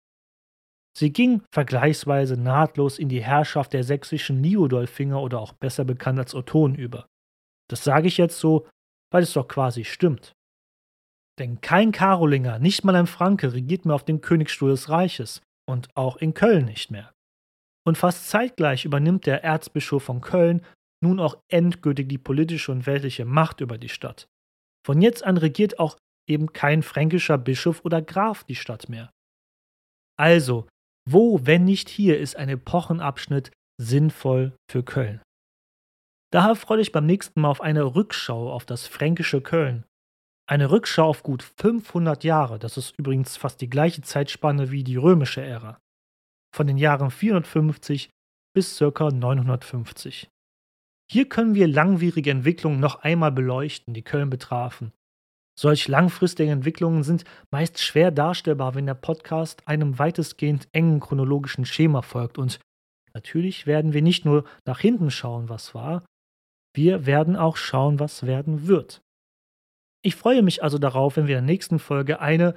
Sie 0.97 1.13
ging 1.13 1.43
vergleichsweise 1.53 2.37
nahtlos 2.37 2.99
in 2.99 3.09
die 3.09 3.23
Herrschaft 3.23 3.73
der 3.73 3.85
sächsischen 3.85 4.43
Liudolfinger 4.43 5.21
oder 5.21 5.41
auch 5.41 5.53
besser 5.53 5.85
bekannt 5.85 6.19
als 6.19 6.35
Ottonen 6.35 6.77
über. 6.77 7.07
Das 7.69 7.85
sage 7.85 8.09
ich 8.09 8.17
jetzt 8.17 8.39
so, 8.39 8.67
weil 9.13 9.23
es 9.23 9.33
doch 9.33 9.47
quasi 9.47 9.85
stimmt. 9.85 10.33
Denn 11.39 11.61
kein 11.61 11.93
Karolinger, 11.93 12.59
nicht 12.59 12.85
mal 12.85 12.97
ein 12.97 13.07
Franke, 13.07 13.53
regiert 13.53 13.85
mehr 13.85 13.95
auf 13.95 14.05
dem 14.05 14.23
Königsstuhl 14.23 14.71
des 14.71 14.89
Reiches 14.89 15.43
und 15.69 15.89
auch 15.95 16.17
in 16.17 16.33
Köln 16.33 16.65
nicht 16.65 16.91
mehr. 16.91 17.13
Und 17.87 17.99
fast 17.99 18.29
zeitgleich 18.29 18.85
übernimmt 18.85 19.27
der 19.27 19.45
Erzbischof 19.45 20.03
von 20.03 20.21
Köln 20.21 20.63
nun 21.07 21.21
auch 21.21 21.39
endgültig 21.49 22.09
die 22.09 22.19
politische 22.19 22.73
und 22.73 22.87
weltliche 22.87 23.25
Macht 23.25 23.61
über 23.61 23.79
die 23.79 23.89
Stadt. 23.89 24.27
Von 24.85 25.01
jetzt 25.01 25.25
an 25.25 25.37
regiert 25.37 25.79
auch 25.79 25.97
eben 26.29 26.53
kein 26.53 26.83
fränkischer 26.83 27.39
Bischof 27.39 27.85
oder 27.85 28.03
Graf 28.03 28.45
die 28.45 28.57
Stadt 28.57 28.89
mehr. 28.89 29.11
Also, 30.19 30.69
wo, 31.09 31.41
wenn 31.45 31.65
nicht 31.65 31.89
hier, 31.89 32.19
ist 32.19 32.37
ein 32.37 32.49
Epochenabschnitt 32.49 33.53
sinnvoll 33.81 34.57
für 34.71 34.83
Köln? 34.83 35.21
Daher 36.33 36.57
freue 36.57 36.81
ich 36.81 36.93
beim 36.93 37.07
nächsten 37.07 37.41
Mal 37.41 37.51
auf 37.51 37.61
eine 37.61 37.95
Rückschau 37.95 38.53
auf 38.53 38.67
das 38.67 38.87
fränkische 38.87 39.41
Köln. 39.41 39.85
Eine 40.49 40.71
Rückschau 40.71 41.09
auf 41.09 41.23
gut 41.23 41.43
500 41.43 42.25
Jahre, 42.25 42.59
das 42.59 42.77
ist 42.77 42.95
übrigens 42.99 43.37
fast 43.37 43.61
die 43.61 43.71
gleiche 43.71 44.03
Zeitspanne 44.03 44.71
wie 44.71 44.85
die 44.85 44.97
römische 44.97 45.43
Ära. 45.43 45.79
Von 46.55 46.67
den 46.67 46.79
Jahren 46.79 47.11
450 47.11 48.11
bis 48.55 48.79
ca. 48.79 49.11
950. 49.11 50.29
Hier 51.11 51.29
können 51.29 51.55
wir 51.55 51.69
langwierige 51.69 52.31
Entwicklungen 52.31 52.81
noch 52.81 52.97
einmal 53.03 53.33
beleuchten, 53.33 53.95
die 53.95 54.03
Köln 54.03 54.31
betrafen. 54.31 54.93
Solch 55.59 55.89
langfristige 55.89 56.51
Entwicklungen 56.51 57.03
sind 57.03 57.25
meist 57.51 57.79
schwer 57.79 58.11
darstellbar, 58.11 58.75
wenn 58.75 58.87
der 58.87 58.95
Podcast 58.95 59.67
einem 59.67 59.99
weitestgehend 59.99 60.69
engen 60.73 61.01
chronologischen 61.01 61.65
Schema 61.65 62.03
folgt. 62.03 62.37
Und 62.37 62.61
natürlich 63.15 63.67
werden 63.67 63.93
wir 63.95 64.03
nicht 64.03 64.25
nur 64.25 64.45
nach 64.67 64.81
hinten 64.81 65.11
schauen, 65.11 65.49
was 65.49 65.75
war, 65.75 66.05
wir 66.75 67.07
werden 67.07 67.37
auch 67.37 67.57
schauen, 67.57 67.99
was 68.01 68.27
werden 68.27 68.69
wird. 68.69 69.01
Ich 70.03 70.15
freue 70.15 70.43
mich 70.43 70.63
also 70.63 70.79
darauf, 70.79 71.17
wenn 71.17 71.27
wir 71.27 71.39
in 71.39 71.47
der 71.47 71.55
nächsten 71.55 71.79
Folge 71.79 72.21
eine 72.21 72.55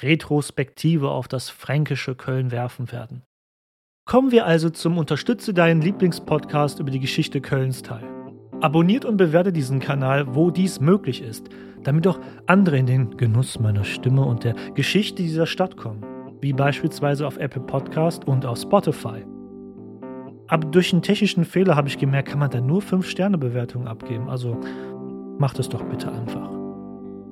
Retrospektive 0.00 1.10
auf 1.10 1.26
das 1.26 1.48
fränkische 1.48 2.14
Köln 2.14 2.50
werfen 2.50 2.92
werden. 2.92 3.22
Kommen 4.04 4.32
wir 4.32 4.46
also 4.46 4.68
zum 4.68 4.98
Unterstütze 4.98 5.54
deinen 5.54 5.80
Lieblingspodcast 5.80 6.80
über 6.80 6.90
die 6.90 6.98
Geschichte 6.98 7.40
Kölns 7.40 7.82
teil. 7.82 8.02
Abonniert 8.60 9.04
und 9.04 9.16
bewerte 9.16 9.52
diesen 9.52 9.78
Kanal, 9.78 10.34
wo 10.34 10.50
dies 10.50 10.80
möglich 10.80 11.22
ist, 11.22 11.48
damit 11.84 12.08
auch 12.08 12.18
andere 12.46 12.78
in 12.78 12.86
den 12.86 13.16
Genuss 13.16 13.60
meiner 13.60 13.84
Stimme 13.84 14.24
und 14.24 14.42
der 14.42 14.54
Geschichte 14.74 15.22
dieser 15.22 15.46
Stadt 15.46 15.76
kommen, 15.76 16.04
wie 16.40 16.52
beispielsweise 16.52 17.24
auf 17.24 17.36
Apple 17.36 17.62
Podcast 17.62 18.26
und 18.26 18.44
auf 18.44 18.58
Spotify. 18.58 19.24
Aber 20.48 20.66
durch 20.66 20.92
einen 20.92 21.02
technischen 21.02 21.44
Fehler 21.44 21.76
habe 21.76 21.86
ich 21.86 21.96
gemerkt, 21.96 22.28
kann 22.28 22.40
man 22.40 22.50
da 22.50 22.60
nur 22.60 22.82
5-Sterne-Bewertungen 22.82 23.86
abgeben. 23.86 24.28
Also 24.28 24.58
macht 25.38 25.60
es 25.60 25.68
doch 25.68 25.84
bitte 25.84 26.10
einfach. 26.10 26.50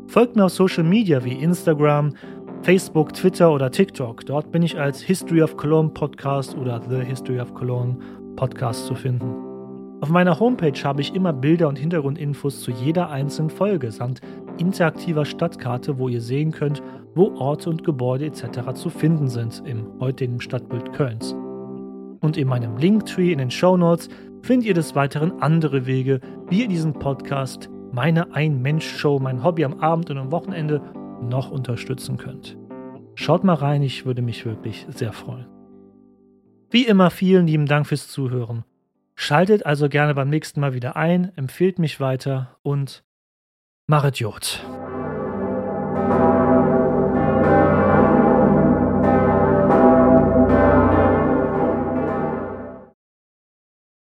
Folgt 0.07 0.35
mir 0.37 0.45
auf 0.45 0.53
Social 0.53 0.85
Media 0.85 1.25
wie 1.25 1.35
Instagram, 1.35 2.15
Facebook, 2.63 3.13
Twitter 3.13 3.53
oder 3.53 3.71
TikTok. 3.71 4.27
Dort 4.27 4.53
bin 4.53 4.63
ich 4.63 4.79
als 4.79 5.01
History 5.01 5.43
of 5.43 5.57
Cologne 5.57 5.91
Podcast 5.91 6.57
oder 6.57 6.81
The 6.89 7.01
History 7.01 7.41
of 7.41 7.55
Cologne 7.55 7.97
Podcast 8.37 8.87
zu 8.87 8.95
finden. 8.95 9.35
Auf 10.01 10.09
meiner 10.09 10.39
Homepage 10.39 10.79
habe 10.83 11.01
ich 11.01 11.15
immer 11.15 11.33
Bilder 11.33 11.69
und 11.69 11.79
Hintergrundinfos 11.79 12.61
zu 12.61 12.71
jeder 12.71 13.11
einzelnen 13.11 13.51
Folge 13.51 13.91
samt 13.91 14.21
interaktiver 14.59 15.25
Stadtkarte, 15.25 15.99
wo 15.99 16.09
ihr 16.09 16.21
sehen 16.21 16.53
könnt, 16.53 16.83
wo 17.15 17.35
Orte 17.37 17.71
und 17.71 17.85
Gebäude 17.85 18.27
etc. 18.27 18.73
zu 18.75 18.91
finden 18.91 19.29
sind 19.29 19.63
im 19.67 19.87
heutigen 20.01 20.41
Stadtbild 20.41 20.93
Kölns 20.93 21.35
und 22.21 22.37
in 22.37 22.49
meinem 22.49 22.77
Linktree 22.77 23.33
in 23.33 23.39
den 23.39 23.51
Show 23.51 23.77
Notes 23.77 24.09
findet 24.43 24.69
ihr 24.69 24.75
des 24.75 24.95
Weiteren 24.95 25.41
andere 25.41 25.87
Wege, 25.87 26.21
wie 26.49 26.63
ihr 26.63 26.69
diesen 26.69 26.93
Podcast, 26.93 27.69
meine 27.93 28.35
Ein-Mensch-Show, 28.35 29.19
mein 29.19 29.43
Hobby 29.43 29.65
am 29.65 29.81
Abend 29.81 30.11
und 30.11 30.19
am 30.19 30.31
Wochenende 30.31 30.81
noch 31.23 31.51
unterstützen 31.51 32.17
könnt. 32.17 32.57
Schaut 33.15 33.45
mal 33.45 33.55
rein, 33.55 33.83
ich 33.83 34.07
würde 34.07 34.23
mich 34.23 34.47
wirklich 34.47 34.87
sehr 34.89 35.13
freuen. 35.13 35.47
Wie 36.71 36.87
immer 36.87 37.11
vielen 37.11 37.47
lieben 37.47 37.67
Dank 37.67 37.87
fürs 37.87 38.09
Zuhören. 38.09 38.65
Schaltet 39.15 39.67
also 39.67 39.89
gerne 39.89 40.15
beim 40.15 40.31
nächsten 40.31 40.61
Mal 40.61 40.73
wieder 40.73 40.97
ein, 40.97 41.33
empfehlt 41.37 41.79
mich 41.79 42.01
weiter 42.01 42.57
und 42.63 43.05
machet 43.87 44.19
Jod. 44.19 44.61